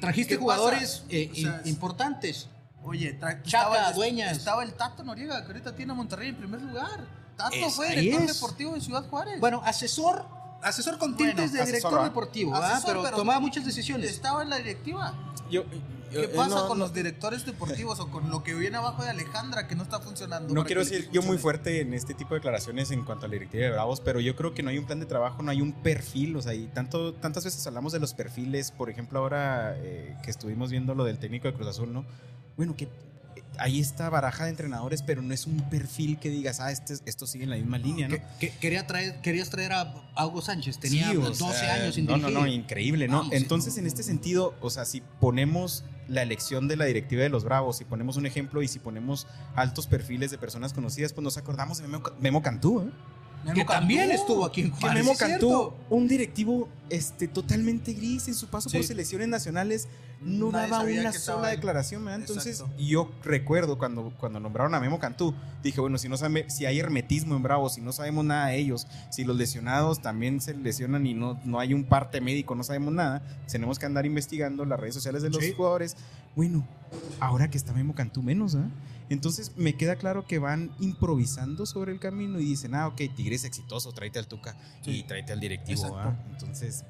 [0.00, 2.48] Trajiste ¿Qué jugadores eh, O sea, in- importantes.
[2.84, 4.36] Oye, Chaca, estaba, el- Dueñas.
[4.36, 7.06] estaba el Tato Noriega, que ahorita tiene a Monterrey en primer lugar.
[7.36, 8.34] Tato Es- fue director es.
[8.34, 9.40] deportivo de Ciudad Juárez.
[9.40, 10.26] Bueno, asesor,
[10.62, 12.54] asesor con Bueno, tintes de director deportivo.
[12.54, 14.10] Asesor, pero, pero- tomaba muchas decisiones.
[14.10, 15.14] estaba en la directiva.
[15.50, 15.70] Yo- yo-
[16.10, 19.02] ¿Qué eh, pasa no- con no- los directores deportivos o con lo que viene abajo
[19.02, 20.54] de Alejandra que no está funcionando?
[20.54, 23.34] No quiero decir yo muy fuerte en este tipo de declaraciones en cuanto a la
[23.34, 25.60] directiva de Bravos, pero yo creo que no hay un plan de trabajo, no hay
[25.60, 29.74] un perfil, o sea, y tanto, tantas veces hablamos de los perfiles, por ejemplo, ahora
[29.76, 32.06] eh, que estuvimos viendo lo del técnico de Cruz Azul, ¿no?
[32.56, 32.88] Bueno, eh,
[33.58, 37.26] ahí está baraja de entrenadores, pero no es un perfil que digas, ah, este, esto
[37.26, 38.16] sigue en la misma línea, ¿no?
[38.16, 41.94] Que- que- quería traer, querías traer a Hugo Sánchez, tenía Sí, o 12 sea, años
[41.94, 42.34] sin No, no, dirigir.
[42.38, 43.18] no, increíble, ¿no?
[43.18, 47.28] Vamos, Entonces, en este sentido, o sea, si ponemos la elección de la directiva de
[47.28, 51.22] los Bravos, si ponemos un ejemplo y si ponemos altos perfiles de personas conocidas, pues
[51.22, 52.90] nos acordamos de Memo, Memo Cantú, ¿eh?
[53.54, 55.02] Que también estuvo aquí en Que Juárez.
[55.02, 59.88] Memo ¿es Cantú, un directivo este, totalmente gris en su paso por selecciones nacionales,
[60.20, 62.04] no Nadie daba una que sola declaración.
[62.04, 62.20] ¿verdad?
[62.20, 66.50] Entonces, y yo recuerdo cuando, cuando nombraron a Memo Cantú, dije, bueno, si, no sabe,
[66.50, 70.40] si hay hermetismo en Bravo, si no sabemos nada de ellos, si los lesionados también
[70.40, 74.06] se lesionan y no, no hay un parte médico, no sabemos nada, tenemos que andar
[74.06, 75.52] investigando las redes sociales de los Sí.
[75.52, 75.96] jugadores.
[76.34, 76.66] Bueno,
[77.20, 78.68] ahora que está Memo Cantú menos, ¿ah?
[79.10, 83.36] Entonces me queda claro que van improvisando sobre el camino y dicen, ah, ok, Tigre
[83.36, 85.96] es exitoso, tráete al Tuca y tráete al directivo.
[85.98, 86.14] ¿ah?
[86.30, 86.84] Entonces,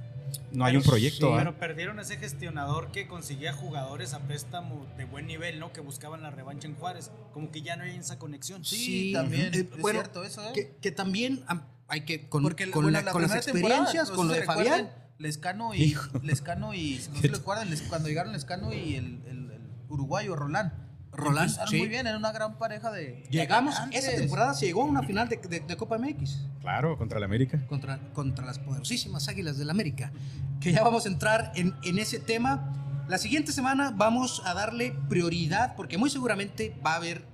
[0.53, 1.35] no hay un proyecto.
[1.35, 1.39] ¿ah?
[1.39, 5.73] Pero perdieron ese gestionador que conseguía jugadores a préstamo de buen nivel, ¿no?
[5.73, 7.11] Que buscaban la revancha en Juárez.
[7.33, 8.65] Como que ya no hay esa conexión.
[8.65, 9.55] Sí, también.
[9.55, 10.53] Eh, es bueno, cierto eso, ¿eh?
[10.55, 14.27] Que, que también am, hay que, con, Porque con, bueno, la- con las experiencias, con
[14.29, 14.91] lo de Fabián.
[15.19, 15.97] Lescano y.
[16.23, 16.99] Lescano y.
[16.99, 20.73] Si no se lo recuerdan, Les- cuando llegaron Lescano y el, el- el uruguayo Roland.
[21.13, 21.79] Roland, sí.
[21.79, 23.25] muy bien, era una gran pareja de.
[23.31, 26.97] Llegamos, de esa temporada se llegó a una final de, de- de Copa MX Claro,
[26.99, 27.65] contra el América.
[27.67, 30.13] contra, contra las poderosísimas Águilas del América.
[30.61, 32.73] Que ya vamos a entrar en, en ese tema.
[33.09, 37.25] La siguiente semana vamos a darle prioridad porque muy seguramente va a haber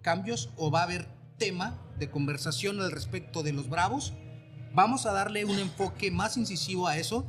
[0.00, 1.06] cambios o va a haber
[1.36, 4.14] tema de conversación al respecto de los Bravos.
[4.72, 7.26] Vamos a darle un enfoque más incisivo a eso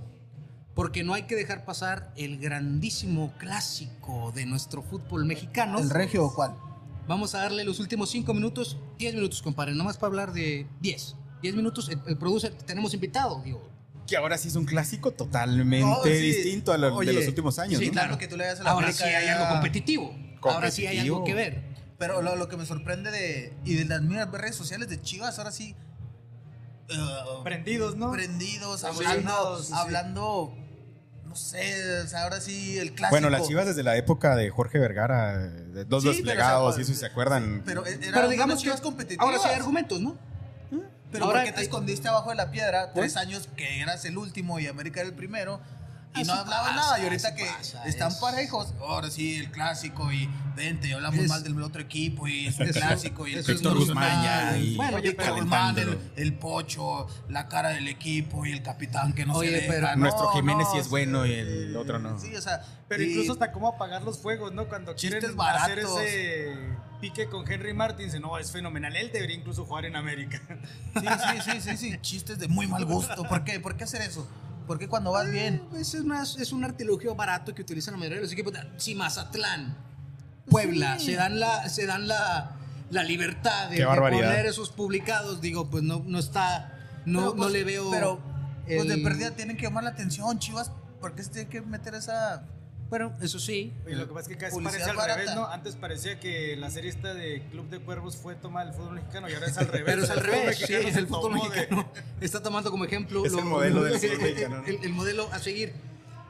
[0.76, 5.80] porque no hay que dejar pasar el grandísimo clásico de nuestro fútbol mexicano.
[5.80, 6.56] ¿El regio o cuál?
[7.08, 11.16] Vamos a darle los últimos 5 minutos, 10 minutos, compadre, nomás para hablar de 10.
[11.42, 13.68] 10 minutos, el, el producer, tenemos invitado, digo.
[14.08, 16.10] Que ahora sí es un clásico totalmente No, sí.
[16.10, 17.80] distinto a lo Oye, de los últimos años.
[17.80, 17.92] sí, ¿no?
[17.94, 18.18] claro.
[18.18, 20.16] que tú le das a la Ahora América sí hay ya- algo competitivo.
[20.42, 21.64] Ahora sí hay algo que ver.
[21.98, 23.54] Pero lo, lo que me sorprende de.
[23.66, 25.76] Y de las mismas redes sociales de Chivas, ahora sí.
[26.90, 26.96] Eh,
[27.44, 28.12] Prendidos, ¿no?
[28.12, 29.60] prendidos, hablando.
[29.60, 29.74] sí, sí.
[29.76, 30.54] hablando.
[31.26, 33.12] No sé, o sea, ahora sí, el clásico.
[33.12, 36.72] Bueno, las Chivas desde la época de Jorge Vergara, de dos Sí, pero, desplegados o
[36.74, 37.62] sea, y eso, ¿se acuerdan?
[37.66, 39.24] Pero, era Pero digamos que Chivas competitivas.
[39.26, 40.18] ahora sí hay argumentos, ¿no?
[41.12, 44.18] Pero Ahora ¿por qué te escondiste abajo de la piedra tres años que eras el
[44.18, 45.60] último y América era el primero?
[46.16, 47.00] Y no Así hablaba pasa, nada.
[47.00, 51.20] Y ahorita que pasa, están es- parejos, ahora sí, el clásico y vente, y hablamos
[51.20, 54.76] Es- mal del otro equipo y es el clásico y el Víctor Guzmán ya ahí
[54.76, 55.76] Bueno, Víctor Guzmán,
[56.16, 59.68] el, pocho, la cara del equipo y el capitán que no Oye, se deja.
[59.74, 62.20] pero- No, Nuestro Jiménez sí es bueno y el otro no.
[62.20, 62.62] Sí, o sea.
[62.88, 64.68] Pero y- incluso hasta cómo apagar los fuegos, ¿no?
[64.68, 65.70] Cuando Chistes quieren baratos.
[65.70, 66.56] hacer ese
[67.00, 68.96] pique con Henry Martin, no, es fenomenal.
[68.96, 70.42] Él debería incluso jugar en América.
[71.00, 71.06] Sí,
[71.46, 73.24] sí, sí, sí, sí, chistes de muy mal gusto.
[73.26, 73.60] ¿Por qué?
[73.60, 74.28] ¿Por qué hacer eso?
[74.70, 75.64] ¿Por qué cuando vas bien?
[75.76, 78.54] Es, una- es un artilugio barato que utilizan la mayoría de los equipos.
[78.78, 79.76] Si Mazatlán,
[80.48, 81.08] Puebla, Sí.
[81.08, 82.52] se dan la, se dan la,
[82.92, 86.72] la libertad de, poner esos publicados, digo, pues no, no está,
[87.08, 87.90] no, Pero, no pues, le veo.
[87.90, 88.20] Pero,
[88.68, 90.72] pues de el- perdida tienen que llamar la atención, Chivas.
[91.02, 92.44] ¿Por qué se tiene que meter esa.?
[92.90, 93.72] Bueno, eso sí.
[93.88, 95.20] Y lo que pasa es que casi parece al barata.
[95.20, 95.46] revés, ¿no?
[95.46, 99.30] Antes parecía que la serie esta de Club de Cuervos fue tomada del fútbol mexicano
[99.30, 99.84] y ahora es al revés.
[99.86, 103.34] Pero es al revés, sí, se el fútbol de- mexicano está tomando como ejemplo Es
[103.34, 104.66] el modelo del fútbol mexicano, ¿no?
[104.66, 105.74] el- el modelo a seguir.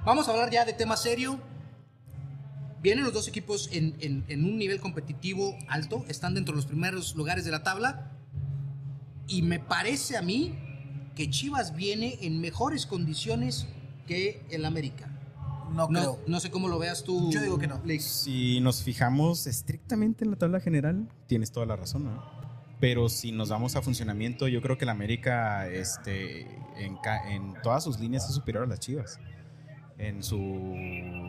[0.03, 1.39] Vamos a hablar ya de tema serio.
[2.81, 6.65] Vienen los dos equipos en, en- en un nivel competitivo alto, están dentro de los
[6.65, 8.11] primeros lugares de la tabla.
[9.27, 10.57] Y me parece a mí
[11.15, 13.65] que Chivas viene en mejores condiciones
[14.07, 15.05] que el América.
[15.69, 16.19] No, No, creo.
[16.27, 17.31] no sé cómo lo veas tú.
[17.31, 17.81] Yo digo que no.
[17.99, 22.23] Si nos fijamos estrictamente en la tabla general, tienes toda la razón, ¿no?
[22.79, 26.47] Pero si nos vamos a funcionamiento, yo creo que el América este,
[26.77, 29.19] en todas sus líneas es superior a las Chivas.
[29.97, 30.37] En su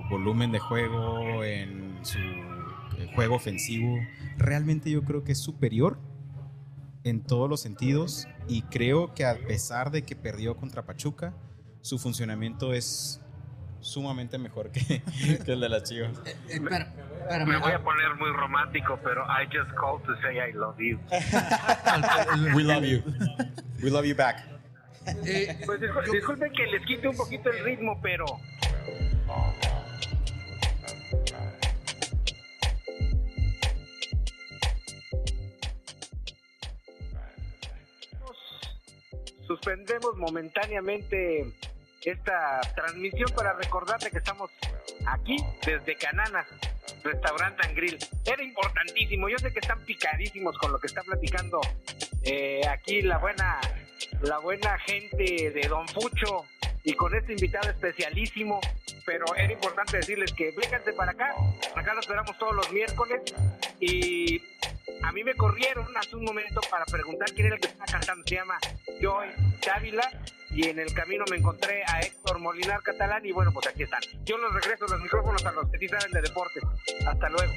[0.09, 3.97] volumen de juego, en su eh, juego ofensivo.
[4.39, 5.99] Realmente yo creo que es superior
[7.03, 11.35] en todos los sentidos y creo que a pesar de que perdió contra Pachuca,
[11.81, 13.20] su funcionamiento es
[13.81, 15.03] sumamente mejor que,
[15.45, 16.13] que el de las Chivas.
[16.27, 16.89] Eh, espérame.
[17.47, 20.99] Me voy a poner muy romántico, pero I just called to say I love you.
[22.55, 23.03] We love you.
[23.83, 24.45] We love you back.
[25.25, 28.25] Eh, Pues discul- disculpen que les quite un poquito el ritmo, pero
[39.47, 41.53] suspendemos momentáneamente
[42.05, 44.51] esta transmisión para recordarle que estamos
[45.07, 46.47] aquí desde Canana,
[47.03, 47.99] restaurante and grill.
[48.25, 51.61] Era importantísimo, yo sé que están picadísimos con lo que está platicando
[52.23, 53.61] eh, aquí la buena,
[54.23, 56.45] la buena gente de Don Fucho
[56.85, 58.61] y con este invitado especialísimo,
[59.05, 61.35] pero era importante decirles que vénganse para acá,
[61.75, 63.21] acá lo esperamos todos los miércoles
[63.81, 64.39] y
[65.03, 68.25] a mí me corrieron hace un momento para preguntar quién era el que estaba cantando,
[68.27, 68.59] se llama
[69.01, 69.29] Joy
[69.65, 70.11] Dávila
[70.51, 74.01] y en el camino me encontré a Héctor Molinar Catalán y bueno, pues aquí están.
[74.25, 76.63] Yo los regreso los micrófonos a los que sí saben de deportes.
[77.07, 77.53] Hasta luego.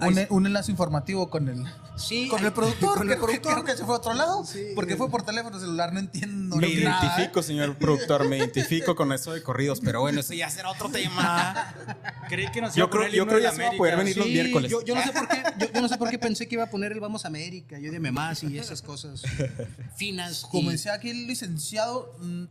[0.00, 1.64] Un, un enlace informativo con el,
[1.96, 2.98] Sí, con el productor.
[2.98, 3.64] Con el que- productor.
[3.64, 4.44] Que se fue a otro lado.
[4.44, 4.60] Sí.
[4.74, 7.06] porque fue por teléfono celular, no entiendo Me nada, ¿eh?
[7.06, 10.90] identifico, señor productor, me identifico con eso de corridos, pero bueno, eso ya será otro
[10.90, 11.74] tema.
[12.28, 13.96] Creí que nos Yo iba a creo- yo creo de ya se va a poder
[13.96, 14.70] venir los miércoles.
[14.70, 16.64] Yo, yo no sé por qué, yo, yo no sé por qué pensé que iba
[16.64, 19.22] a poner el Vamos a América, yo de más y esas cosas
[19.96, 20.42] finas.
[20.50, 22.44] Como decía aquí el licenciado, mm,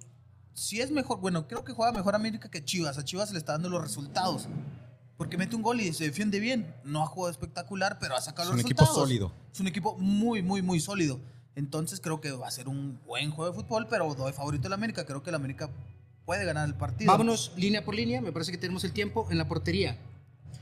[0.56, 2.98] si es mejor, bueno, creo que juega mejor América que Chivas.
[2.98, 4.48] A Chivas le está dando los resultados.
[5.24, 6.76] Porque mete un gol y se defiende bien.
[6.84, 9.08] No ha jugado espectacular, pero ha sacado Es los un equipo resultados.
[9.10, 9.32] sólido.
[9.54, 11.22] Es un equipo muy, muy, muy sólido.
[11.56, 14.74] Entonces creo que va a ser un buen juego de fútbol, pero doy favorito al
[14.74, 15.06] América.
[15.06, 15.70] Creo que el América
[16.26, 17.10] puede ganar el partido.
[17.12, 19.98] Vámonos línea por línea, me parece que tenemos el tiempo en la portería.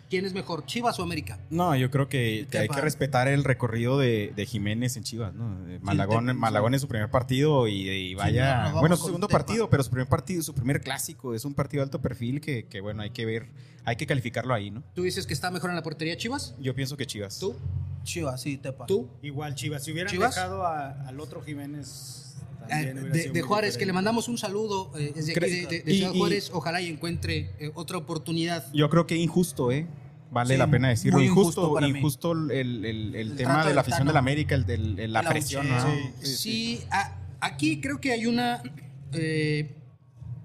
[0.10, 1.40] ¿Quién es mejor, Chivas o América?
[1.50, 5.34] No, yo creo que, que hay que respetar el recorrido de, de Jiménez en Chivas,
[5.34, 5.58] ¿no?
[5.82, 8.72] Malagón, Malagón es su primer partido y, y vaya.
[8.72, 11.80] no, bueno, su segundo partido, pero su primer partido, su primer clásico, es un partido
[11.80, 13.48] de alto perfil que, que, bueno, hay que ver,
[13.86, 14.84] hay que calificarlo ahí, ¿no?
[14.94, 16.56] ¿Tú dices que está mejor en la portería Chivas?
[16.60, 17.40] Yo pienso que Chivas.
[17.40, 17.56] ¿Tú?
[18.04, 18.86] Chivas, sí, Tepa.
[18.86, 19.08] ¿Tú?
[19.22, 19.84] Igual Chivas.
[19.84, 20.36] Si hubieran ¿Chivas?
[20.36, 22.18] dejado a- al otro Jiménez.
[22.68, 25.68] También hubiera de, sido de Juárez, que le mandamos un saludo eh, desde aquí de,
[25.68, 26.50] de- de Ciudad y- Juárez.
[26.54, 28.66] Ojalá y encuentre eh, otra oportunidad.
[28.74, 29.88] Yo creo que injusto, ¿eh?
[30.32, 31.18] Vale Sí, la pena decirlo.
[31.20, 32.58] muy Injusto, injusto injusto, para mí.
[32.60, 34.12] el, el- el El tema de la afición Tano.
[34.12, 35.76] del América, el, el- la presión, ¿no?
[36.22, 38.62] Sí, a- aquí creo que hay una.
[39.14, 39.76] eh,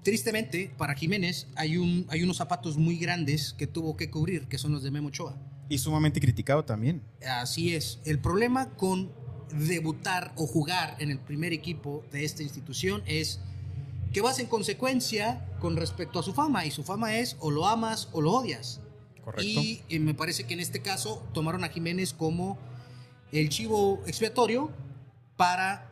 [0.07, 4.57] tristemente, para Jiménez, hay, un, hay unos zapatos muy grandes que tuvo que cubrir, que
[4.57, 5.35] son los de Memo Ochoa.
[5.67, 7.01] Y sumamente criticado también.
[7.29, 7.99] Así es.
[8.05, 9.11] El problema con
[9.51, 13.41] debutar o jugar en el primer equipo de esta institución es
[14.13, 16.65] que vas en consecuencia con respecto a su fama.
[16.65, 18.79] Y su fama es o lo amas o lo odias.
[19.25, 19.43] Correcto.
[19.43, 22.57] Y eh, me parece que en este caso tomaron a Jiménez como
[23.33, 24.71] el chivo expiatorio
[25.35, 25.91] para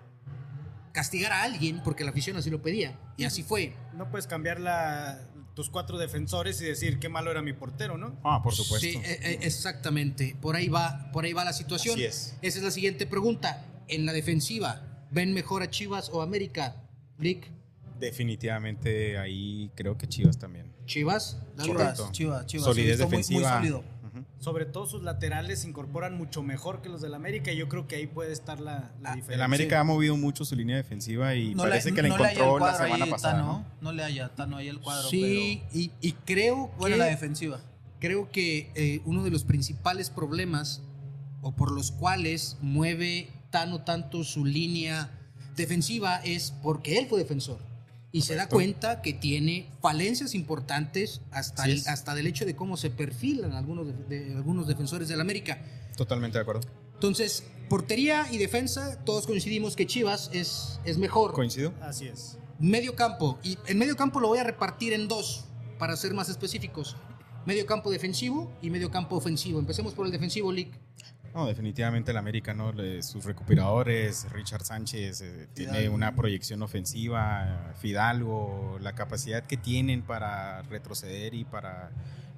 [0.93, 2.97] castigar a alguien porque la afición así lo pedía.
[3.17, 3.73] Y así fue.
[3.93, 5.19] No puedes cambiar la,
[5.53, 8.19] tus cuatro defensores y decir qué malo era mi portero, ¿no?
[8.23, 8.85] Ah, por supuesto.
[8.87, 10.35] Sí, eh, eh, exactamente.
[10.41, 11.95] Por ahí va, por ahí va la situación.
[11.95, 12.35] Así es.
[12.41, 13.65] Esa es la siguiente pregunta.
[13.87, 16.75] En la defensiva, ¿ven mejor a Chivas o América?
[17.19, 17.49] Lick,
[17.99, 20.73] Definitivamente ahí creo que Chivas también.
[20.85, 21.37] Chivas.
[21.61, 22.11] Chivas.
[22.11, 22.65] Chivas, Chivas.
[22.65, 23.39] Solidez muy- defensiva.
[23.59, 23.77] Muy, sólido.
[23.79, 23.87] Ujú.
[24.45, 27.87] Sobre todo sus laterales se incorporan mucho mejor que los del América y yo creo
[27.87, 29.33] que ahí puede estar la, la Ah, diferencia.
[29.35, 32.21] El América ha movido mucho su línea defensiva y No parece que la no el
[32.21, 33.33] encontró la semana ahí, pasada.
[33.39, 33.45] Tano.
[33.47, 33.65] ¿no?
[33.81, 35.09] No le haya Tano ahí el cuadro.
[35.09, 37.59] Sí, y, y creo pero que, bueno, la defensiva.
[37.99, 40.83] creo que eh, uno de los principales problemas
[41.41, 45.09] o por los cuales mueve tan o tanto su línea
[45.55, 47.57] defensiva es porque él fue defensor.
[48.15, 52.77] Y se da cuenta que tiene falencias importantes hasta, el- hasta del hecho de cómo
[52.77, 55.61] se perfilan algunos, de, de- algunos defensores del América.
[55.97, 56.61] Totalmente de acuerdo.
[56.93, 61.33] Entonces, portería y defensa, todos coincidimos que Chivas es, es mejor.
[61.33, 61.73] ¿Coincido?
[61.81, 62.37] Así es.
[62.57, 63.37] Medio campo.
[63.43, 65.43] Y el medio campo lo voy a repartir en dos,
[65.77, 66.95] para ser más específicos.
[67.45, 69.59] Medio campo defensivo y medio campo ofensivo.
[69.59, 70.71] Empecemos por el defensivo, Lick.
[71.35, 72.71] No, definitivamente el América, ¿no?
[73.01, 80.61] Sus recuperadores, Richard Sánchez eh, tiene una proyección ofensiva, Fidalgo, la capacidad que tienen para
[80.61, 81.91] retroceder y para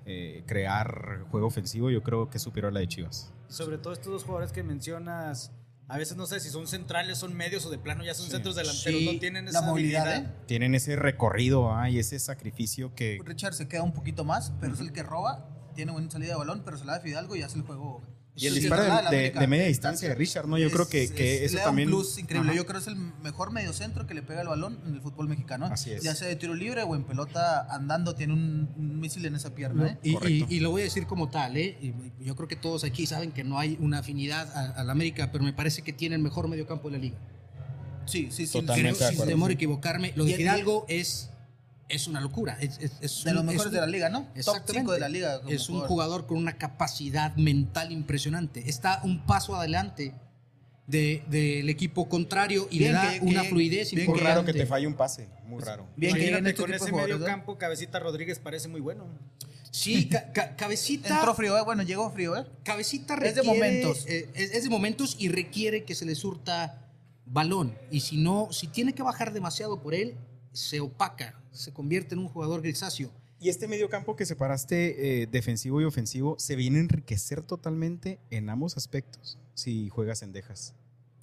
[0.08, 3.32] eh, crear juego ofensivo, yo creo que es superior a la de Chivas.
[3.50, 5.52] Sobre todo estos dos jugadores que mencionas,
[5.88, 8.56] a veces no sé si son centrales, son medios o de plano ya son centros
[8.56, 10.32] delanteros, Sí, no tienen la esa movilidad, habilidad.
[10.32, 10.44] ¿eh?
[10.48, 11.88] Tienen ese recorrido ¿ah?
[11.88, 13.20] y ese sacrificio que...
[13.24, 15.48] Richard se queda un poquito más, pero es el que roba.
[15.76, 18.02] Tiene buena salida de balón, pero se la da Fidalgo y hace el juego.
[18.40, 19.40] Y el Sí, disparo de, la de- América.
[19.40, 20.58] de media distancia de Richard, ¿no?
[20.60, 21.90] Yo Es- creo que, que es- eso le da también...
[21.90, 22.50] un plus increíble.
[22.52, 22.58] Ajá.
[22.58, 25.28] Yo creo que es el mejor mediocentro que le pega el balón en el fútbol
[25.28, 25.66] mexicano.
[25.66, 26.04] Así es.
[26.04, 29.56] Ya sea de tiro libre o en pelota andando, tiene un, un misil en esa
[29.56, 29.88] pierna.
[29.88, 29.98] ¿eh?
[30.04, 30.46] Y, Correcto.
[30.50, 31.78] y- y lo voy a decir como tal, ¿eh?
[31.82, 31.94] Y
[32.24, 35.44] yo creo que todos aquí saben que no hay una afinidad a- al América, pero
[35.44, 37.18] me parece que tiene el mejor medio campo de la liga.
[38.06, 38.54] Sí, sí, sí.
[38.54, 41.30] Totalmente Creo, sin temor a equivocarme, lo de Fidalgo es,
[41.90, 42.58] es una locura.
[42.60, 44.24] Es, es- es De un- los es mejores de la liga, ¿no?
[44.24, 44.74] Top Exactamente.
[44.74, 45.40] 5 de la liga.
[45.40, 45.88] como Es un jugador.
[45.90, 48.70] jugador con una capacidad mental impresionante.
[48.70, 50.14] Está un paso adelante
[50.86, 54.24] de- del equipo contrario y Bien le da que- una que- fluidez bien Muy que-
[54.24, 54.60] raro que importante.
[54.60, 55.86] te falle un pase, muy raro.
[55.98, 59.06] Bien que este con de ese medio campo, Cabecita Rodríguez parece muy bueno.
[59.70, 61.10] Sí, ca- ca- cabecita.
[61.16, 61.62] Entró frío, ¿eh?
[61.64, 62.46] Bueno, llegó frío, ¿eh?
[62.64, 64.06] Cabecita Es de requiere, momentos.
[64.08, 66.88] eh, es, es de momentos y requiere que se le surta
[67.26, 67.78] balón.
[67.92, 70.16] Y si no, si tiene que bajar demasiado por él,
[70.54, 73.12] se opaca, se convierte en un jugador grisáceo.
[73.40, 78.20] Y este medio campo que separaste eh, defensivo y ofensivo se viene a enriquecer totalmente
[78.32, 80.74] en ambos aspectos si juegas en Dejas.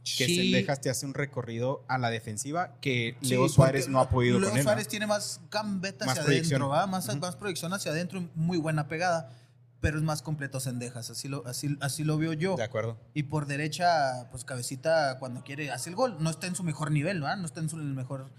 [0.04, 4.00] Que Sí, Sendejas te hace un recorrido a la defensiva que Sí, Leo Suárez no
[4.00, 4.64] ha podido Leo con él.
[4.64, 4.70] ¿no?
[4.70, 6.60] Suárez tiene más gambeta Más hacia proyección.
[6.62, 6.86] adentro, ¿va?
[6.86, 9.32] Más, proyección hacia adentro muy buena pegada,
[9.80, 12.54] pero es más completo Sendejas, así lo, así, así lo veo yo.
[12.54, 12.98] De acuerdo.
[13.14, 16.16] Y por derecha, pues Cabecita cuando quiere hace el gol.
[16.20, 17.20] No está en su mejor nivel.
[17.20, 18.30] No está en su mejor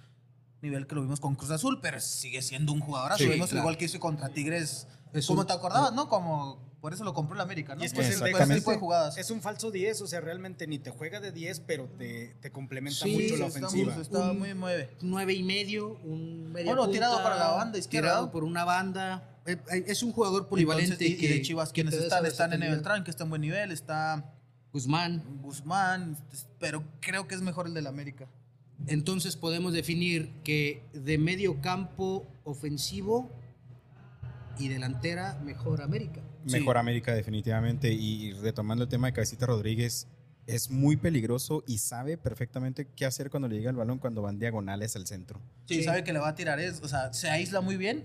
[0.65, 3.23] nivel que lo vimos con Cruz Azul, pero sigue siendo un jugadorazo.
[3.23, 3.61] Sí, vimos claro.
[3.61, 4.87] el gol que hizo contra Tigres.
[5.13, 6.09] Es como un- te acordabas, ¿no?
[6.09, 7.81] Como Por eso lo compró el América, ¿no?
[7.81, 9.17] Y es que Por es, ese- el por ese Beckham tipo de es- jugadas.
[9.17, 12.51] es un falso 10, o sea, realmente ni te juega de 10, pero te, te
[12.51, 13.93] complementa Sí, mucho la Está ofensiva.
[13.93, 14.91] muy- Está Un- muy mueve.
[15.01, 19.35] nueve y medio, un medio Bueno, tirado para la banda izquierda, tirado por una banda.
[19.47, 20.91] Eh, eh, Es un jugador polivalente.
[20.93, 22.23] Entonces, y, y que- de Chivas, quienes están?
[22.27, 22.59] Están en.
[22.59, 24.31] Beltrán, que está en buen nivel, está
[24.71, 25.23] Guzmán.
[25.41, 26.15] Guzmán,
[26.59, 28.27] pero creo que es mejor el del América.
[28.87, 33.31] Entonces podemos definir que de medio campo ofensivo
[34.59, 36.21] y delantera mejor América.
[36.45, 37.91] Mejor América definitivamente.
[37.91, 40.07] Y retomando el tema de Cabecita Rodríguez,
[40.47, 44.37] es muy peligroso y sabe perfectamente qué hacer cuando le llega el balón cuando van
[44.37, 45.41] diagonales al centro.
[45.65, 48.03] Sí, sabe que le va a tirar, es, o sea, se aísla muy bien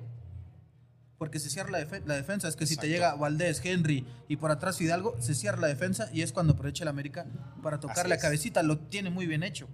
[1.19, 2.49] porque se cierra la, defe- la defensa.
[2.49, 6.09] Es que si te llega Valdés, Henry y por atrás Fidalgo, se cierra la defensa
[6.15, 7.27] y es cuando aprovecha el América
[7.63, 8.23] para tocar Así la es.
[8.23, 8.63] cabecita.
[8.63, 9.69] Lo tiene muy bien hecho.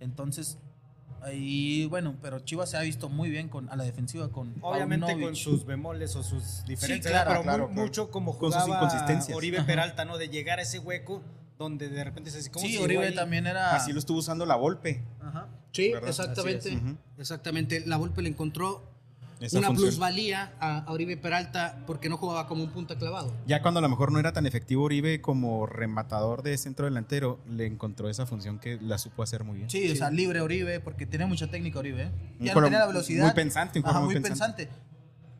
[0.00, 0.58] Entonces,
[1.22, 5.06] ahí, bueno, pero Chivas se ha visto muy bien con, a la defensiva con Obviamente
[5.06, 5.26] Paunovic.
[5.26, 7.86] con sus bemoles o sus diferencias, claro, pero claro, mu- claro.
[7.86, 9.36] mucho como Con sus jugaba inconsistencias.
[9.36, 9.66] Oribe Ajá.
[9.66, 10.18] Peralta, ¿no?
[10.18, 11.22] De llegar a ese hueco
[11.58, 13.76] donde de repente se dice, ¿cómo Sí, Oribe también era...
[13.76, 15.04] Así lo estuvo usando la Volpe.
[15.20, 15.48] Ajá.
[15.72, 16.08] Sí, ¿Verdad?
[16.08, 16.80] exactamente.
[17.18, 17.86] Exactamente.
[17.86, 18.89] La Volpe le encontró
[19.40, 19.88] Esa una función.
[19.88, 23.34] plusvalía a, a Oribe Peralta porque no jugaba como un punta clavado.
[23.46, 27.40] Ya cuando a lo mejor no era tan efectivo Oribe como rematador de centro delantero,
[27.48, 29.70] le encontró esa función que la supo hacer muy bien.
[29.70, 32.02] Sí, o sea, libre Oribe, porque tenía mucha técnica Oribe.
[32.02, 32.10] ¿eh?
[32.38, 33.24] Ya no tenía la velocidad.
[33.24, 34.68] muy pensante, un Ajá, muy muy pensante.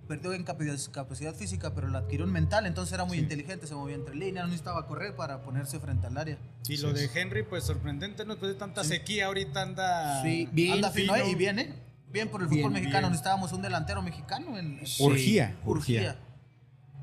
[0.09, 3.77] Perdió en capacidad, capacidad física, pero la adquirió en mental, entonces era muy inteligente, se
[3.77, 6.37] movía entre líneas, no necesitaba correr para ponerse frente al área.
[6.69, 8.31] Y lo de Henry, pues sorprendente, ¿no?
[8.33, 10.23] Después de tanta sequía, ahorita anda.
[10.25, 10.73] Sí, bien.
[10.73, 11.29] Anda fino, fino.
[11.29, 11.75] y bien, ¿eh?
[12.13, 13.13] Bien por el Bien, fútbol mexicano, bien.
[13.13, 15.57] necesitábamos un delantero mexicano en Urgía, Urgía.
[15.65, 16.17] urgía.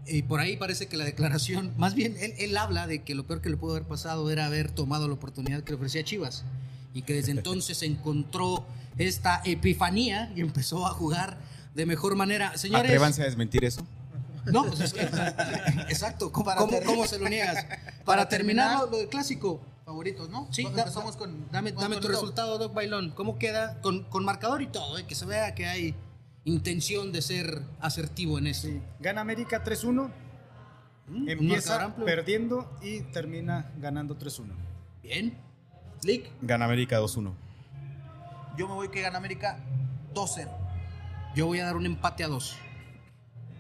[0.06, 3.26] Y por ahí parece que la declaración, más bien él, él habla de que lo
[3.26, 6.44] peor que le pudo haber pasado era haber tomado la oportunidad que le ofrecía Chivas
[6.94, 8.66] y que desde entonces encontró
[8.98, 11.38] esta epifanía y empezó a jugar
[11.76, 12.58] de mejor manera.
[12.58, 13.86] Señores, Atrévanse a desmentir eso.
[14.46, 15.02] No, pues es que,
[15.90, 16.32] exacto.
[16.32, 16.52] ¿Cómo,
[16.86, 17.66] cómo- se lo niegas?
[18.06, 19.62] Para, terminar, lo del clásico.
[19.92, 20.50] Favoritos, ¿no?
[20.52, 21.50] Sí, da- empezamos con.
[21.50, 23.12] Dame, dame tu resultado, Doc Bailón.
[23.12, 23.80] ¿Cómo queda?
[23.80, 25.96] Con, con marcador y todo, eh, que se vea que hay
[26.44, 28.68] intención de ser asertivo en esto.
[28.68, 28.82] Sí.
[29.00, 30.12] Gana América 3-1,
[31.10, 34.54] Mm, empieza perdiendo y termina ganando 3-1.
[35.02, 35.38] Bien.
[36.02, 36.30] Slick.
[36.42, 37.32] Gana América 2-1.
[38.58, 39.58] Yo me voy que gana América
[40.14, 40.50] 2-0.
[41.34, 42.58] Yo voy a dar un empate a dos.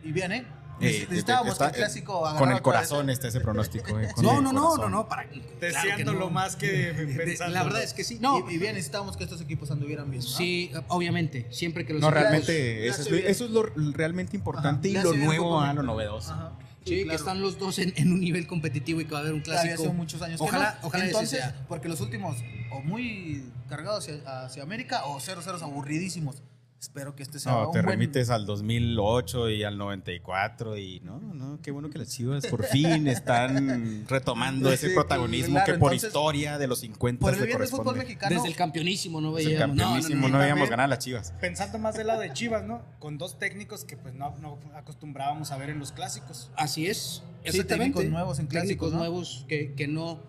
[0.04, 0.46] Y bien, ¿eh?
[0.80, 4.00] Eh, Necesitábamos está- que el clásico Con agarrara el corazón está ese pronóstico.
[4.00, 5.24] eh, con No, no, no, no, no, para.
[5.28, 6.30] claro que Deseándolo no.
[6.30, 7.54] más que pensando.
[7.54, 8.18] La verdad es que sí.
[8.22, 10.22] No, Y, y bien, necesitábamos que estos equipos anduvieran bien.
[10.24, 10.30] ¿no?
[10.30, 11.48] sí, obviamente.
[11.50, 15.14] Siempre que los No, realmente, eso es, eso es lo realmente importante Ajá, y lo
[15.14, 16.32] nuevo a lo novedoso.
[16.34, 16.52] Ajá.
[16.86, 17.20] Sí, que claro.
[17.20, 19.62] están los dos en, en un nivel competitivo y que va a haber un Claro,
[19.62, 19.84] clásico.
[19.84, 20.40] hace muchos años.
[20.40, 20.88] que Ojalá, no.
[20.88, 21.66] ojalá Entonces, sea.
[21.68, 22.38] porque los últimos,
[22.72, 26.42] o muy cargados hacia, hacia América, o 0-0 aburridísimos.
[26.80, 27.90] Espero que este sea No, un te buen...
[27.98, 32.64] remites al 2008 y al 94 y no, no, qué bueno que las Chivas por
[32.68, 37.34] fin están retomando ese Sí, protagonismo claro, que por entonces, historia de los 50 Por
[37.34, 38.36] el le bien del fútbol mexicano.
[38.36, 39.60] Desde el campeonísimo no veíamos.
[39.78, 40.38] campeonísimo, no, no.
[40.38, 41.34] veíamos También- ganar a las Chivas.
[41.42, 42.84] Pensando más del lado de Chivas, ¿no?
[43.00, 46.52] Con dos técnicos que pues no, no acostumbrábamos a ver en los clásicos.
[46.56, 47.24] Así es.
[47.44, 48.98] Sí, técnicos nuevos en clásicos, Técnicos ¿no?
[49.00, 50.22] nuevos que, que no,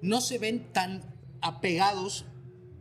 [0.00, 1.02] no se ven tan
[1.42, 2.24] apegados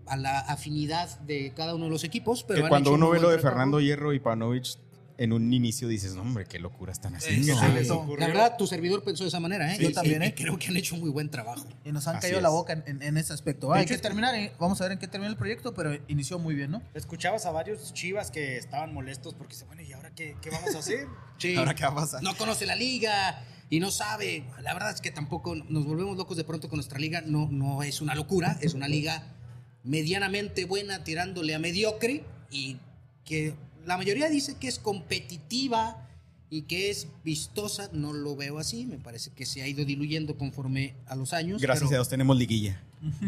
[0.08, 2.44] a la afinidad de cada uno de los equipos.
[2.48, 3.56] Pero Que cuando uno ve lo de trabajo.
[3.58, 4.78] Fernando Hierro y Panovich
[5.16, 7.54] en un inicio dices, no, hombre, qué locura están haciendo.
[7.56, 7.88] Sí.
[8.18, 9.78] La verdad, tu servidor pensó de esa manera, ¿eh?
[9.80, 10.34] Yo también, y- ¿eh?
[10.36, 11.64] creo que han hecho un muy buen trabajo.
[11.86, 12.44] Y nos han Así caído es.
[12.44, 13.72] la boca en, en- en ese aspecto.
[13.72, 16.40] Hay hecho, que terminar, eh, vamos a ver en qué termina el proyecto, pero inició
[16.40, 16.82] muy bien, ¿no?
[16.96, 20.74] Escuchabas a varios Chivas que estaban molestos porque dicen, bueno, ¿y ahora qué, qué vamos
[20.76, 21.06] a hacer?
[21.38, 21.56] Sí.
[21.58, 22.24] ¿Ahora qué va a pasar?
[22.24, 24.46] No conoce la liga y no sabe.
[24.62, 27.22] La verdad es que tampoco nos volvemos locos de pronto con nuestra liga.
[27.26, 29.24] No, no es una locura, es una liga
[29.84, 32.78] medianamente buena tirándole a mediocre y
[33.26, 33.56] que
[33.86, 36.08] la mayoría dice que es competitiva
[36.50, 37.90] y que es vistosa.
[37.94, 41.62] No lo veo así, me parece que se ha ido diluyendo conforme a los años.
[41.62, 42.82] Gracias a Dios tenemos liguilla.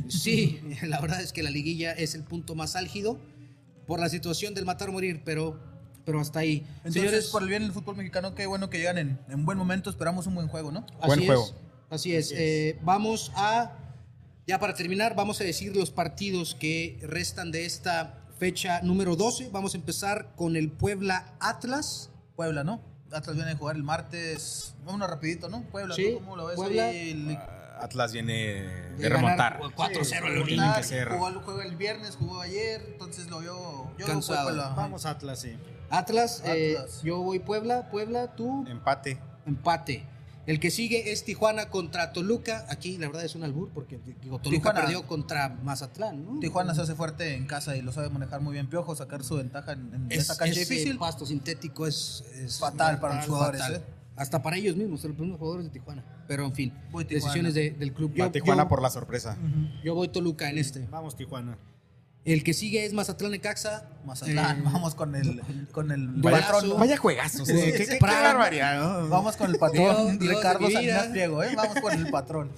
[0.07, 3.19] Sí, la verdad es que la liguilla es el punto más álgido
[3.87, 5.59] por la situación del matar o morir, pero,
[6.05, 6.63] pero hasta ahí.
[6.77, 9.57] Entonces, Señores, por el bien del fútbol mexicano, qué bueno que llegan en, en buen
[9.57, 9.89] momento.
[9.89, 10.85] Esperamos un buen juego, ¿no?
[11.05, 11.45] Buen Así juego.
[11.45, 11.53] es,
[11.89, 12.31] así es.
[12.35, 13.75] Eh, vamos a,
[14.47, 19.49] ya para terminar, vamos a decir los partidos que restan de esta fecha número 12.
[19.51, 22.09] Vamos a empezar con el Puebla Atlas.
[22.35, 22.81] Puebla, ¿no?
[23.11, 24.75] Atlas viene a jugar el martes.
[24.85, 25.61] Vámonos rapidito, ¿no?
[25.63, 26.55] Puebla, Sí, ¿tú ¿cómo lo ves?
[26.55, 26.85] Puebla.
[26.85, 27.11] ahí?
[27.11, 27.37] El-
[27.77, 29.59] Atlas viene De de remontar.
[29.75, 30.75] 4-0 al Tiene Olimpia.
[30.77, 31.09] que ser.
[31.09, 33.91] Jugó, jugó el viernes, jugó ayer, entonces lo vio.
[33.97, 34.43] Yo Cansado.
[34.45, 34.69] Puebla.
[34.77, 35.57] Vamos Atlas, sí.
[35.89, 37.01] Atlas, eh, Atlas.
[37.03, 39.19] yo voy Puebla, Puebla, tú, Empate.
[39.45, 40.05] empate.
[40.47, 42.65] El que sigue es Tijuana contra Toluca.
[42.69, 44.81] Aquí la verdad es un albur porque digo, Toluca Tijuana.
[44.81, 46.39] perdió contra Mazatlán, ¿no?
[46.39, 49.35] Tijuana se hace fuerte en casa y lo sabe manejar muy bien Piojo, sacar su
[49.37, 50.97] ventaja en, en Es- esa cancha ese difícil.
[50.99, 53.75] pasto sintético es, es Fatal para los jugadores, fatal.
[53.77, 53.83] ¿eh?
[54.17, 56.03] Hasta para ellos mismos, los mismos jugadores de Tijuana.
[56.27, 56.73] Pero en fin,
[57.09, 58.13] decisiones de- del club.
[58.19, 59.37] Va Tijuana yo, por la sorpresa.
[59.83, 60.87] yo voy Toluca en este.
[60.89, 61.57] Vamos, Tijuana.
[62.25, 63.87] El que sigue es Mazatlán Necaxa.
[64.03, 65.41] Mazatlán, Eh, vamos con el,
[65.71, 66.79] con el Vaya- patrón.
[66.79, 67.47] Vaya juegazos.
[67.47, 68.23] Sí, eh, qué, qué claro.
[68.39, 68.79] barbaridad.
[69.03, 69.09] ¿no?
[69.09, 71.07] Vamos con el patrón Dios, Dios Ricardo Salinas.
[71.07, 71.53] Pliego, ¿eh?
[71.55, 72.51] Vamos con el patrón.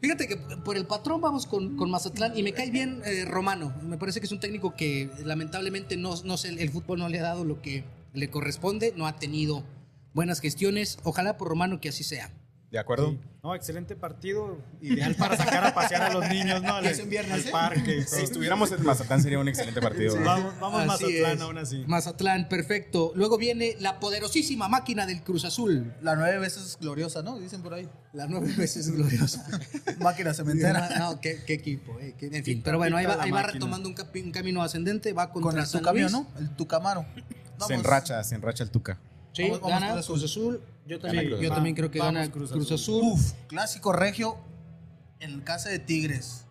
[0.00, 3.74] Fíjate que por el patrón vamos con, con Mazatlán y me cae bien eh, Romano.
[3.82, 7.18] Me parece que es un técnico que lamentablemente no, no sé, el fútbol no le
[7.18, 7.82] ha dado lo que
[8.12, 9.64] le corresponde, no ha tenido
[10.14, 10.98] buenas gestiones.
[11.02, 12.30] Ojalá por Romano que así sea.
[12.70, 13.16] ¿De acuerdo?
[13.44, 14.58] No, excelente partido.
[14.80, 16.78] Ideal para sacar a pasear a los niños, ¿no?
[16.80, 17.52] Es en viernes, Al ¿eh?
[17.52, 18.02] parque.
[18.06, 20.16] Si estuviéramos en Mazatlán sería un excelente partido.
[20.20, 21.40] Vamos, vamos Así Mazatlán es.
[21.42, 21.84] aún así.
[21.86, 23.12] Mazatlán, perfecto.
[23.14, 25.94] Luego viene la poderosísima máquina del Cruz Azul.
[26.02, 27.38] La nueve veces gloriosa, ¿no?
[27.38, 27.88] Dicen por ahí.
[28.12, 29.46] La nueve veces gloriosa.
[30.00, 30.90] Máquina cementera.
[30.98, 31.96] no, qué, qué equipo.
[32.00, 34.60] eh, qué- en fin, pero bueno, ahí va, ahí va retomando un, capi- un camino
[34.62, 35.12] ascendente.
[35.12, 36.12] Va contra Con el San Tucamio, Luis.
[36.12, 36.26] ¿no?
[36.38, 37.06] El Tucamaro.
[37.64, 38.98] Se enracha, se enracha el Tuca.
[39.36, 40.60] Sí, Vamos- vamos gana Cruz Cruz Azul.
[40.86, 43.02] Yo también, Cruz yo también creo que Vamos, gana Cruz Cruz, Azul.
[43.04, 44.36] Uf, clásico regio
[45.20, 46.44] en casa de Tigres.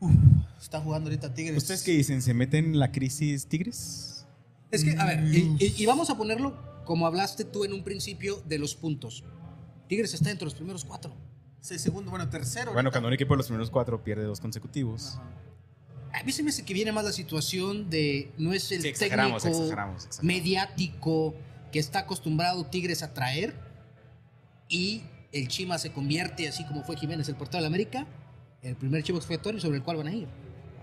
[0.00, 0.12] Uf,
[0.60, 1.56] está jugando ahorita Tigres.
[1.56, 2.20] ¿Ustedes qué dicen?
[2.20, 4.26] ¿Se meten en la crisis Tigres?
[4.70, 7.82] Es que, a ver, y, y- y vamos a ponerlo como hablaste tú en un
[7.84, 9.24] principio de los puntos.
[9.88, 11.14] Tigres está entre los primeros cuatro.
[11.60, 12.72] Sí, segundo, bueno, tercero.
[12.72, 15.18] Bueno, cuando un equipo de los primeros cuatro pierde dos consecutivos.
[16.12, 18.88] A mí se me hace que viene más la situación de no es el Sí,
[18.88, 20.24] exageramos, técnico exageramos, exageramos.
[20.24, 21.34] mediático
[21.72, 23.54] que está acostumbrado Tigres a traer
[24.68, 28.06] y el Chima se convierte, así como fue Jiménez, el portero de la América,
[28.62, 30.28] el primer chivo expiatorio sobre el cual van a ir.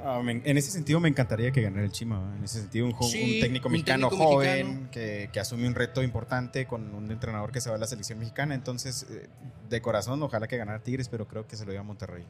[0.04, 2.34] Ah, en ese sentido me encantaría que ganara el Chima.
[2.38, 4.92] En ese sentido, un, jo- Sí, un técnico un mexicano técnico joven mexicano.
[4.92, 8.18] Que, que asume un reto importante con un entrenador que se va a la selección
[8.18, 8.56] mexicana.
[8.56, 9.28] Entonces, eh,
[9.70, 12.24] de corazón, ojalá que ganara Tigres, pero creo que se lo lleva a Monterrey.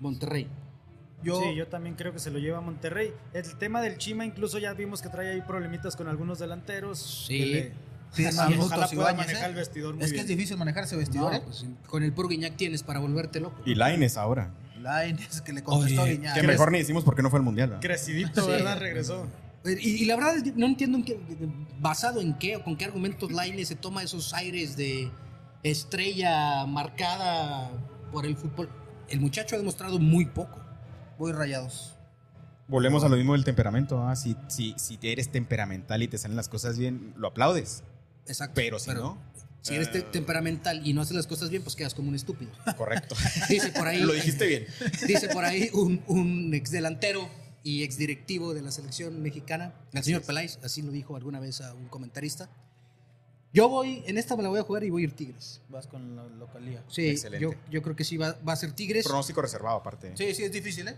[0.00, 0.48] Monterrey.
[1.24, 3.12] Yo, Sí, yo también creo que se lo lleva a Monterrey.
[3.32, 7.24] El tema del Chima, incluso ya vimos que trae ahí problemitas con algunos delanteros.
[7.26, 7.38] Sí.
[7.38, 7.72] que le-
[8.12, 9.50] Sí, Manutos, ojalá pueda manejar ¿eh?
[9.50, 10.22] el vestidor muy es que bien.
[10.24, 11.42] es difícil manejar ese vestidor, No, ¿eh?
[11.44, 13.60] pues, con el puro Guiñac tienes para volverte loco.
[13.66, 14.52] Y Laines ahora.
[14.78, 16.34] Lainez, que le contestó Oye, Guiñac.
[16.34, 17.78] Que mejor ni decimos por qué no fue al mundial.
[17.80, 18.50] Crecidito, Sí.
[18.50, 18.78] ¿verdad?
[18.78, 19.26] Regresó.
[19.64, 21.18] Y, y la verdad es que no entiendo en qué,
[21.80, 25.10] basado en qué o con qué argumentos Laine se toma esos aires de
[25.64, 27.70] estrella marcada
[28.12, 28.68] por el fútbol.
[29.08, 30.60] El muchacho ha demostrado muy poco.
[31.18, 31.96] Voy rayados.
[32.68, 33.96] Volvemos a lo mismo del temperamento.
[33.98, 34.16] ¿va?
[34.16, 37.82] Si, si, si eres temperamental y te salen las cosas bien, lo aplaudes.
[38.26, 38.54] Exacto.
[38.54, 39.18] Pero si no,
[39.60, 42.50] Si eres te- temperamental y no haces las cosas bien, pues quedas como un estúpido.
[42.76, 43.14] correcto.
[43.48, 44.00] Dice por ahí.
[44.00, 44.66] lo dijiste bien.
[45.06, 47.28] Dice por ahí un, un ex delantero
[47.62, 51.60] y ex directivo de la selección mexicana, el señor Peláez, así lo dijo alguna vez
[51.62, 52.50] a un comentarista.
[53.54, 55.60] Yo voy, en esta me la voy a jugar y voy a ir Tigres.
[55.70, 56.82] Vas con la localía.
[56.88, 57.42] Sí, Excelente.
[57.42, 59.04] yo, yo creo que sí va, va a ser Tigres.
[59.06, 60.12] Pronóstico reservado, aparte.
[60.16, 60.96] Sí, sí, es difícil, ¿eh?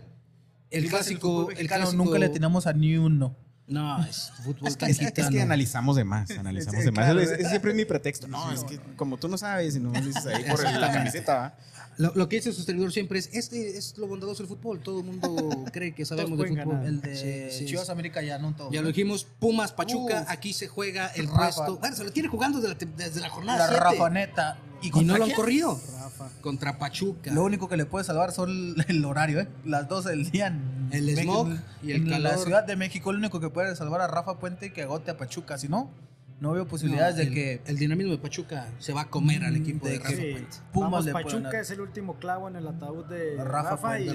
[0.71, 3.35] El clásico, el clásico- nunca le tenemos a ni uno.
[3.67, 5.43] No, es fútbol Es que, es que- es que mexicano.
[5.43, 7.05] analizamos de más, analizamos Sí, de más.
[7.05, 7.19] claro.
[7.21, 8.27] Es, es siempre mi pretexto.
[8.27, 10.91] No, es que como tú no sabes y no me dices ahí por el- la
[10.91, 11.57] camiseta, ¿va?
[11.97, 14.79] Lo, lo que dice su servidor siempre es, este es lo bondadoso del fútbol.
[14.81, 16.57] Todo el mundo cree que sabemos de fútbol.
[16.67, 16.85] ganar.
[16.85, 18.71] El de Sí, sí, Chivas América ya no todo.
[18.71, 20.29] Ya lo dijimos, Pumas, Pachuca, Uf.
[20.29, 21.37] aquí se juega el Rafa.
[21.65, 21.77] puesto.
[21.79, 23.79] Bueno, se lo tiene jugando desde la, desde la jornada La.
[23.79, 24.59] Rafaneta.
[24.81, 25.81] Y, contra no lo han corrido.
[25.99, 26.29] Rafa.
[26.41, 27.31] Contra Pachuca.
[27.33, 29.47] Lo único que le puede salvar son el horario, ¿eh?
[29.65, 30.47] Las 12 del día.
[30.47, 32.43] en El México, smog y el en la calor.
[32.45, 35.17] Ciudad de México, lo único que puede salvar a Rafa Puente y que agote a
[35.17, 35.57] Pachuca.
[35.57, 35.89] Si no,
[36.39, 39.55] no veo posibilidades No, de que el dinamismo de Pachuca se va a comer al
[39.55, 40.31] equipo de, de Rafa Sí.
[40.31, 40.57] Puente.
[40.71, 44.07] Pumas Vamos, Pachuca es el último clavo en el ataúd de Rafa y,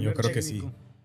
[0.00, 0.62] Yo creo que sí.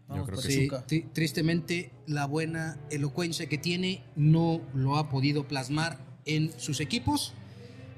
[0.09, 5.97] Yo creo que Sí, tristemente, la buena elocuencia que tiene no lo ha podido plasmar
[6.25, 7.33] en sus equipos.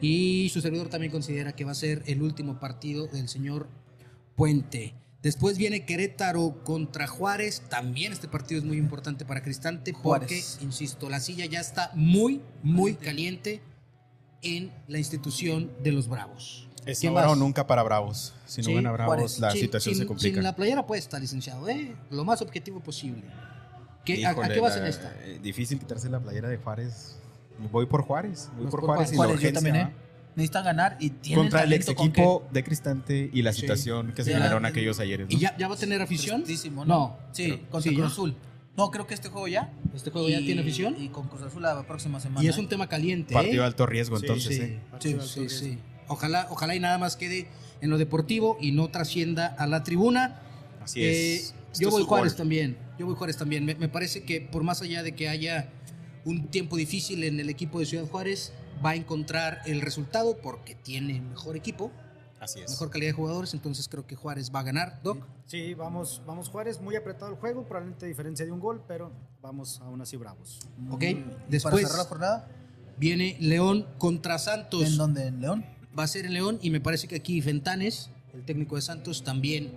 [0.02, 3.68] Y su servidor también considera que va a ser el último partido del señor
[4.36, 4.94] Puente.
[5.26, 7.64] Después viene Querétaro contra Juárez.
[7.68, 10.60] También este partido es muy importante para Cristante porque, Juárez.
[10.62, 13.60] insisto, la silla ya está muy, muy caliente
[14.44, 16.70] en la institución de los Bravos.
[16.86, 18.36] Es ¿Quién ahora o nunca para Bravos.
[18.46, 19.40] Si no Sí, gana Bravos, Juárez.
[19.40, 20.36] la Sin- situación sin- se complica.
[20.36, 21.96] Sin la playera puesta, licenciado, ¿eh?
[22.12, 23.24] Lo más objetivo posible.
[24.06, 25.12] ¿Qué, a- ¿A, qué vas la- en esta?
[25.24, 27.18] eh, Difícil quitarse la playera de Juárez.
[27.72, 28.52] Voy por Juárez.
[28.56, 29.10] Voy por por Juárez.
[29.12, 29.76] y la Juárez, yo también.
[29.78, 29.94] ¿eh?
[30.36, 33.62] Necesitan ganar y tienen Contra el ex talento con equipo de Cristante y la Sí.
[33.62, 35.30] situación que se generaron aquellos ayeres.
[35.30, 35.36] ¿no?
[35.36, 36.44] ¿Y ya, ya va a tener afición?
[36.86, 37.18] No.
[37.32, 38.12] Sí, Pero- contra sí, Cruz.
[38.12, 38.36] Azul.
[38.78, 39.72] No, creo que este juego ya.
[39.96, 40.98] ¿Este juego ya tiene afición?
[41.02, 42.44] Y con Cruz Azul la próxima semana.
[42.44, 42.60] Y es ¿eh?
[42.60, 43.66] un tema caliente, Partido de ¿eh?
[43.72, 44.56] alto riesgo, Sí, entonces.
[44.58, 44.62] sí.
[44.62, 44.80] ¿eh?
[45.00, 45.78] Sí, sí, sí.
[46.10, 47.48] Ojalá, ojalá y nada más quede
[47.80, 50.42] en lo deportivo y no trascienda a la tribuna.
[50.84, 51.56] Así Eh, es.
[51.80, 52.18] Yo es voy fútbol.
[52.20, 52.78] Juárez también.
[53.00, 53.64] Yo voy Juárez también.
[53.64, 55.70] Me, me parece que por más allá de que haya
[56.26, 58.52] un tiempo difícil en el equipo de Ciudad Juárez,
[58.84, 61.92] va a encontrar el resultado porque tiene mejor equipo,
[62.40, 62.72] Así es.
[62.72, 63.54] mejor calidad de jugadores.
[63.54, 65.26] Entonces creo que Juárez va a ganar, Doc.
[65.46, 69.12] Sí, vamos, vamos Juárez, muy apretado el juego, probablemente diferencia de un gol, pero
[69.42, 70.60] vamos aún así bravos.
[70.90, 72.48] Ok, Mm, después- Para cerrar la jornada,
[72.98, 74.84] viene León contra Santos.
[74.84, 75.28] ¿En dónde?
[75.28, 75.66] ¿En León?
[75.98, 79.24] Va a ser en León y me parece que aquí Fentanes, el técnico de Santos,
[79.24, 79.72] también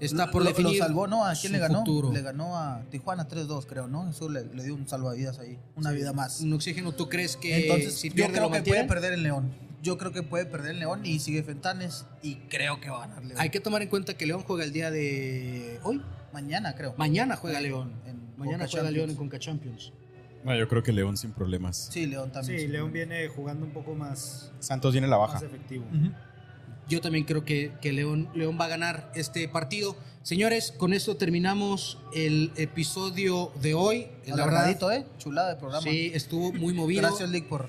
[0.00, 0.78] está por lo, definir.
[0.78, 1.24] Lo salvó, ¿no?
[1.24, 1.80] ¿A quién le ganó?
[1.80, 2.12] futuro.
[2.12, 4.08] Le ganó a Tijuana 3-2, creo, ¿no?
[4.10, 6.40] Eso le, le dio un salvavidas ahí, una vida más.
[6.40, 8.86] Un oxígeno, ¿tú crees que Entonces, si yo pierde creo lo que mantienen?
[8.86, 9.52] puede perder el León.
[9.82, 13.06] Yo creo que puede perder el León y sigue Fentanes y creo que va a
[13.06, 13.40] ganar León.
[13.40, 16.02] Hay que tomar en cuenta que León juega el día de hoy.
[16.32, 16.94] Mañana, creo.
[16.98, 17.92] Mañana juega León.
[18.06, 18.92] En Mañana Conca juega Champions.
[18.96, 19.92] León en Conca Champions.
[20.44, 21.88] No, yo creo que León sin problemas.
[21.92, 22.60] Sí, León también.
[22.60, 25.34] Sí, León viene jugando un poco más, Santos viene a la baja.
[25.34, 25.84] más efectivo.
[25.92, 26.12] Ujú.
[26.88, 29.96] Yo también creo que, que León, León va a ganar este partido.
[30.22, 34.08] Señores, con esto terminamos el episodio de hoy.
[34.26, 35.06] La verdad, ¿eh?
[35.18, 35.82] Chulada de programa.
[35.82, 37.02] sí, estuvo muy movido.
[37.02, 37.68] Gracias, Lick, por,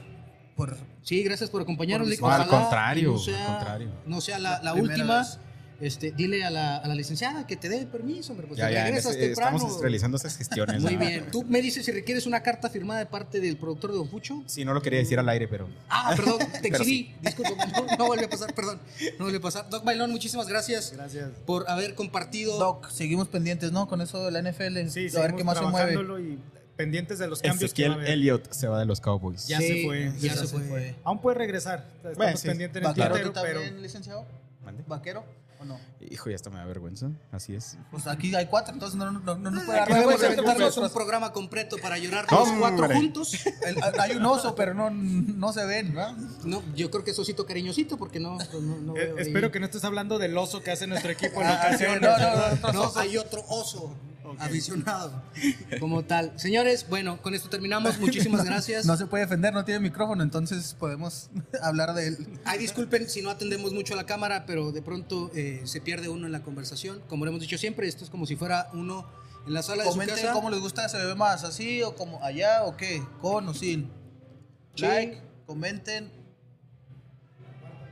[0.56, 2.08] por Sí, gracias por acompañarnos.
[2.08, 2.22] Por Lick.
[2.22, 3.92] No, al contrario, no sea, al contrario.
[4.06, 5.20] No sea la, última.
[5.20, 5.40] vez.
[5.82, 8.68] Este, dile a la, a la licenciada que te dé el permiso, hombre, pues Ya,
[8.68, 9.58] te ya, en regresas ese- temprano.
[9.58, 10.82] estamos realizando esas gestiones.
[10.82, 11.00] Muy ¿no?
[11.00, 11.32] bien.
[11.32, 14.44] Tú me dices si requieres una carta firmada de parte del productor de Don Fucho.
[14.46, 17.16] Sí, no lo quería decir al aire, pero Ah, perdón, te exhibí.
[17.22, 18.80] Disculpa, no, no vuelve a pasar, perdón.
[19.18, 19.70] No vuelve a pasar.
[19.70, 21.30] Doc Bailón, muchísimas gracias Gracias.
[21.46, 22.58] por haber compartido.
[22.58, 23.88] Doc, seguimos pendientes, ¿no?
[23.88, 24.90] Con eso de la NFL.
[24.90, 25.94] Sí, a ver qué más se mueve.
[26.22, 26.40] y
[26.76, 28.10] pendientes de los cambios que va a Ezequiel haber.
[28.20, 29.48] Elliott se va de los Cowboys.
[29.48, 30.12] Ya Sí, se fue.
[30.20, 30.96] ya se fue.
[31.04, 31.86] Aún puede regresar.
[31.98, 32.48] Estamos Bueno, sí.
[32.48, 34.26] pendientes en el ¿Vaquero tintero, tú pero también, licenciado?
[34.64, 34.84] ¿Mande?
[34.88, 35.24] ¿Vaquero
[35.60, 35.80] o no?
[36.10, 37.12] Hijo, ya hasta me da vergüenza.
[37.32, 37.78] Así es.
[37.92, 40.42] Pues aquí hay cuatro, entonces no, no, no nos puede dar Podemos vergüenza.
[40.42, 43.34] aventarnos un programa completo para llorar No, los cuatro juntos.
[43.66, 46.16] El- hay un oso, pero no, no se ven, ¿verdad?
[46.46, 49.22] No, yo creo que es osito cariñosito porque no, pues no, no eh, veo ahí.
[49.24, 52.02] espero que no estés hablando del oso que hace nuestro equipo en Ah, ocasiones.
[52.02, 53.94] no, no, no, No, hay otro oso
[54.38, 55.24] aficionado
[55.80, 56.34] como tal.
[56.38, 58.00] Señores, bueno, con esto terminamos.
[58.00, 58.86] Muchísimas gracias.
[58.86, 61.30] No se puede defender, no tiene micrófono, entonces podemos
[61.62, 62.40] hablar de él.
[62.46, 66.10] Ay, disculpen si no atendemos mucho a la cámara, pero de pronto eh, se pierde
[66.10, 67.02] uno en la conversación.
[67.08, 69.08] Como lo hemos dicho siempre, esto es como si fuera uno
[69.48, 70.34] en la sala de su Comenten casa.
[70.34, 73.90] cómo les gusta, se ve más así o como allá o qué, con o sin.
[74.76, 74.84] Sí.
[74.86, 76.12] Like, comenten,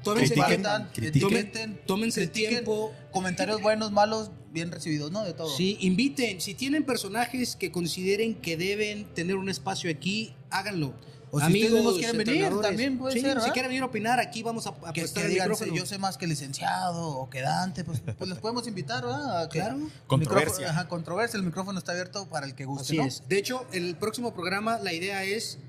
[0.03, 1.81] Tómense, Critiquen, critiquen.
[1.85, 2.93] tómense el tiempo.
[3.11, 5.23] Comentarios buenos, malos, bien recibidos, ¿no?
[5.23, 5.49] De todo.
[5.55, 6.41] Sí, inviten.
[6.41, 10.93] Si tienen personajes que consideren que deben tener un espacio aquí, háganlo.
[11.29, 13.53] O si ustedes mismos quieren venir, también puede Sí, ser, Si ¿verdad?
[13.53, 15.75] quieren venir a opinar, aquí vamos a, a Que, prestar que el digan, micrófono.
[15.75, 19.49] yo sé más que licenciado o que Dante, pues, pues les podemos invitar, ¿verdad?
[19.49, 19.75] Claro.
[19.75, 20.53] el Controversia.
[20.67, 23.03] micrófono- Ajá, controversia, el micrófono está abierto para el que guste, Así ¿no?
[23.05, 23.23] es.
[23.27, 25.59] De hecho, el próximo programa, la idea es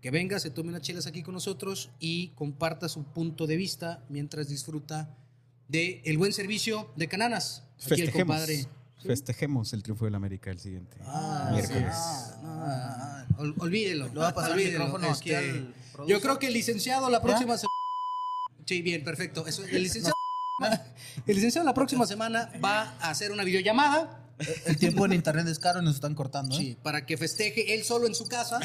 [0.00, 4.04] que venga, se tome unas chelas aquí con nosotros y comparta su punto de vista
[4.08, 5.16] mientras disfruta
[5.66, 7.64] de el buen servicio de Cananas.
[7.84, 8.36] Aquí el Festejemos.
[8.36, 8.66] compadre.
[9.04, 11.94] Festejemos el triunfo del América el siguiente Ah, miércoles.
[11.94, 12.40] sí.
[12.44, 14.08] Ah, ol- olvídelo.
[14.08, 14.84] Voy a pasar el olvídelo.
[14.86, 15.48] micrófono aquí Este,
[15.98, 17.74] al Yo creo que el licenciado la próxima semana.
[18.66, 19.46] Sí, bien, perfecto.
[19.46, 20.14] Eso, el, licenciado,
[21.26, 24.24] el licenciado la próxima semana va a hacer una videollamada.
[24.66, 26.58] El tiempo en internet es caro y nos están cortando, ¿eh?
[26.58, 28.60] Sí, para que festeje él solo en su casa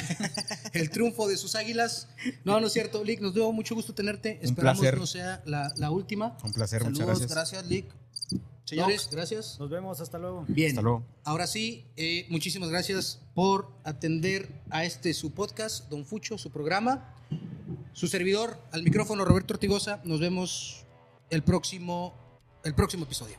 [0.74, 2.08] el triunfo de sus águilas.
[2.44, 4.38] No, no es cierto, Lick, nos dio mucho gusto tenerte.
[4.42, 5.00] Un Esperamos placer.
[5.00, 6.38] no sea la, la última.
[6.44, 7.32] Un placer, Saludos, muchas gracias.
[7.32, 7.86] gracias, Lick.
[8.66, 9.60] Señores, gracias.
[9.60, 10.46] Nos vemos, hasta luego.
[10.48, 10.70] Bien.
[10.70, 11.04] Hasta luego.
[11.24, 17.14] Ahora sí, eh, muchísimas gracias por atender a este su podcast, Don Fucho, su programa.
[17.94, 20.02] Su servidor, al micrófono Roberto Ortigosa.
[20.04, 20.86] Nos vemos
[21.30, 22.14] el próximo,
[22.64, 23.36] el próximo episodio.